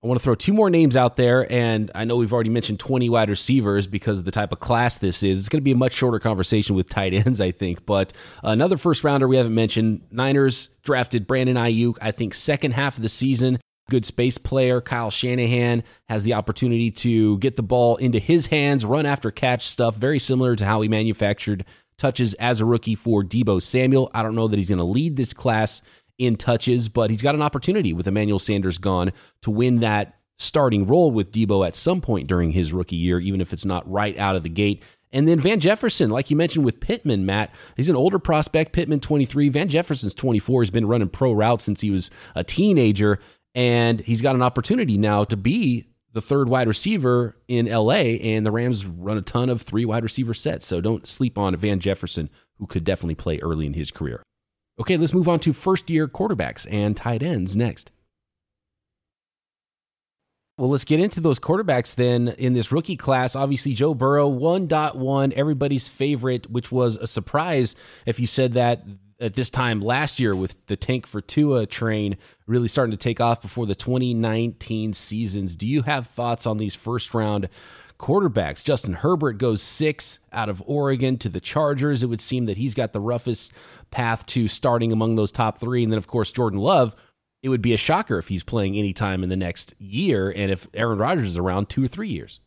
I 0.03 0.07
want 0.07 0.19
to 0.19 0.23
throw 0.23 0.35
two 0.35 0.51
more 0.51 0.69
names 0.69 0.97
out 0.97 1.15
there, 1.15 1.49
and 1.49 1.89
I 1.95 2.03
know 2.03 2.17
we've 2.17 2.33
already 2.33 2.49
mentioned 2.49 2.81
20 2.81 3.09
wide 3.09 3.29
receivers 3.29 3.87
because 3.87 4.19
of 4.19 4.25
the 4.25 4.31
type 4.31 4.51
of 4.51 4.59
class 4.59 4.97
this 4.97 5.23
is. 5.23 5.39
It's 5.39 5.47
going 5.47 5.61
to 5.61 5.63
be 5.63 5.71
a 5.71 5.77
much 5.77 5.93
shorter 5.93 6.19
conversation 6.19 6.75
with 6.75 6.89
tight 6.89 7.13
ends, 7.13 7.39
I 7.39 7.51
think. 7.51 7.85
But 7.85 8.11
another 8.43 8.75
first 8.75 9.05
rounder 9.05 9.29
we 9.29 9.37
haven't 9.37 9.55
mentioned 9.55 10.01
Niners 10.11 10.67
drafted 10.83 11.25
Brandon 11.25 11.55
Aiyuk, 11.55 11.99
I 12.01 12.11
think, 12.11 12.33
second 12.33 12.71
half 12.71 12.97
of 12.97 13.01
the 13.01 13.07
season 13.07 13.59
good 13.89 14.05
space 14.05 14.37
player. 14.37 14.81
Kyle 14.81 15.11
Shanahan 15.11 15.83
has 16.07 16.23
the 16.23 16.33
opportunity 16.33 16.91
to 16.91 17.37
get 17.39 17.55
the 17.55 17.63
ball 17.63 17.97
into 17.97 18.19
his 18.19 18.47
hands, 18.47 18.85
run 18.85 19.05
after 19.05 19.31
catch 19.31 19.67
stuff, 19.67 19.95
very 19.95 20.19
similar 20.19 20.55
to 20.55 20.65
how 20.65 20.81
he 20.81 20.89
manufactured 20.89 21.65
touches 21.97 22.33
as 22.35 22.59
a 22.59 22.65
rookie 22.65 22.95
for 22.95 23.23
Deebo 23.23 23.61
Samuel. 23.61 24.09
I 24.13 24.23
don't 24.23 24.35
know 24.35 24.47
that 24.47 24.57
he's 24.57 24.69
going 24.69 24.79
to 24.79 24.83
lead 24.83 25.15
this 25.15 25.33
class 25.33 25.81
in 26.17 26.35
touches, 26.35 26.89
but 26.89 27.09
he's 27.09 27.21
got 27.21 27.35
an 27.35 27.41
opportunity 27.41 27.93
with 27.93 28.07
Emmanuel 28.07 28.39
Sanders 28.39 28.77
gone 28.77 29.11
to 29.41 29.51
win 29.51 29.79
that 29.79 30.19
starting 30.37 30.87
role 30.87 31.11
with 31.11 31.31
Deebo 31.31 31.65
at 31.65 31.75
some 31.75 32.01
point 32.01 32.27
during 32.27 32.51
his 32.51 32.73
rookie 32.73 32.95
year, 32.95 33.19
even 33.19 33.41
if 33.41 33.53
it's 33.53 33.65
not 33.65 33.89
right 33.89 34.17
out 34.17 34.35
of 34.35 34.43
the 34.43 34.49
gate. 34.49 34.83
And 35.11 35.27
then 35.27 35.39
Van 35.39 35.59
Jefferson, 35.59 36.09
like 36.09 36.31
you 36.31 36.35
mentioned 36.35 36.65
with 36.65 36.79
Pittman, 36.79 37.25
Matt, 37.25 37.53
he's 37.77 37.89
an 37.89 37.95
older 37.95 38.17
prospect. 38.17 38.73
Pittman, 38.73 38.99
23. 38.99 39.49
Van 39.49 39.69
Jefferson's 39.69 40.15
24. 40.15 40.63
He's 40.63 40.71
been 40.71 40.87
running 40.87 41.09
pro 41.09 41.31
routes 41.33 41.63
since 41.63 41.81
he 41.81 41.91
was 41.91 42.09
a 42.33 42.43
teenager 42.43 43.19
and 43.55 43.99
he's 44.01 44.21
got 44.21 44.35
an 44.35 44.41
opportunity 44.41 44.97
now 44.97 45.23
to 45.25 45.37
be 45.37 45.87
the 46.13 46.21
third 46.21 46.47
wide 46.47 46.67
receiver 46.67 47.35
in 47.47 47.65
LA, 47.65 48.15
and 48.21 48.45
the 48.45 48.51
Rams 48.51 48.85
run 48.85 49.17
a 49.17 49.21
ton 49.21 49.49
of 49.49 49.61
three 49.61 49.85
wide 49.85 50.03
receiver 50.03 50.33
sets. 50.33 50.65
So 50.65 50.79
don't 50.79 51.07
sleep 51.07 51.37
on 51.37 51.55
Van 51.55 51.79
Jefferson, 51.79 52.29
who 52.59 52.67
could 52.67 52.83
definitely 52.83 53.15
play 53.15 53.39
early 53.39 53.65
in 53.65 53.73
his 53.73 53.91
career. 53.91 54.23
Okay, 54.79 54.97
let's 54.97 55.13
move 55.13 55.29
on 55.29 55.39
to 55.39 55.53
first 55.53 55.89
year 55.89 56.07
quarterbacks 56.07 56.67
and 56.71 56.95
tight 56.95 57.23
ends 57.23 57.55
next. 57.55 57.91
Well, 60.57 60.69
let's 60.69 60.83
get 60.83 60.99
into 60.99 61.19
those 61.19 61.39
quarterbacks 61.39 61.95
then 61.95 62.27
in 62.37 62.53
this 62.53 62.71
rookie 62.71 62.95
class. 62.95 63.35
Obviously, 63.35 63.73
Joe 63.73 63.95
Burrow, 63.95 64.29
1.1, 64.29 65.33
everybody's 65.33 65.87
favorite, 65.87 66.49
which 66.49 66.71
was 66.71 66.95
a 66.95 67.07
surprise 67.07 67.75
if 68.05 68.19
you 68.19 68.27
said 68.27 68.53
that 68.53 68.83
at 69.23 69.35
this 69.35 69.49
time 69.49 69.79
last 69.79 70.19
year 70.19 70.35
with 70.35 70.63
the 70.67 70.75
tank 70.75 71.07
for 71.07 71.21
Tua 71.21 71.65
train 71.65 72.17
really 72.45 72.67
starting 72.67 72.91
to 72.91 72.97
take 72.97 73.21
off 73.21 73.41
before 73.41 73.65
the 73.65 73.73
2019 73.73 74.91
seasons. 74.91 75.55
Do 75.55 75.65
you 75.65 75.83
have 75.83 76.07
thoughts 76.07 76.45
on 76.45 76.57
these 76.57 76.75
first 76.75 77.13
round 77.13 77.47
quarterbacks? 77.97 78.61
Justin 78.61 78.95
Herbert 78.95 79.37
goes 79.37 79.61
six 79.61 80.19
out 80.33 80.49
of 80.49 80.61
Oregon 80.65 81.17
to 81.19 81.29
the 81.29 81.39
Chargers. 81.39 82.03
It 82.03 82.07
would 82.07 82.19
seem 82.19 82.47
that 82.47 82.57
he's 82.57 82.73
got 82.73 82.91
the 82.91 82.99
roughest 82.99 83.53
path 83.91 84.25
to 84.27 84.49
starting 84.49 84.91
among 84.91 85.15
those 85.15 85.31
top 85.31 85.57
three. 85.57 85.83
And 85.83 85.91
then, 85.91 85.97
of 85.97 86.07
course, 86.07 86.31
Jordan 86.31 86.59
Love. 86.59 86.93
It 87.41 87.49
would 87.49 87.61
be 87.61 87.73
a 87.73 87.77
shocker 87.77 88.17
if 88.17 88.29
he's 88.29 88.43
playing 88.43 88.77
anytime 88.77 89.21
in 89.21 89.29
the 89.29 89.35
next 89.35 89.73
year 89.77 90.31
and 90.33 90.49
if 90.49 90.65
Aaron 90.73 90.97
Rodgers 90.97 91.27
is 91.27 91.37
around 91.37 91.67
two 91.67 91.83
or 91.83 91.89
three 91.89 92.07
years. 92.07 92.39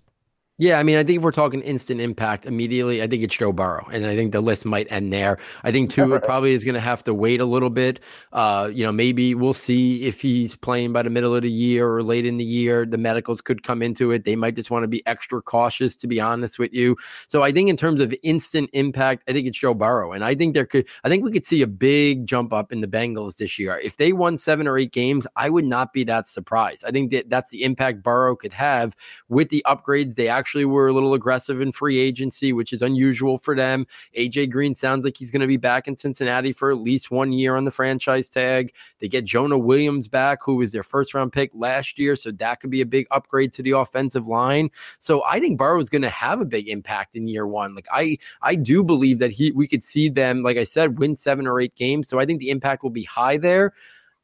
Yeah, 0.58 0.78
I 0.78 0.84
mean, 0.84 0.96
I 0.96 1.04
think 1.04 1.18
if 1.18 1.22
we're 1.22 1.32
talking 1.32 1.60
instant 1.60 2.00
impact 2.00 2.46
immediately, 2.46 3.02
I 3.02 3.06
think 3.06 3.22
it's 3.22 3.36
Joe 3.36 3.52
Burrow, 3.52 3.86
and 3.92 4.06
I 4.06 4.16
think 4.16 4.32
the 4.32 4.40
list 4.40 4.64
might 4.64 4.90
end 4.90 5.12
there. 5.12 5.36
I 5.64 5.70
think 5.70 5.90
Tua 5.90 6.18
probably 6.18 6.52
is 6.52 6.64
going 6.64 6.76
to 6.76 6.80
have 6.80 7.04
to 7.04 7.12
wait 7.12 7.42
a 7.42 7.44
little 7.44 7.68
bit. 7.68 8.00
Uh, 8.32 8.70
you 8.72 8.82
know, 8.82 8.90
maybe 8.90 9.34
we'll 9.34 9.52
see 9.52 10.04
if 10.04 10.22
he's 10.22 10.56
playing 10.56 10.94
by 10.94 11.02
the 11.02 11.10
middle 11.10 11.36
of 11.36 11.42
the 11.42 11.50
year 11.50 11.86
or 11.86 12.02
late 12.02 12.24
in 12.24 12.38
the 12.38 12.44
year. 12.44 12.86
The 12.86 12.96
medicals 12.96 13.42
could 13.42 13.64
come 13.64 13.82
into 13.82 14.12
it. 14.12 14.24
They 14.24 14.34
might 14.34 14.54
just 14.54 14.70
want 14.70 14.84
to 14.84 14.88
be 14.88 15.06
extra 15.06 15.42
cautious, 15.42 15.94
to 15.96 16.06
be 16.06 16.22
honest 16.22 16.58
with 16.58 16.72
you. 16.72 16.96
So 17.28 17.42
I 17.42 17.52
think 17.52 17.68
in 17.68 17.76
terms 17.76 18.00
of 18.00 18.14
instant 18.22 18.70
impact, 18.72 19.24
I 19.28 19.34
think 19.34 19.46
it's 19.46 19.58
Joe 19.58 19.74
Burrow, 19.74 20.12
and 20.12 20.24
I 20.24 20.34
think 20.34 20.54
there 20.54 20.64
could, 20.64 20.88
I 21.04 21.10
think 21.10 21.22
we 21.22 21.32
could 21.32 21.44
see 21.44 21.60
a 21.60 21.66
big 21.66 22.24
jump 22.26 22.54
up 22.54 22.72
in 22.72 22.80
the 22.80 22.88
Bengals 22.88 23.36
this 23.36 23.58
year. 23.58 23.78
If 23.84 23.98
they 23.98 24.14
won 24.14 24.38
seven 24.38 24.66
or 24.66 24.78
eight 24.78 24.92
games, 24.92 25.26
I 25.36 25.50
would 25.50 25.66
not 25.66 25.92
be 25.92 26.02
that 26.04 26.28
surprised. 26.28 26.82
I 26.82 26.92
think 26.92 27.10
that 27.10 27.28
that's 27.28 27.50
the 27.50 27.62
impact 27.62 28.02
Burrow 28.02 28.36
could 28.36 28.54
have 28.54 28.96
with 29.28 29.50
the 29.50 29.62
upgrades 29.66 30.14
they 30.14 30.28
actually 30.28 30.45
actually 30.46 30.64
were 30.64 30.87
a 30.87 30.92
little 30.92 31.12
aggressive 31.12 31.61
in 31.61 31.72
free 31.72 31.98
agency, 31.98 32.52
which 32.52 32.72
is 32.72 32.80
unusual 32.80 33.37
for 33.37 33.56
them. 33.56 33.85
AJ 34.16 34.48
Green 34.48 34.76
sounds 34.76 35.04
like 35.04 35.16
he's 35.16 35.32
going 35.32 35.40
to 35.40 35.46
be 35.48 35.56
back 35.56 35.88
in 35.88 35.96
Cincinnati 35.96 36.52
for 36.52 36.70
at 36.70 36.78
least 36.78 37.11
one 37.11 37.32
year 37.32 37.56
on 37.56 37.64
the 37.64 37.72
franchise 37.72 38.28
tag. 38.28 38.72
They 39.00 39.09
get 39.09 39.24
Jonah 39.24 39.59
Williams 39.59 40.06
back, 40.06 40.38
who 40.44 40.54
was 40.54 40.70
their 40.70 40.85
first 40.85 41.14
round 41.14 41.32
pick 41.32 41.50
last 41.52 41.98
year. 41.98 42.14
So 42.14 42.30
that 42.30 42.61
could 42.61 42.70
be 42.70 42.80
a 42.80 42.87
big 42.87 43.09
upgrade 43.11 43.52
to 43.54 43.62
the 43.62 43.72
offensive 43.72 44.28
line. 44.28 44.70
So 45.00 45.24
I 45.26 45.40
think 45.40 45.59
Burrow 45.59 45.80
is 45.80 45.90
going 45.90 46.02
to 46.02 46.11
have 46.11 46.40
a 46.40 46.44
big 46.46 46.68
impact 46.68 47.16
in 47.16 47.26
year 47.26 47.48
one. 47.48 47.74
Like 47.74 47.88
I, 47.92 48.16
I 48.40 48.54
do 48.54 48.85
believe 48.85 49.18
that 49.18 49.32
he, 49.32 49.50
we 49.50 49.66
could 49.66 49.82
see 49.82 50.09
them, 50.09 50.44
like 50.44 50.59
I 50.59 50.64
said, 50.64 51.00
win 51.00 51.16
seven 51.16 51.48
or 51.48 51.59
eight 51.59 51.74
games. 51.74 52.06
So 52.06 52.20
I 52.20 52.24
think 52.24 52.38
the 52.38 52.50
impact 52.50 52.85
will 52.85 52.90
be 52.90 53.02
high 53.02 53.37
there. 53.37 53.72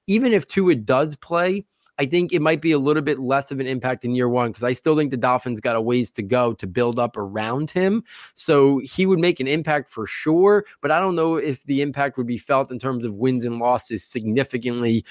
Even 0.06 0.32
if 0.32 0.46
Tua 0.46 0.76
does 0.76 1.16
play, 1.16 1.64
I 1.98 2.06
think 2.06 2.32
it 2.32 2.40
might 2.40 2.60
be 2.60 2.72
a 2.72 2.78
little 2.78 3.02
bit 3.02 3.18
less 3.18 3.50
of 3.50 3.60
an 3.60 3.66
impact 3.66 4.04
in 4.04 4.14
year 4.14 4.28
one 4.28 4.50
because 4.50 4.62
I 4.62 4.72
still 4.72 4.96
think 4.96 5.10
the 5.10 5.16
Dolphins 5.16 5.60
got 5.60 5.76
a 5.76 5.80
ways 5.80 6.10
to 6.12 6.22
go 6.22 6.54
to 6.54 6.66
build 6.66 6.98
up 6.98 7.16
around 7.16 7.70
him. 7.70 8.02
So 8.34 8.78
he 8.78 9.04
would 9.04 9.18
make 9.18 9.40
an 9.40 9.46
impact 9.46 9.88
for 9.88 10.06
sure, 10.06 10.64
but 10.80 10.90
I 10.90 10.98
don't 10.98 11.14
know 11.14 11.36
if 11.36 11.64
the 11.64 11.82
impact 11.82 12.16
would 12.16 12.26
be 12.26 12.38
felt 12.38 12.70
in 12.70 12.78
terms 12.78 13.04
of 13.04 13.16
wins 13.16 13.44
and 13.44 13.58
losses 13.58 14.04
significantly 14.04 15.04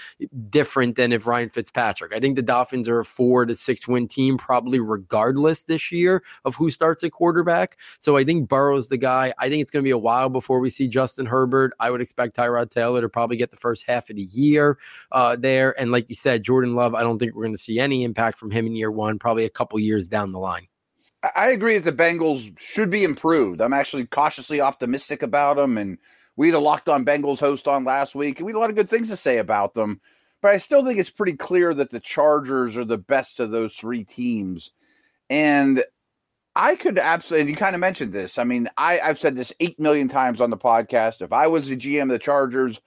different 0.49 0.95
than 0.95 1.13
if 1.13 1.27
Ryan 1.27 1.49
Fitzpatrick. 1.49 2.13
I 2.15 2.19
think 2.19 2.35
the 2.35 2.41
Dolphins 2.41 2.89
are 2.89 2.99
a 2.99 3.05
four 3.05 3.45
to 3.45 3.55
six 3.55 3.87
win 3.87 4.07
team, 4.07 4.37
probably 4.37 4.79
regardless 4.79 5.63
this 5.63 5.91
year 5.91 6.23
of 6.45 6.55
who 6.55 6.69
starts 6.69 7.03
at 7.03 7.11
quarterback. 7.11 7.77
So 7.99 8.17
I 8.17 8.23
think 8.23 8.49
Burrow's 8.49 8.89
the 8.89 8.97
guy. 8.97 9.33
I 9.37 9.49
think 9.49 9.61
it's 9.61 9.71
going 9.71 9.83
to 9.83 9.87
be 9.87 9.91
a 9.91 9.97
while 9.97 10.29
before 10.29 10.59
we 10.59 10.69
see 10.69 10.87
Justin 10.87 11.25
Herbert. 11.25 11.73
I 11.79 11.91
would 11.91 12.01
expect 12.01 12.35
Tyrod 12.35 12.71
Taylor 12.71 13.01
to 13.01 13.09
probably 13.09 13.37
get 13.37 13.51
the 13.51 13.57
first 13.57 13.85
half 13.85 14.09
of 14.09 14.15
the 14.15 14.23
year 14.23 14.77
uh, 15.11 15.35
there. 15.35 15.79
And 15.79 15.91
like 15.91 16.09
you 16.09 16.15
said, 16.15 16.43
Jordan 16.43 16.70
Love, 16.75 16.95
I 16.95 17.01
don't 17.01 17.19
think 17.19 17.35
we're 17.35 17.43
going 17.43 17.55
to 17.55 17.61
see 17.61 17.79
any 17.79 18.03
impact 18.03 18.37
from 18.37 18.51
him 18.51 18.65
in 18.65 18.75
year 18.75 18.91
one, 18.91 19.19
probably 19.19 19.45
a 19.45 19.49
couple 19.49 19.79
years 19.79 20.07
down 20.07 20.31
the 20.31 20.39
line. 20.39 20.67
I 21.35 21.49
agree 21.49 21.77
that 21.77 21.95
the 21.95 22.03
Bengals 22.03 22.57
should 22.59 22.89
be 22.89 23.03
improved. 23.03 23.61
I'm 23.61 23.73
actually 23.73 24.07
cautiously 24.07 24.59
optimistic 24.59 25.21
about 25.21 25.57
them. 25.57 25.77
And 25.77 25.99
we 26.35 26.47
had 26.47 26.55
a 26.55 26.59
locked 26.59 26.89
on 26.89 27.05
Bengals 27.05 27.39
host 27.39 27.67
on 27.67 27.83
last 27.83 28.15
week, 28.15 28.39
and 28.39 28.45
we 28.45 28.51
had 28.51 28.57
a 28.57 28.59
lot 28.59 28.69
of 28.69 28.75
good 28.75 28.89
things 28.89 29.09
to 29.09 29.15
say 29.15 29.37
about 29.37 29.73
them. 29.73 30.01
But 30.41 30.51
I 30.51 30.57
still 30.57 30.83
think 30.83 30.99
it's 30.99 31.11
pretty 31.11 31.37
clear 31.37 31.73
that 31.75 31.91
the 31.91 31.99
Chargers 31.99 32.75
are 32.75 32.85
the 32.85 32.97
best 32.97 33.39
of 33.39 33.51
those 33.51 33.75
three 33.75 34.03
teams. 34.03 34.71
And 35.29 35.83
I 36.55 36.75
could 36.75 36.97
absolutely, 36.97 37.51
you 37.51 37.57
kind 37.57 37.75
of 37.75 37.79
mentioned 37.79 38.11
this. 38.11 38.39
I 38.39 38.43
mean, 38.43 38.69
I, 38.75 38.99
I've 38.99 39.19
said 39.19 39.35
this 39.35 39.53
8 39.59 39.79
million 39.79 40.09
times 40.09 40.41
on 40.41 40.49
the 40.49 40.57
podcast. 40.57 41.21
If 41.21 41.31
I 41.31 41.47
was 41.47 41.67
the 41.67 41.77
GM 41.77 42.03
of 42.03 42.09
the 42.09 42.19
Chargers, 42.19 42.81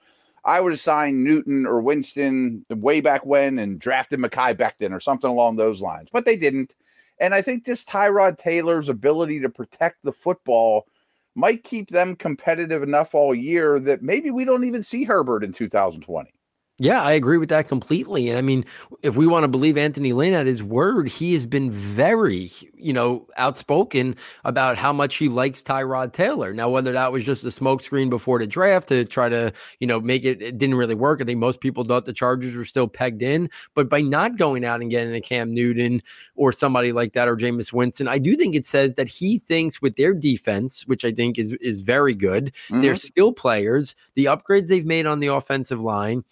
I 0.45 0.61
would 0.61 0.73
have 0.73 0.79
signed 0.79 1.23
Newton 1.23 1.65
or 1.65 1.81
Winston 1.81 2.65
way 2.69 3.01
back 3.01 3.25
when 3.25 3.57
and 3.57 3.79
drafted 3.79 4.19
Mekhi 4.19 4.55
Becton 4.55 4.93
or 4.93 4.99
something 4.99 5.29
along 5.29 5.55
those 5.55 5.81
lines. 5.81 6.09
But 6.13 6.25
they 6.25 6.37
didn't. 6.37 6.75
And 7.19 7.33
I 7.33 7.41
think 7.41 7.65
this 7.65 7.83
Tyrod 7.83 8.37
Taylor's 8.37 8.87
ability 8.87 9.39
to 9.39 9.49
protect 9.49 10.03
the 10.03 10.11
football 10.11 10.85
might 11.33 11.63
keep 11.63 11.89
them 11.89 12.15
competitive 12.15 12.83
enough 12.83 13.15
all 13.15 13.33
year 13.33 13.79
that 13.79 14.03
maybe 14.03 14.29
we 14.29 14.45
don't 14.45 14.65
even 14.65 14.83
see 14.83 15.03
Herbert 15.03 15.43
in 15.43 15.51
2020. 15.51 16.31
Yeah, 16.77 17.01
I 17.01 17.13
agree 17.13 17.37
with 17.37 17.47
that 17.49 17.69
completely. 17.69 18.27
And 18.27 18.37
I 18.37 18.41
mean, 18.41 18.65
if 19.01 19.15
we 19.15 19.25
want 19.25 19.45
to 19.45 19.47
believe 19.47 19.77
Anthony 19.77 20.11
Lynn 20.11 20.33
at 20.33 20.45
his 20.45 20.61
word, 20.61 21.07
he 21.07 21.33
has 21.33 21.45
been 21.45 21.71
very, 21.71 22.51
you 22.73 22.91
know, 22.91 23.25
outspoken 23.37 24.17
about 24.43 24.77
how 24.77 24.91
much 24.91 25.15
he 25.15 25.29
likes 25.29 25.63
Tyrod 25.63 26.11
Taylor. 26.11 26.53
Now, 26.53 26.69
whether 26.69 26.91
that 26.91 27.13
was 27.13 27.23
just 27.23 27.45
a 27.45 27.47
smokescreen 27.47 28.09
before 28.09 28.39
the 28.39 28.47
draft 28.47 28.89
to 28.89 29.05
try 29.05 29.29
to, 29.29 29.53
you 29.79 29.87
know, 29.87 30.01
make 30.01 30.25
it, 30.25 30.41
it 30.41 30.57
didn't 30.57 30.75
really 30.75 30.95
work. 30.95 31.21
I 31.21 31.23
think 31.23 31.39
most 31.39 31.61
people 31.61 31.85
thought 31.85 32.05
the 32.05 32.11
Chargers 32.11 32.57
were 32.57 32.65
still 32.65 32.89
pegged 32.89 33.21
in. 33.21 33.49
But 33.73 33.87
by 33.87 34.01
not 34.01 34.35
going 34.35 34.65
out 34.65 34.81
and 34.81 34.91
getting 34.91 35.15
a 35.15 35.21
Cam 35.21 35.53
Newton 35.53 36.03
or 36.35 36.51
somebody 36.51 36.91
like 36.91 37.13
that 37.13 37.29
or 37.29 37.37
Jameis 37.37 37.71
Winston, 37.71 38.09
I 38.09 38.17
do 38.17 38.35
think 38.35 38.53
it 38.53 38.65
says 38.65 38.95
that 38.95 39.07
he 39.07 39.39
thinks 39.39 39.81
with 39.81 39.95
their 39.95 40.13
defense, 40.13 40.85
which 40.87 41.05
I 41.05 41.13
think 41.13 41.39
is 41.39 41.53
is 41.53 41.79
very 41.79 42.13
good, 42.13 42.47
mm-hmm. 42.67 42.81
their 42.81 42.97
skill 42.97 43.31
players, 43.31 43.95
the 44.15 44.25
upgrades 44.25 44.67
they've 44.67 44.85
made 44.85 45.05
on 45.05 45.21
the 45.21 45.27
offensive 45.27 45.79
line 45.79 46.25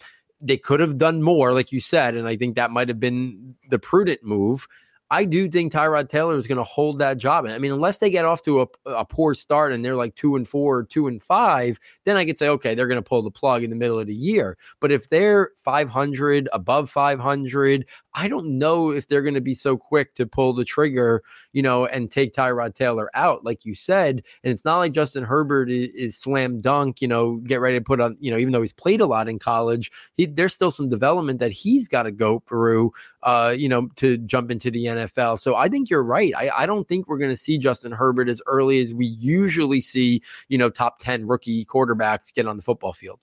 they 0.44 0.58
could 0.58 0.80
have 0.80 0.98
done 0.98 1.22
more, 1.22 1.52
like 1.52 1.72
you 1.72 1.80
said, 1.80 2.14
and 2.14 2.28
I 2.28 2.36
think 2.36 2.56
that 2.56 2.70
might 2.70 2.88
have 2.88 3.00
been 3.00 3.54
the 3.70 3.78
prudent 3.78 4.22
move. 4.22 4.68
I 5.10 5.24
do 5.24 5.48
think 5.48 5.72
Tyrod 5.72 6.08
Taylor 6.08 6.36
is 6.36 6.46
going 6.46 6.58
to 6.58 6.64
hold 6.64 6.98
that 6.98 7.18
job. 7.18 7.46
I 7.46 7.58
mean, 7.58 7.72
unless 7.72 7.98
they 7.98 8.10
get 8.10 8.24
off 8.24 8.42
to 8.42 8.62
a, 8.62 8.66
a, 8.86 9.04
poor 9.04 9.34
start 9.34 9.72
and 9.72 9.84
they're 9.84 9.96
like 9.96 10.14
two 10.14 10.34
and 10.34 10.48
four, 10.48 10.78
or 10.78 10.84
two 10.84 11.06
and 11.06 11.22
five, 11.22 11.78
then 12.04 12.16
I 12.16 12.24
could 12.24 12.38
say, 12.38 12.48
okay, 12.48 12.74
they're 12.74 12.88
going 12.88 13.02
to 13.02 13.08
pull 13.08 13.22
the 13.22 13.30
plug 13.30 13.62
in 13.62 13.70
the 13.70 13.76
middle 13.76 13.98
of 13.98 14.06
the 14.06 14.14
year. 14.14 14.56
But 14.80 14.90
if 14.90 15.10
they're 15.10 15.50
500, 15.62 16.48
above 16.52 16.90
500, 16.90 17.86
I 18.14 18.28
don't 18.28 18.58
know 18.58 18.90
if 18.90 19.08
they're 19.08 19.22
going 19.22 19.34
to 19.34 19.40
be 19.40 19.54
so 19.54 19.76
quick 19.76 20.14
to 20.14 20.26
pull 20.26 20.52
the 20.52 20.64
trigger, 20.64 21.22
you 21.52 21.62
know, 21.62 21.86
and 21.86 22.10
take 22.10 22.32
Tyrod 22.32 22.74
Taylor 22.74 23.10
out, 23.14 23.44
like 23.44 23.64
you 23.64 23.74
said. 23.74 24.22
And 24.42 24.52
it's 24.52 24.64
not 24.64 24.78
like 24.78 24.92
Justin 24.92 25.24
Herbert 25.24 25.68
is, 25.68 25.88
is 25.90 26.16
slam 26.16 26.60
dunk, 26.60 27.02
you 27.02 27.08
know, 27.08 27.36
get 27.36 27.60
ready 27.60 27.78
to 27.78 27.84
put 27.84 28.00
on, 28.00 28.16
you 28.20 28.30
know, 28.30 28.38
even 28.38 28.52
though 28.52 28.60
he's 28.60 28.72
played 28.72 29.00
a 29.00 29.06
lot 29.06 29.28
in 29.28 29.38
college, 29.38 29.90
he, 30.16 30.26
there's 30.26 30.54
still 30.54 30.70
some 30.70 30.88
development 30.88 31.40
that 31.40 31.52
he's 31.52 31.88
got 31.88 32.04
to 32.04 32.12
go 32.12 32.42
through, 32.48 32.92
uh, 33.24 33.54
you 33.56 33.68
know, 33.68 33.88
to 33.96 34.16
jump 34.18 34.50
into 34.50 34.70
the 34.70 34.84
NFL. 34.84 35.40
So 35.40 35.56
I 35.56 35.68
think 35.68 35.90
you're 35.90 36.04
right. 36.04 36.32
I, 36.36 36.50
I 36.56 36.66
don't 36.66 36.86
think 36.86 37.08
we're 37.08 37.18
going 37.18 37.30
to 37.30 37.36
see 37.36 37.58
Justin 37.58 37.92
Herbert 37.92 38.28
as 38.28 38.40
early 38.46 38.80
as 38.80 38.94
we 38.94 39.06
usually 39.06 39.80
see, 39.80 40.22
you 40.48 40.58
know, 40.58 40.70
top 40.70 40.98
10 41.00 41.26
rookie 41.26 41.64
quarterbacks 41.64 42.32
get 42.32 42.46
on 42.46 42.56
the 42.56 42.62
football 42.62 42.92
field 42.92 43.20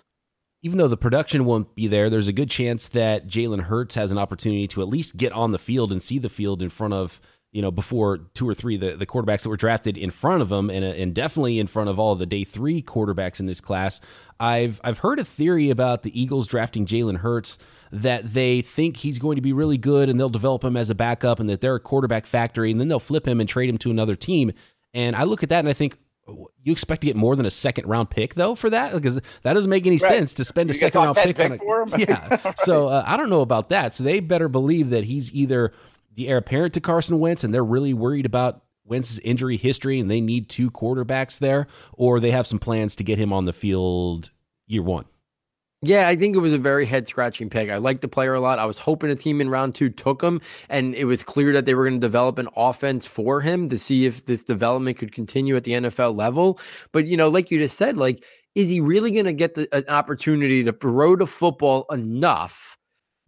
even 0.63 0.77
though 0.77 0.87
the 0.87 0.97
production 0.97 1.45
won't 1.45 1.73
be 1.75 1.87
there, 1.87 2.09
there's 2.09 2.27
a 2.27 2.33
good 2.33 2.49
chance 2.49 2.87
that 2.89 3.27
Jalen 3.27 3.61
Hurts 3.61 3.95
has 3.95 4.11
an 4.11 4.17
opportunity 4.17 4.67
to 4.69 4.81
at 4.81 4.87
least 4.87 5.17
get 5.17 5.31
on 5.31 5.51
the 5.51 5.57
field 5.57 5.91
and 5.91 6.01
see 6.01 6.19
the 6.19 6.29
field 6.29 6.61
in 6.61 6.69
front 6.69 6.93
of, 6.93 7.19
you 7.51 7.63
know, 7.63 7.71
before 7.71 8.19
two 8.35 8.47
or 8.47 8.53
three 8.53 8.77
the, 8.77 8.95
the 8.95 9.07
quarterbacks 9.07 9.41
that 9.41 9.49
were 9.49 9.57
drafted 9.57 9.97
in 9.97 10.11
front 10.11 10.41
of 10.41 10.51
him 10.51 10.69
and, 10.69 10.85
uh, 10.85 10.89
and 10.89 11.15
definitely 11.15 11.57
in 11.57 11.65
front 11.65 11.89
of 11.89 11.97
all 11.97 12.13
of 12.13 12.19
the 12.19 12.27
day 12.27 12.43
three 12.43 12.81
quarterbacks 12.81 13.39
in 13.39 13.47
this 13.47 13.59
class. 13.59 13.99
I've 14.39 14.79
I've 14.83 14.99
heard 14.99 15.19
a 15.19 15.25
theory 15.25 15.71
about 15.71 16.03
the 16.03 16.19
Eagles 16.19 16.45
drafting 16.45 16.85
Jalen 16.85 17.17
Hurts 17.17 17.57
that 17.91 18.31
they 18.33 18.61
think 18.61 18.97
he's 18.97 19.19
going 19.19 19.37
to 19.37 19.41
be 19.41 19.53
really 19.53 19.77
good 19.77 20.09
and 20.09 20.19
they'll 20.19 20.29
develop 20.29 20.63
him 20.63 20.77
as 20.77 20.89
a 20.91 20.95
backup 20.95 21.39
and 21.39 21.49
that 21.49 21.61
they're 21.61 21.75
a 21.75 21.79
quarterback 21.79 22.25
factory 22.27 22.71
and 22.71 22.79
then 22.79 22.87
they'll 22.87 22.99
flip 22.99 23.27
him 23.27 23.39
and 23.39 23.49
trade 23.49 23.69
him 23.69 23.77
to 23.79 23.91
another 23.91 24.15
team. 24.15 24.53
And 24.93 25.15
I 25.15 25.23
look 25.23 25.41
at 25.41 25.49
that 25.49 25.59
and 25.59 25.69
I 25.69 25.73
think, 25.73 25.97
you 26.27 26.71
expect 26.71 27.01
to 27.01 27.07
get 27.07 27.15
more 27.15 27.35
than 27.35 27.45
a 27.45 27.51
second 27.51 27.87
round 27.87 28.09
pick 28.09 28.35
though 28.35 28.55
for 28.55 28.69
that 28.69 28.93
because 28.93 29.15
that 29.41 29.53
doesn't 29.53 29.69
make 29.69 29.85
any 29.85 29.97
right. 29.97 30.09
sense 30.09 30.33
to 30.35 30.45
spend 30.45 30.69
a 30.69 30.73
second 30.73 31.01
round 31.01 31.17
pick, 31.17 31.35
pick, 31.35 31.51
on 31.51 31.93
a, 31.93 31.97
yeah 31.97 32.39
right. 32.43 32.59
so 32.59 32.87
uh, 32.87 33.03
i 33.05 33.17
don't 33.17 33.29
know 33.29 33.41
about 33.41 33.69
that 33.69 33.95
so 33.95 34.03
they 34.03 34.19
better 34.19 34.47
believe 34.47 34.91
that 34.91 35.03
he's 35.03 35.31
either 35.33 35.73
the 36.15 36.27
heir 36.27 36.37
apparent 36.37 36.73
to 36.73 36.81
carson 36.81 37.19
wentz 37.19 37.43
and 37.43 37.53
they're 37.53 37.63
really 37.63 37.93
worried 37.93 38.25
about 38.25 38.63
wentz's 38.85 39.19
injury 39.19 39.57
history 39.57 39.99
and 39.99 40.09
they 40.09 40.21
need 40.21 40.49
two 40.49 40.69
quarterbacks 40.69 41.39
there 41.39 41.67
or 41.93 42.19
they 42.19 42.31
have 42.31 42.47
some 42.47 42.59
plans 42.59 42.95
to 42.95 43.03
get 43.03 43.17
him 43.17 43.33
on 43.33 43.45
the 43.45 43.53
field 43.53 44.31
year 44.67 44.83
one 44.83 45.05
yeah, 45.83 46.07
I 46.07 46.15
think 46.15 46.35
it 46.35 46.39
was 46.39 46.53
a 46.53 46.59
very 46.59 46.85
head 46.85 47.07
scratching 47.07 47.49
pick. 47.49 47.71
I 47.71 47.77
like 47.77 48.01
the 48.01 48.07
player 48.07 48.35
a 48.35 48.39
lot. 48.39 48.59
I 48.59 48.65
was 48.65 48.77
hoping 48.77 49.09
a 49.09 49.15
team 49.15 49.41
in 49.41 49.49
round 49.49 49.73
two 49.73 49.89
took 49.89 50.21
him, 50.21 50.39
and 50.69 50.93
it 50.93 51.05
was 51.05 51.23
clear 51.23 51.53
that 51.53 51.65
they 51.65 51.73
were 51.73 51.85
going 51.85 51.99
to 51.99 52.05
develop 52.05 52.37
an 52.37 52.49
offense 52.55 53.05
for 53.05 53.41
him 53.41 53.67
to 53.69 53.79
see 53.79 54.05
if 54.05 54.25
this 54.27 54.43
development 54.43 54.97
could 54.99 55.11
continue 55.11 55.55
at 55.55 55.63
the 55.63 55.71
NFL 55.71 56.15
level. 56.15 56.59
But, 56.91 57.07
you 57.07 57.17
know, 57.17 57.29
like 57.29 57.49
you 57.49 57.57
just 57.57 57.77
said, 57.77 57.97
like, 57.97 58.23
is 58.53 58.69
he 58.69 58.79
really 58.79 59.11
going 59.11 59.25
to 59.25 59.33
get 59.33 59.55
the, 59.55 59.67
an 59.75 59.85
opportunity 59.87 60.63
to 60.63 60.73
throw 60.73 61.15
the 61.15 61.25
football 61.25 61.85
enough? 61.91 62.77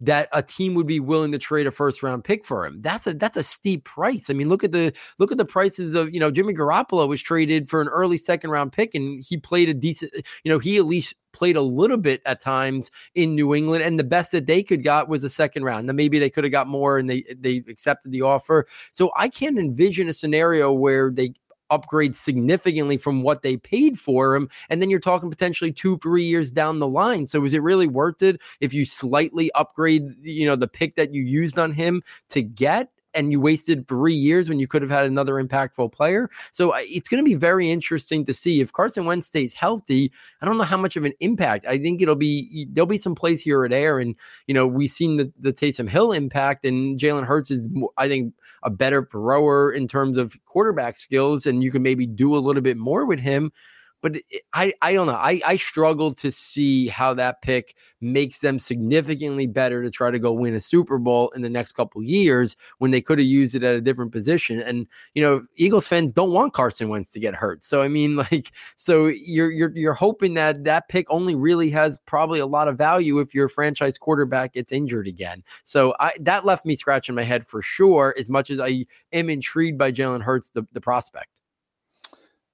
That 0.00 0.28
a 0.32 0.42
team 0.42 0.74
would 0.74 0.86
be 0.86 1.00
willing 1.00 1.32
to 1.32 1.38
trade 1.38 1.66
a 1.66 1.70
first 1.70 2.02
round 2.02 2.24
pick 2.24 2.44
for 2.44 2.66
him. 2.66 2.80
That's 2.82 3.06
a 3.06 3.14
that's 3.14 3.36
a 3.36 3.42
steep 3.42 3.84
price. 3.84 4.28
I 4.28 4.32
mean, 4.32 4.48
look 4.48 4.64
at 4.64 4.72
the 4.72 4.92
look 5.18 5.32
at 5.32 5.38
the 5.38 5.44
prices 5.44 5.94
of 5.94 6.12
you 6.12 6.20
know 6.20 6.30
Jimmy 6.30 6.54
Garoppolo 6.54 7.08
was 7.08 7.22
traded 7.22 7.68
for 7.68 7.80
an 7.80 7.88
early 7.88 8.16
second 8.16 8.50
round 8.50 8.72
pick, 8.72 8.94
and 8.94 9.24
he 9.26 9.36
played 9.36 9.68
a 9.68 9.74
decent. 9.74 10.12
You 10.42 10.52
know, 10.52 10.58
he 10.58 10.76
at 10.76 10.84
least 10.84 11.14
played 11.32 11.56
a 11.56 11.62
little 11.62 11.96
bit 11.96 12.22
at 12.26 12.40
times 12.40 12.90
in 13.14 13.34
New 13.34 13.54
England, 13.54 13.84
and 13.84 13.98
the 13.98 14.04
best 14.04 14.32
that 14.32 14.46
they 14.46 14.62
could 14.62 14.82
got 14.82 15.08
was 15.08 15.24
a 15.24 15.28
second 15.28 15.64
round. 15.64 15.88
Then 15.88 15.96
maybe 15.96 16.18
they 16.18 16.30
could 16.30 16.44
have 16.44 16.52
got 16.52 16.66
more, 16.66 16.98
and 16.98 17.08
they 17.08 17.24
they 17.36 17.62
accepted 17.68 18.12
the 18.12 18.22
offer. 18.22 18.66
So 18.92 19.10
I 19.16 19.28
can't 19.28 19.58
envision 19.58 20.08
a 20.08 20.12
scenario 20.12 20.72
where 20.72 21.10
they 21.10 21.34
upgrade 21.70 22.16
significantly 22.16 22.96
from 22.96 23.22
what 23.22 23.42
they 23.42 23.56
paid 23.56 23.98
for 23.98 24.34
him. 24.34 24.48
And 24.68 24.80
then 24.80 24.90
you're 24.90 25.00
talking 25.00 25.30
potentially 25.30 25.72
two, 25.72 25.98
three 25.98 26.24
years 26.24 26.52
down 26.52 26.78
the 26.78 26.88
line. 26.88 27.26
So 27.26 27.44
is 27.44 27.54
it 27.54 27.62
really 27.62 27.86
worth 27.86 28.22
it 28.22 28.40
if 28.60 28.72
you 28.74 28.84
slightly 28.84 29.50
upgrade, 29.52 30.14
you 30.22 30.46
know, 30.46 30.56
the 30.56 30.68
pick 30.68 30.96
that 30.96 31.12
you 31.12 31.22
used 31.22 31.58
on 31.58 31.72
him 31.72 32.02
to 32.30 32.42
get? 32.42 32.90
And 33.14 33.32
you 33.32 33.40
wasted 33.40 33.86
three 33.88 34.14
years 34.14 34.48
when 34.48 34.58
you 34.58 34.66
could 34.66 34.82
have 34.82 34.90
had 34.90 35.06
another 35.06 35.34
impactful 35.34 35.92
player. 35.92 36.30
So 36.52 36.74
it's 36.76 37.08
going 37.08 37.22
to 37.22 37.28
be 37.28 37.34
very 37.34 37.70
interesting 37.70 38.24
to 38.24 38.34
see 38.34 38.60
if 38.60 38.72
Carson 38.72 39.04
Wentz 39.04 39.26
stays 39.26 39.54
healthy. 39.54 40.12
I 40.40 40.46
don't 40.46 40.58
know 40.58 40.64
how 40.64 40.76
much 40.76 40.96
of 40.96 41.04
an 41.04 41.12
impact. 41.20 41.66
I 41.66 41.78
think 41.78 42.02
it'll 42.02 42.14
be 42.14 42.66
there'll 42.72 42.86
be 42.86 42.98
some 42.98 43.14
plays 43.14 43.40
here 43.40 43.60
or 43.60 43.68
there, 43.68 43.98
and 43.98 44.14
you 44.46 44.54
know 44.54 44.66
we've 44.66 44.90
seen 44.90 45.16
the 45.16 45.32
the 45.38 45.52
Taysom 45.52 45.88
Hill 45.88 46.12
impact, 46.12 46.64
and 46.64 46.98
Jalen 46.98 47.24
Hurts 47.24 47.50
is 47.50 47.68
I 47.96 48.08
think 48.08 48.34
a 48.62 48.70
better 48.70 49.08
thrower 49.10 49.72
in 49.72 49.88
terms 49.88 50.18
of 50.18 50.36
quarterback 50.44 50.96
skills, 50.96 51.46
and 51.46 51.62
you 51.62 51.70
can 51.70 51.82
maybe 51.82 52.06
do 52.06 52.36
a 52.36 52.38
little 52.38 52.62
bit 52.62 52.76
more 52.76 53.06
with 53.06 53.20
him. 53.20 53.52
But 54.04 54.18
I, 54.52 54.74
I 54.82 54.92
don't 54.92 55.06
know. 55.06 55.14
I, 55.14 55.40
I 55.46 55.56
struggle 55.56 56.12
to 56.12 56.30
see 56.30 56.88
how 56.88 57.14
that 57.14 57.40
pick 57.40 57.74
makes 58.02 58.40
them 58.40 58.58
significantly 58.58 59.46
better 59.46 59.82
to 59.82 59.90
try 59.90 60.10
to 60.10 60.18
go 60.18 60.30
win 60.30 60.54
a 60.54 60.60
Super 60.60 60.98
Bowl 60.98 61.30
in 61.30 61.40
the 61.40 61.48
next 61.48 61.72
couple 61.72 62.02
years 62.02 62.54
when 62.80 62.90
they 62.90 63.00
could 63.00 63.18
have 63.18 63.26
used 63.26 63.54
it 63.54 63.62
at 63.62 63.74
a 63.74 63.80
different 63.80 64.12
position. 64.12 64.60
And 64.60 64.86
you 65.14 65.22
know, 65.22 65.46
Eagles 65.56 65.88
fans 65.88 66.12
don't 66.12 66.32
want 66.32 66.52
Carson 66.52 66.90
Wentz 66.90 67.12
to 67.12 67.18
get 67.18 67.34
hurt. 67.34 67.64
So 67.64 67.80
I 67.80 67.88
mean, 67.88 68.16
like, 68.30 68.52
so 68.76 69.06
you're 69.06 69.50
you're 69.50 69.72
you're 69.74 69.94
hoping 69.94 70.34
that 70.34 70.64
that 70.64 70.88
pick 70.88 71.06
only 71.08 71.34
really 71.34 71.70
has 71.70 71.98
probably 72.04 72.40
a 72.40 72.46
lot 72.46 72.68
of 72.68 72.76
value 72.76 73.20
if 73.20 73.34
your 73.34 73.48
franchise 73.48 73.96
quarterback 73.96 74.52
gets 74.52 74.70
injured 74.70 75.08
again. 75.08 75.42
So 75.64 75.94
I 75.98 76.12
that 76.20 76.44
left 76.44 76.66
me 76.66 76.76
scratching 76.76 77.14
my 77.14 77.24
head 77.24 77.46
for 77.46 77.62
sure. 77.62 78.14
As 78.18 78.28
much 78.28 78.50
as 78.50 78.60
I 78.60 78.84
am 79.14 79.30
intrigued 79.30 79.78
by 79.78 79.92
Jalen 79.92 80.20
Hurts, 80.20 80.50
the, 80.50 80.66
the 80.74 80.80
prospect. 80.82 81.33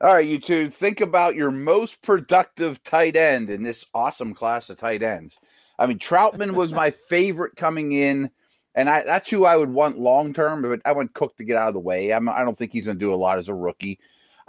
All 0.03 0.15
right, 0.15 0.27
you 0.27 0.39
two, 0.39 0.71
think 0.71 1.03
about 1.03 1.35
your 1.35 1.51
most 1.51 2.01
productive 2.01 2.83
tight 2.83 3.17
end 3.17 3.51
in 3.51 3.63
this 3.63 3.85
awesome 3.93 4.33
class 4.33 4.71
of 4.71 4.79
tight 4.79 5.03
ends. 5.03 5.37
I 5.79 5.87
mean, 5.87 5.99
Trautman 5.99 6.53
was 6.53 6.73
my 6.73 6.91
favorite 7.09 7.55
coming 7.57 7.93
in, 7.93 8.31
and 8.75 8.89
I, 8.89 9.03
that's 9.03 9.29
who 9.29 9.45
I 9.45 9.59
would 9.59 9.69
want 9.69 9.99
long 9.99 10.33
term. 10.33 10.63
But 10.63 10.81
I 10.87 10.93
want 10.93 11.13
Cook 11.13 11.37
to 11.37 11.45
get 11.45 11.57
out 11.57 11.69
of 11.69 11.75
the 11.75 11.81
way. 11.81 12.15
I'm, 12.15 12.31
I 12.31 12.39
do 12.39 12.47
not 12.47 12.57
think 12.57 12.73
he's 12.73 12.87
going 12.87 12.99
to 12.99 13.05
do 13.05 13.13
a 13.13 13.15
lot 13.15 13.39
as 13.39 13.49
a 13.49 13.55
rookie. 13.55 13.99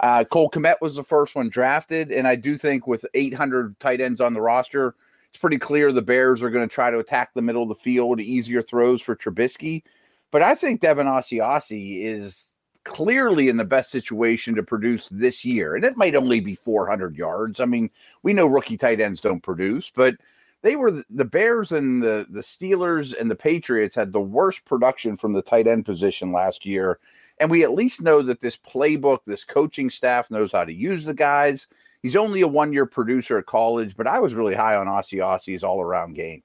Uh, 0.00 0.24
Cole 0.24 0.50
Kmet 0.50 0.76
was 0.80 0.96
the 0.96 1.04
first 1.04 1.34
one 1.34 1.50
drafted, 1.50 2.10
and 2.12 2.26
I 2.26 2.34
do 2.34 2.56
think 2.56 2.86
with 2.86 3.04
800 3.12 3.78
tight 3.78 4.00
ends 4.00 4.22
on 4.22 4.32
the 4.32 4.40
roster, 4.40 4.94
it's 5.28 5.40
pretty 5.40 5.58
clear 5.58 5.92
the 5.92 6.00
Bears 6.00 6.42
are 6.42 6.50
going 6.50 6.66
to 6.66 6.74
try 6.74 6.90
to 6.90 6.98
attack 6.98 7.34
the 7.34 7.42
middle 7.42 7.62
of 7.62 7.68
the 7.68 7.74
field, 7.74 8.20
easier 8.20 8.62
throws 8.62 9.02
for 9.02 9.14
Trubisky. 9.14 9.82
But 10.30 10.40
I 10.40 10.54
think 10.54 10.80
Devin 10.80 11.06
Asiasi 11.06 12.04
is 12.04 12.46
clearly 12.84 13.48
in 13.48 13.56
the 13.56 13.64
best 13.64 13.90
situation 13.90 14.54
to 14.54 14.62
produce 14.62 15.08
this 15.10 15.44
year. 15.44 15.74
And 15.74 15.84
it 15.84 15.96
might 15.96 16.14
only 16.14 16.40
be 16.40 16.54
400 16.54 17.16
yards. 17.16 17.60
I 17.60 17.64
mean, 17.64 17.90
we 18.22 18.32
know 18.32 18.46
rookie 18.46 18.76
tight 18.76 19.00
ends 19.00 19.20
don't 19.20 19.42
produce, 19.42 19.90
but 19.94 20.16
they 20.62 20.76
were 20.76 21.02
the 21.10 21.24
Bears 21.24 21.72
and 21.72 22.02
the 22.02 22.26
the 22.30 22.40
Steelers 22.40 23.18
and 23.18 23.30
the 23.30 23.36
Patriots 23.36 23.96
had 23.96 24.12
the 24.12 24.20
worst 24.20 24.64
production 24.64 25.16
from 25.16 25.32
the 25.32 25.42
tight 25.42 25.66
end 25.66 25.84
position 25.84 26.32
last 26.32 26.64
year. 26.64 26.98
And 27.38 27.50
we 27.50 27.64
at 27.64 27.74
least 27.74 28.02
know 28.02 28.22
that 28.22 28.40
this 28.40 28.56
playbook, 28.56 29.18
this 29.26 29.44
coaching 29.44 29.90
staff 29.90 30.30
knows 30.30 30.52
how 30.52 30.64
to 30.64 30.72
use 30.72 31.04
the 31.04 31.14
guys. 31.14 31.66
He's 32.02 32.16
only 32.16 32.40
a 32.40 32.48
one 32.48 32.72
year 32.72 32.86
producer 32.86 33.38
at 33.38 33.46
college, 33.46 33.96
but 33.96 34.06
I 34.06 34.20
was 34.20 34.34
really 34.34 34.54
high 34.54 34.76
on 34.76 34.86
Asiasi's 34.86 35.64
all 35.64 35.80
around 35.80 36.14
game. 36.14 36.42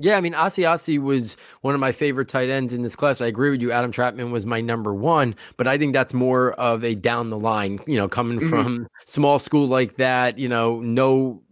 Yeah, 0.00 0.16
I 0.16 0.20
mean, 0.20 0.32
Asiasi 0.32 1.00
was 1.00 1.36
one 1.62 1.74
of 1.74 1.80
my 1.80 1.90
favorite 1.90 2.28
tight 2.28 2.48
ends 2.48 2.72
in 2.72 2.82
this 2.82 2.94
class. 2.94 3.20
I 3.20 3.26
agree 3.26 3.50
with 3.50 3.60
you. 3.60 3.72
Adam 3.72 3.90
Trautman 3.90 4.30
was 4.30 4.46
my 4.46 4.60
number 4.60 4.94
one, 4.94 5.34
but 5.56 5.66
I 5.66 5.76
think 5.76 5.92
that's 5.92 6.14
more 6.14 6.52
of 6.52 6.84
a 6.84 6.94
down 6.94 7.30
the 7.30 7.38
line, 7.38 7.80
you 7.86 7.96
know, 7.96 8.08
coming 8.08 8.38
mm-hmm. 8.38 8.48
from 8.48 8.88
small 9.06 9.40
school 9.40 9.66
like 9.66 9.96
that, 9.96 10.38
you 10.38 10.48
know, 10.48 10.80
no 10.80 11.42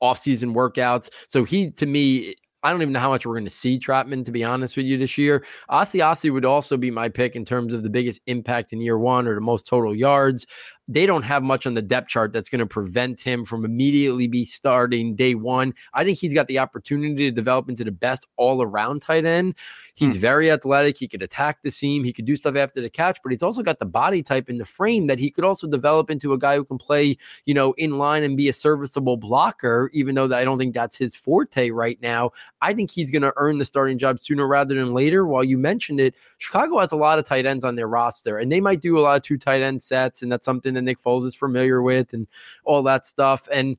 off-season 0.00 0.54
workouts. 0.54 1.08
So 1.26 1.44
he 1.44 1.70
to 1.72 1.86
me 1.86 2.34
I 2.62 2.70
don't 2.70 2.82
even 2.82 2.92
know 2.92 3.00
how 3.00 3.08
much 3.08 3.24
we're 3.24 3.34
going 3.34 3.44
to 3.44 3.50
see 3.50 3.78
Trautman, 3.78 4.24
to 4.26 4.30
be 4.30 4.44
honest 4.44 4.76
with 4.76 4.84
you, 4.84 4.98
this 4.98 5.16
year. 5.16 5.44
Asiasi 5.70 6.30
would 6.30 6.44
also 6.44 6.76
be 6.76 6.90
my 6.90 7.08
pick 7.08 7.34
in 7.34 7.44
terms 7.44 7.72
of 7.72 7.82
the 7.82 7.88
biggest 7.88 8.20
impact 8.26 8.72
in 8.72 8.82
year 8.82 8.98
one 8.98 9.26
or 9.26 9.34
the 9.34 9.40
most 9.40 9.66
total 9.66 9.96
yards 9.96 10.46
they 10.90 11.06
don't 11.06 11.22
have 11.22 11.44
much 11.44 11.68
on 11.68 11.74
the 11.74 11.82
depth 11.82 12.08
chart 12.08 12.32
that's 12.32 12.48
going 12.48 12.58
to 12.58 12.66
prevent 12.66 13.20
him 13.20 13.44
from 13.44 13.64
immediately 13.64 14.26
be 14.26 14.44
starting 14.44 15.14
day 15.14 15.36
one. 15.36 15.72
I 15.94 16.04
think 16.04 16.18
he's 16.18 16.34
got 16.34 16.48
the 16.48 16.58
opportunity 16.58 17.14
to 17.14 17.30
develop 17.30 17.68
into 17.68 17.84
the 17.84 17.92
best 17.92 18.26
all 18.36 18.60
around 18.60 19.00
tight 19.00 19.24
end. 19.24 19.54
He's 19.94 20.14
hmm. 20.14 20.20
very 20.20 20.50
athletic. 20.50 20.98
He 20.98 21.06
could 21.06 21.22
attack 21.22 21.62
the 21.62 21.70
seam. 21.70 22.02
He 22.02 22.12
could 22.12 22.24
do 22.24 22.34
stuff 22.34 22.56
after 22.56 22.80
the 22.80 22.90
catch, 22.90 23.20
but 23.22 23.30
he's 23.30 23.42
also 23.42 23.62
got 23.62 23.78
the 23.78 23.86
body 23.86 24.20
type 24.20 24.48
and 24.48 24.58
the 24.58 24.64
frame 24.64 25.06
that 25.06 25.20
he 25.20 25.30
could 25.30 25.44
also 25.44 25.68
develop 25.68 26.10
into 26.10 26.32
a 26.32 26.38
guy 26.38 26.56
who 26.56 26.64
can 26.64 26.78
play, 26.78 27.16
you 27.44 27.54
know, 27.54 27.72
in 27.74 27.98
line 27.98 28.24
and 28.24 28.36
be 28.36 28.48
a 28.48 28.52
serviceable 28.52 29.16
blocker, 29.16 29.90
even 29.92 30.16
though 30.16 30.34
I 30.34 30.44
don't 30.44 30.58
think 30.58 30.74
that's 30.74 30.96
his 30.96 31.14
forte 31.14 31.70
right 31.70 32.00
now. 32.02 32.32
I 32.62 32.74
think 32.74 32.90
he's 32.90 33.10
going 33.10 33.22
to 33.22 33.32
earn 33.36 33.58
the 33.58 33.64
starting 33.64 33.98
job 33.98 34.22
sooner 34.22 34.46
rather 34.46 34.74
than 34.74 34.92
later. 34.92 35.26
While 35.26 35.44
you 35.44 35.58
mentioned 35.58 36.00
it, 36.00 36.14
Chicago 36.38 36.78
has 36.78 36.92
a 36.92 36.96
lot 36.96 37.18
of 37.18 37.24
tight 37.24 37.46
ends 37.46 37.64
on 37.64 37.76
their 37.76 37.88
roster, 37.88 38.38
and 38.38 38.50
they 38.52 38.60
might 38.60 38.80
do 38.80 38.98
a 38.98 39.00
lot 39.00 39.16
of 39.16 39.22
two 39.22 39.38
tight 39.38 39.62
end 39.62 39.82
sets, 39.82 40.22
and 40.22 40.30
that's 40.30 40.44
something 40.44 40.74
that 40.74 40.82
Nick 40.82 41.00
Foles 41.00 41.24
is 41.24 41.34
familiar 41.34 41.82
with 41.82 42.12
and 42.12 42.26
all 42.64 42.82
that 42.82 43.06
stuff. 43.06 43.48
And 43.52 43.76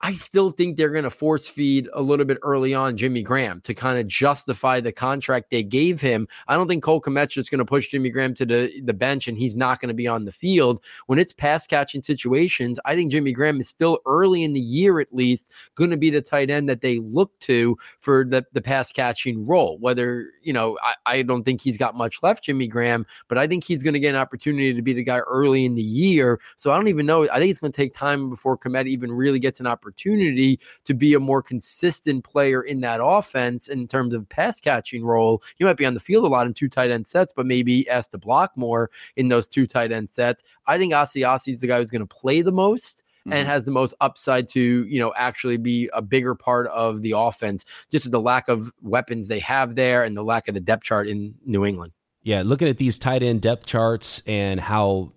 I 0.00 0.12
still 0.12 0.50
think 0.50 0.76
they're 0.76 0.90
going 0.90 1.04
to 1.04 1.10
force 1.10 1.48
feed 1.48 1.88
a 1.92 2.00
little 2.00 2.24
bit 2.24 2.38
early 2.42 2.72
on 2.72 2.96
Jimmy 2.96 3.20
Graham 3.22 3.60
to 3.62 3.74
kind 3.74 3.98
of 3.98 4.06
justify 4.06 4.80
the 4.80 4.92
contract 4.92 5.50
they 5.50 5.64
gave 5.64 6.00
him. 6.00 6.28
I 6.46 6.54
don't 6.54 6.68
think 6.68 6.84
Cole 6.84 7.00
Kmet 7.00 7.36
is 7.36 7.48
going 7.48 7.58
to 7.58 7.64
push 7.64 7.88
Jimmy 7.88 8.10
Graham 8.10 8.32
to 8.34 8.46
the, 8.46 8.80
the 8.84 8.94
bench 8.94 9.26
and 9.26 9.36
he's 9.36 9.56
not 9.56 9.80
going 9.80 9.88
to 9.88 9.94
be 9.94 10.06
on 10.06 10.24
the 10.24 10.30
field. 10.30 10.80
When 11.06 11.18
it's 11.18 11.32
pass 11.32 11.66
catching 11.66 12.02
situations, 12.02 12.78
I 12.84 12.94
think 12.94 13.10
Jimmy 13.10 13.32
Graham 13.32 13.60
is 13.60 13.68
still 13.68 13.98
early 14.06 14.44
in 14.44 14.52
the 14.52 14.60
year 14.60 15.00
at 15.00 15.12
least 15.12 15.52
going 15.74 15.90
to 15.90 15.96
be 15.96 16.10
the 16.10 16.22
tight 16.22 16.48
end 16.48 16.68
that 16.68 16.80
they 16.80 17.00
look 17.00 17.36
to 17.40 17.76
for 17.98 18.24
the, 18.24 18.46
the 18.52 18.62
pass 18.62 18.92
catching 18.92 19.46
role. 19.46 19.78
Whether, 19.78 20.30
you 20.42 20.52
know, 20.52 20.78
I, 20.80 20.94
I 21.06 21.22
don't 21.22 21.42
think 21.42 21.60
he's 21.60 21.76
got 21.76 21.96
much 21.96 22.22
left, 22.22 22.44
Jimmy 22.44 22.68
Graham, 22.68 23.04
but 23.26 23.36
I 23.36 23.48
think 23.48 23.64
he's 23.64 23.82
going 23.82 23.94
to 23.94 24.00
get 24.00 24.14
an 24.14 24.20
opportunity 24.20 24.72
to 24.72 24.82
be 24.82 24.92
the 24.92 25.02
guy 25.02 25.18
early 25.18 25.64
in 25.64 25.74
the 25.74 25.82
year. 25.82 26.40
So 26.56 26.70
I 26.70 26.76
don't 26.76 26.88
even 26.88 27.04
know. 27.04 27.28
I 27.28 27.38
think 27.38 27.50
it's 27.50 27.58
going 27.58 27.72
to 27.72 27.76
take 27.76 27.94
time 27.94 28.30
before 28.30 28.56
Kmet 28.56 28.86
even 28.86 29.10
really 29.10 29.40
gets 29.40 29.58
an 29.58 29.66
opportunity 29.66 29.87
opportunity 29.88 30.60
to 30.84 30.94
be 30.94 31.14
a 31.14 31.20
more 31.20 31.42
consistent 31.42 32.24
player 32.24 32.62
in 32.62 32.80
that 32.82 33.00
offense 33.02 33.68
in 33.68 33.88
terms 33.88 34.14
of 34.14 34.28
pass 34.28 34.60
catching 34.60 35.04
role. 35.04 35.42
He 35.56 35.64
might 35.64 35.76
be 35.76 35.86
on 35.86 35.94
the 35.94 36.00
field 36.00 36.24
a 36.24 36.28
lot 36.28 36.46
in 36.46 36.54
two 36.54 36.68
tight 36.68 36.90
end 36.90 37.06
sets, 37.06 37.32
but 37.34 37.46
maybe 37.46 37.88
asked 37.88 38.12
to 38.12 38.18
block 38.18 38.52
more 38.56 38.90
in 39.16 39.28
those 39.28 39.48
two 39.48 39.66
tight 39.66 39.92
end 39.92 40.10
sets. 40.10 40.44
I 40.66 40.78
think 40.78 40.92
Asiasi 40.92 41.52
is 41.52 41.60
the 41.60 41.66
guy 41.66 41.78
who's 41.78 41.90
going 41.90 42.06
to 42.06 42.06
play 42.06 42.42
the 42.42 42.52
most 42.52 43.02
and 43.24 43.34
mm-hmm. 43.34 43.48
has 43.48 43.66
the 43.66 43.72
most 43.72 43.94
upside 44.00 44.48
to 44.48 44.86
you 44.86 44.98
know 44.98 45.12
actually 45.16 45.56
be 45.56 45.90
a 45.92 46.00
bigger 46.00 46.34
part 46.34 46.66
of 46.68 47.02
the 47.02 47.12
offense 47.16 47.64
just 47.90 48.04
with 48.04 48.12
the 48.12 48.20
lack 48.20 48.48
of 48.48 48.72
weapons 48.82 49.28
they 49.28 49.40
have 49.40 49.74
there 49.74 50.04
and 50.04 50.16
the 50.16 50.22
lack 50.22 50.48
of 50.48 50.54
the 50.54 50.60
depth 50.60 50.84
chart 50.84 51.08
in 51.08 51.34
New 51.44 51.64
England. 51.64 51.92
Yeah, 52.22 52.42
looking 52.44 52.68
at 52.68 52.76
these 52.76 52.98
tight 52.98 53.22
end 53.22 53.40
depth 53.42 53.66
charts 53.66 54.22
and 54.26 54.60
how 54.60 55.12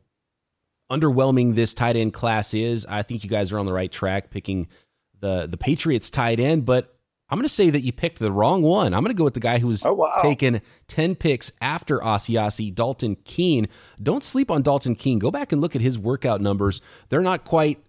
underwhelming 0.92 1.56
this 1.56 1.74
tight 1.74 1.96
end 1.96 2.14
class 2.14 2.54
is, 2.54 2.86
I 2.86 3.02
think 3.02 3.24
you 3.24 3.30
guys 3.30 3.52
are 3.52 3.60
on 3.60 3.66
the 3.66 3.74
right 3.74 3.92
track 3.92 4.30
picking 4.30 4.68
the 5.20 5.48
the 5.48 5.58
Patriots 5.58 6.10
tight 6.10 6.39
end, 6.39 6.66
but 6.66 6.96
I'm 7.30 7.38
going 7.38 7.48
to 7.48 7.50
say 7.50 7.70
that 7.70 7.80
you 7.80 7.94
picked 7.94 8.20
the 8.20 8.32
wrong 8.32 8.62
one. 8.62 8.94
I'm 8.94 9.02
going 9.02 9.16
to 9.16 9.18
go 9.18 9.24
with 9.24 9.36
the 9.36 9.39
guy 9.39 9.60
who 9.60 9.68
was 9.68 9.86
oh, 9.86 9.94
wow. 9.94 10.20
taken 10.22 10.62
10 10.89 11.16
picks 11.16 11.50
after 11.62 12.00
Asiasi, 12.00 12.76
Dalton 12.76 13.16
Keene. 13.24 13.70
Don't 14.04 14.22
sleep 14.22 14.52
on 14.52 14.64
Dalton 14.64 14.96
Keene. 14.96 15.18
Go 15.18 15.32
back 15.32 15.54
and 15.54 15.62
look 15.62 15.74
at 15.74 15.82
his 15.82 15.98
workout 15.98 16.42
numbers. 16.42 16.82
They're 17.08 17.22
not 17.22 17.46
quite 17.46 17.82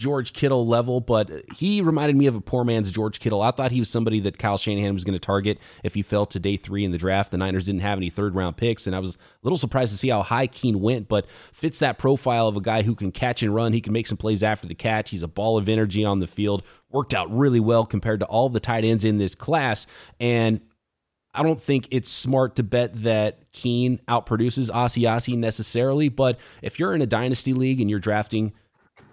George 0.00 0.32
Kittle 0.32 0.66
level, 0.66 1.02
but 1.02 1.30
he 1.54 1.82
reminded 1.82 2.16
me 2.16 2.24
of 2.24 2.34
a 2.34 2.40
poor 2.40 2.64
man's 2.64 2.90
George 2.90 3.20
Kittle. 3.20 3.42
I 3.42 3.50
thought 3.50 3.70
he 3.70 3.80
was 3.80 3.90
somebody 3.90 4.18
that 4.20 4.38
Kyle 4.38 4.56
Shanahan 4.56 4.94
was 4.94 5.04
going 5.04 5.12
to 5.12 5.18
target 5.18 5.58
if 5.84 5.92
he 5.92 6.00
fell 6.00 6.24
to 6.24 6.40
day 6.40 6.56
three 6.56 6.86
in 6.86 6.90
the 6.90 6.96
draft. 6.96 7.30
The 7.30 7.36
Niners 7.36 7.66
didn't 7.66 7.82
have 7.82 7.98
any 7.98 8.08
third 8.08 8.34
round 8.34 8.56
picks, 8.56 8.86
and 8.86 8.96
I 8.96 8.98
was 8.98 9.16
a 9.16 9.18
little 9.42 9.58
surprised 9.58 9.92
to 9.92 9.98
see 9.98 10.08
how 10.08 10.22
high 10.22 10.46
Keene 10.46 10.80
went, 10.80 11.06
but 11.06 11.26
fits 11.52 11.80
that 11.80 11.98
profile 11.98 12.48
of 12.48 12.56
a 12.56 12.62
guy 12.62 12.80
who 12.80 12.94
can 12.94 13.12
catch 13.12 13.42
and 13.42 13.54
run. 13.54 13.74
He 13.74 13.82
can 13.82 13.92
make 13.92 14.06
some 14.06 14.16
plays 14.16 14.42
after 14.42 14.66
the 14.66 14.74
catch. 14.74 15.10
He's 15.10 15.22
a 15.22 15.28
ball 15.28 15.58
of 15.58 15.68
energy 15.68 16.02
on 16.02 16.20
the 16.20 16.26
field. 16.26 16.62
Worked 16.88 17.12
out 17.12 17.30
really 17.30 17.60
well 17.60 17.84
compared 17.84 18.20
to 18.20 18.26
all 18.26 18.48
the 18.48 18.58
tight 18.58 18.84
ends 18.84 19.04
in 19.04 19.18
this 19.18 19.34
class. 19.34 19.86
And 20.18 20.62
I 21.34 21.42
don't 21.42 21.60
think 21.60 21.88
it's 21.90 22.10
smart 22.10 22.56
to 22.56 22.62
bet 22.62 23.02
that 23.02 23.52
Keene 23.52 24.00
outproduces 24.08 24.70
Asiasi 24.70 25.36
necessarily, 25.36 26.08
but 26.08 26.38
if 26.62 26.78
you're 26.78 26.94
in 26.94 27.02
a 27.02 27.06
dynasty 27.06 27.52
league 27.52 27.82
and 27.82 27.90
you're 27.90 28.00
drafting 28.00 28.54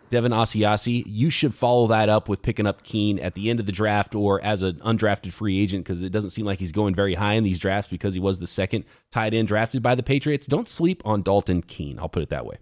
Devin 0.09 0.31
Asiasi, 0.31 1.03
you 1.05 1.29
should 1.29 1.53
follow 1.53 1.87
that 1.87 2.09
up 2.09 2.29
with 2.29 2.41
picking 2.41 2.65
up 2.65 2.83
Keene 2.83 3.19
at 3.19 3.33
the 3.33 3.49
end 3.49 3.59
of 3.59 3.65
the 3.65 3.71
draft 3.71 4.15
or 4.15 4.41
as 4.43 4.63
an 4.63 4.75
undrafted 4.75 5.33
free 5.33 5.59
agent 5.59 5.83
because 5.83 6.01
it 6.01 6.11
doesn't 6.11 6.29
seem 6.29 6.45
like 6.45 6.59
he's 6.59 6.71
going 6.71 6.95
very 6.95 7.15
high 7.15 7.33
in 7.33 7.43
these 7.43 7.59
drafts 7.59 7.89
because 7.89 8.13
he 8.13 8.19
was 8.19 8.39
the 8.39 8.47
second 8.47 8.85
tight 9.11 9.33
end 9.33 9.47
drafted 9.47 9.83
by 9.83 9.95
the 9.95 10.03
Patriots. 10.03 10.47
Don't 10.47 10.69
sleep 10.69 11.01
on 11.05 11.21
Dalton 11.21 11.61
Keene. 11.61 11.99
I'll 11.99 12.09
put 12.09 12.23
it 12.23 12.29
that 12.29 12.45
way. 12.45 12.57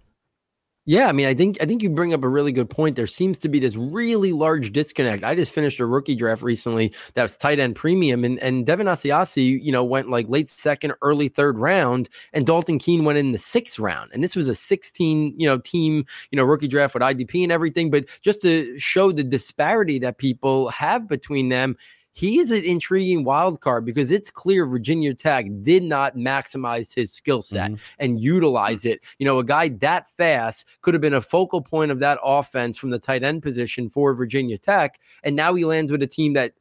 Yeah, 0.88 1.08
I 1.08 1.12
mean, 1.12 1.26
I 1.26 1.34
think 1.34 1.56
I 1.60 1.66
think 1.66 1.82
you 1.82 1.90
bring 1.90 2.14
up 2.14 2.22
a 2.22 2.28
really 2.28 2.52
good 2.52 2.70
point. 2.70 2.94
There 2.94 3.08
seems 3.08 3.38
to 3.38 3.48
be 3.48 3.58
this 3.58 3.74
really 3.74 4.32
large 4.32 4.70
disconnect. 4.70 5.24
I 5.24 5.34
just 5.34 5.50
finished 5.50 5.80
a 5.80 5.86
rookie 5.86 6.14
draft 6.14 6.42
recently 6.42 6.94
that's 7.14 7.36
tight 7.36 7.58
end 7.58 7.74
premium, 7.74 8.22
and 8.24 8.38
and 8.40 8.64
Devin 8.64 8.86
Asiasi, 8.86 9.60
you 9.60 9.72
know, 9.72 9.82
went 9.82 10.10
like 10.10 10.28
late 10.28 10.48
second, 10.48 10.94
early 11.02 11.26
third 11.26 11.58
round, 11.58 12.08
and 12.32 12.46
Dalton 12.46 12.78
Keene 12.78 13.04
went 13.04 13.18
in 13.18 13.32
the 13.32 13.38
sixth 13.38 13.80
round, 13.80 14.12
and 14.14 14.22
this 14.22 14.36
was 14.36 14.46
a 14.46 14.54
sixteen, 14.54 15.34
you 15.36 15.46
know, 15.48 15.58
team, 15.58 16.04
you 16.30 16.36
know, 16.36 16.44
rookie 16.44 16.68
draft 16.68 16.94
with 16.94 17.02
IDP 17.02 17.42
and 17.42 17.50
everything. 17.50 17.90
But 17.90 18.04
just 18.22 18.40
to 18.42 18.78
show 18.78 19.10
the 19.10 19.24
disparity 19.24 19.98
that 19.98 20.18
people 20.18 20.68
have 20.70 21.08
between 21.08 21.48
them, 21.48 21.76
he 22.16 22.38
is 22.38 22.50
an 22.50 22.64
intriguing 22.64 23.24
wild 23.24 23.60
card 23.60 23.84
because 23.84 24.10
it's 24.10 24.30
clear 24.30 24.64
Virginia 24.64 25.12
Tech 25.12 25.44
did 25.62 25.82
not 25.82 26.16
maximize 26.16 26.94
his 26.94 27.12
skill 27.12 27.42
set 27.42 27.70
mm-hmm. 27.70 27.82
and 27.98 28.18
utilize 28.18 28.86
it. 28.86 29.04
You 29.18 29.26
know, 29.26 29.38
a 29.38 29.44
guy 29.44 29.68
that 29.68 30.08
fast 30.16 30.66
could 30.80 30.94
have 30.94 31.02
been 31.02 31.12
a 31.12 31.20
focal 31.20 31.60
point 31.60 31.90
of 31.90 31.98
that 31.98 32.18
offense 32.24 32.78
from 32.78 32.88
the 32.88 32.98
tight 32.98 33.22
end 33.22 33.42
position 33.42 33.90
for 33.90 34.14
Virginia 34.14 34.56
Tech. 34.56 34.98
And 35.24 35.36
now 35.36 35.52
he 35.52 35.66
lands 35.66 35.92
with 35.92 36.02
a 36.02 36.06
team 36.06 36.32
that 36.32 36.54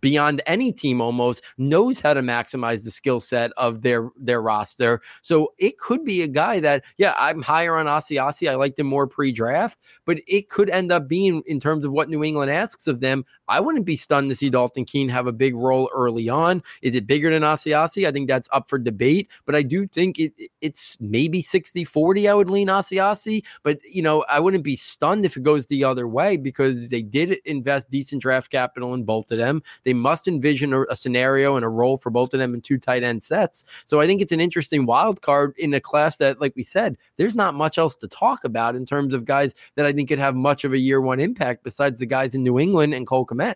beyond 0.00 0.42
any 0.46 0.72
team 0.72 1.00
almost 1.00 1.42
knows 1.56 2.00
how 2.00 2.14
to 2.14 2.20
maximize 2.20 2.84
the 2.84 2.90
skill 2.90 3.20
set 3.20 3.52
of 3.56 3.82
their 3.82 4.10
their 4.16 4.42
roster. 4.42 5.00
So 5.22 5.52
it 5.58 5.78
could 5.78 6.04
be 6.04 6.22
a 6.22 6.28
guy 6.28 6.60
that 6.60 6.84
yeah, 6.96 7.14
I'm 7.16 7.42
higher 7.42 7.76
on 7.76 7.86
Asiasi. 7.86 8.50
I 8.50 8.54
liked 8.54 8.78
him 8.78 8.86
more 8.86 9.06
pre-draft, 9.06 9.78
but 10.04 10.20
it 10.26 10.48
could 10.48 10.70
end 10.70 10.92
up 10.92 11.08
being 11.08 11.42
in 11.46 11.60
terms 11.60 11.84
of 11.84 11.92
what 11.92 12.08
New 12.08 12.22
England 12.24 12.50
asks 12.50 12.86
of 12.86 13.00
them. 13.00 13.24
I 13.48 13.60
wouldn't 13.60 13.86
be 13.86 13.96
stunned 13.96 14.30
to 14.30 14.34
see 14.36 14.50
Dalton 14.50 14.84
Keene 14.84 15.08
have 15.08 15.26
a 15.26 15.32
big 15.32 15.54
role 15.54 15.90
early 15.94 16.28
on. 16.28 16.62
Is 16.82 16.94
it 16.94 17.06
bigger 17.06 17.30
than 17.30 17.42
Asiasi? 17.42 18.06
I 18.06 18.12
think 18.12 18.28
that's 18.28 18.48
up 18.52 18.68
for 18.68 18.78
debate, 18.78 19.30
but 19.46 19.54
I 19.54 19.62
do 19.62 19.86
think 19.86 20.18
it 20.18 20.32
it's 20.60 20.96
maybe 21.00 21.42
60-40 21.42 22.28
I 22.28 22.34
would 22.34 22.50
lean 22.50 22.68
Asiasi, 22.68 23.44
but 23.62 23.78
you 23.84 24.02
know, 24.02 24.24
I 24.28 24.40
wouldn't 24.40 24.64
be 24.64 24.76
stunned 24.76 25.24
if 25.24 25.36
it 25.36 25.42
goes 25.42 25.66
the 25.66 25.84
other 25.84 26.06
way 26.06 26.36
because 26.36 26.88
they 26.88 27.02
did 27.02 27.38
invest 27.44 27.90
decent 27.90 28.22
draft 28.22 28.50
capital 28.50 28.94
in 28.94 29.04
both 29.04 29.30
of 29.30 29.38
them. 29.38 29.62
They 29.84 29.92
must 29.92 30.28
envision 30.28 30.72
a, 30.72 30.82
a, 30.84 30.96
scenario 30.96 31.56
and 31.56 31.64
a 31.64 31.68
role 31.68 31.96
for 31.96 32.10
both 32.10 32.34
of 32.34 32.40
them 32.40 32.54
in 32.54 32.60
two 32.60 32.78
tight 32.78 33.02
end 33.02 33.22
sets. 33.22 33.64
So 33.84 34.00
I 34.00 34.06
think 34.06 34.20
it's 34.20 34.32
an 34.32 34.40
interesting 34.40 34.86
wild 34.86 35.22
card 35.22 35.54
in 35.58 35.74
a 35.74 35.80
class 35.80 36.18
that, 36.18 36.40
like 36.40 36.54
we 36.56 36.62
said, 36.62 36.96
there's 37.16 37.34
not 37.34 37.54
much 37.54 37.78
else 37.78 37.96
to 37.96 38.08
talk 38.08 38.44
about 38.44 38.76
in 38.76 38.84
terms 38.84 39.14
of 39.14 39.24
guys 39.24 39.54
that 39.76 39.86
I 39.86 39.92
think 39.92 40.08
could 40.08 40.18
have 40.18 40.34
much 40.34 40.64
of 40.64 40.72
a 40.72 40.78
year 40.78 41.00
one 41.00 41.20
impact 41.20 41.64
besides 41.64 42.00
the 42.00 42.06
guys 42.06 42.34
in 42.34 42.42
New 42.42 42.58
England 42.58 42.94
and 42.94 43.06
Cole 43.06 43.26
Kmet. 43.26 43.54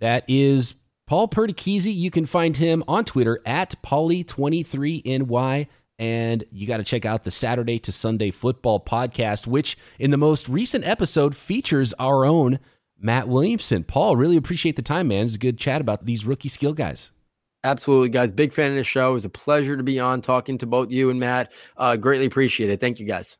That 0.00 0.24
is 0.28 0.74
Paul 1.06 1.28
Perticchese. 1.28 1.94
You 1.94 2.10
can 2.10 2.26
find 2.26 2.56
him 2.56 2.82
on 2.88 3.04
Twitter 3.04 3.40
at 3.46 3.74
Paulie23NY. 3.82 5.66
And 5.96 6.44
you 6.50 6.66
got 6.66 6.78
to 6.78 6.84
check 6.84 7.04
out 7.04 7.22
the 7.22 7.30
Saturday 7.30 7.78
to 7.80 7.92
Sunday 7.92 8.32
football 8.32 8.80
podcast, 8.80 9.46
which 9.46 9.78
in 9.98 10.10
the 10.10 10.16
most 10.16 10.48
recent 10.48 10.84
episode 10.84 11.36
features 11.36 11.94
our 12.00 12.24
own 12.24 12.58
Matt 13.04 13.28
Williamson. 13.28 13.84
Paul, 13.84 14.16
really 14.16 14.38
appreciate 14.38 14.76
the 14.76 14.82
time, 14.82 15.08
man. 15.08 15.26
It's 15.26 15.34
a 15.34 15.38
good 15.38 15.58
chat 15.58 15.82
about 15.82 16.06
these 16.06 16.24
rookie 16.24 16.48
skill 16.48 16.72
guys. 16.72 17.10
Absolutely, 17.62 18.08
guys. 18.08 18.32
Big 18.32 18.50
fan 18.52 18.70
of 18.70 18.76
the 18.76 18.82
show. 18.82 19.10
It 19.10 19.14
was 19.14 19.24
a 19.26 19.30
pleasure 19.30 19.76
to 19.76 19.82
be 19.82 20.00
on 20.00 20.22
talking 20.22 20.56
to 20.58 20.66
both 20.66 20.90
you 20.90 21.10
and 21.10 21.20
Matt. 21.20 21.52
Uh, 21.76 21.96
greatly 21.96 22.24
appreciate 22.24 22.70
it. 22.70 22.80
Thank 22.80 22.98
you, 22.98 23.06
guys. 23.06 23.36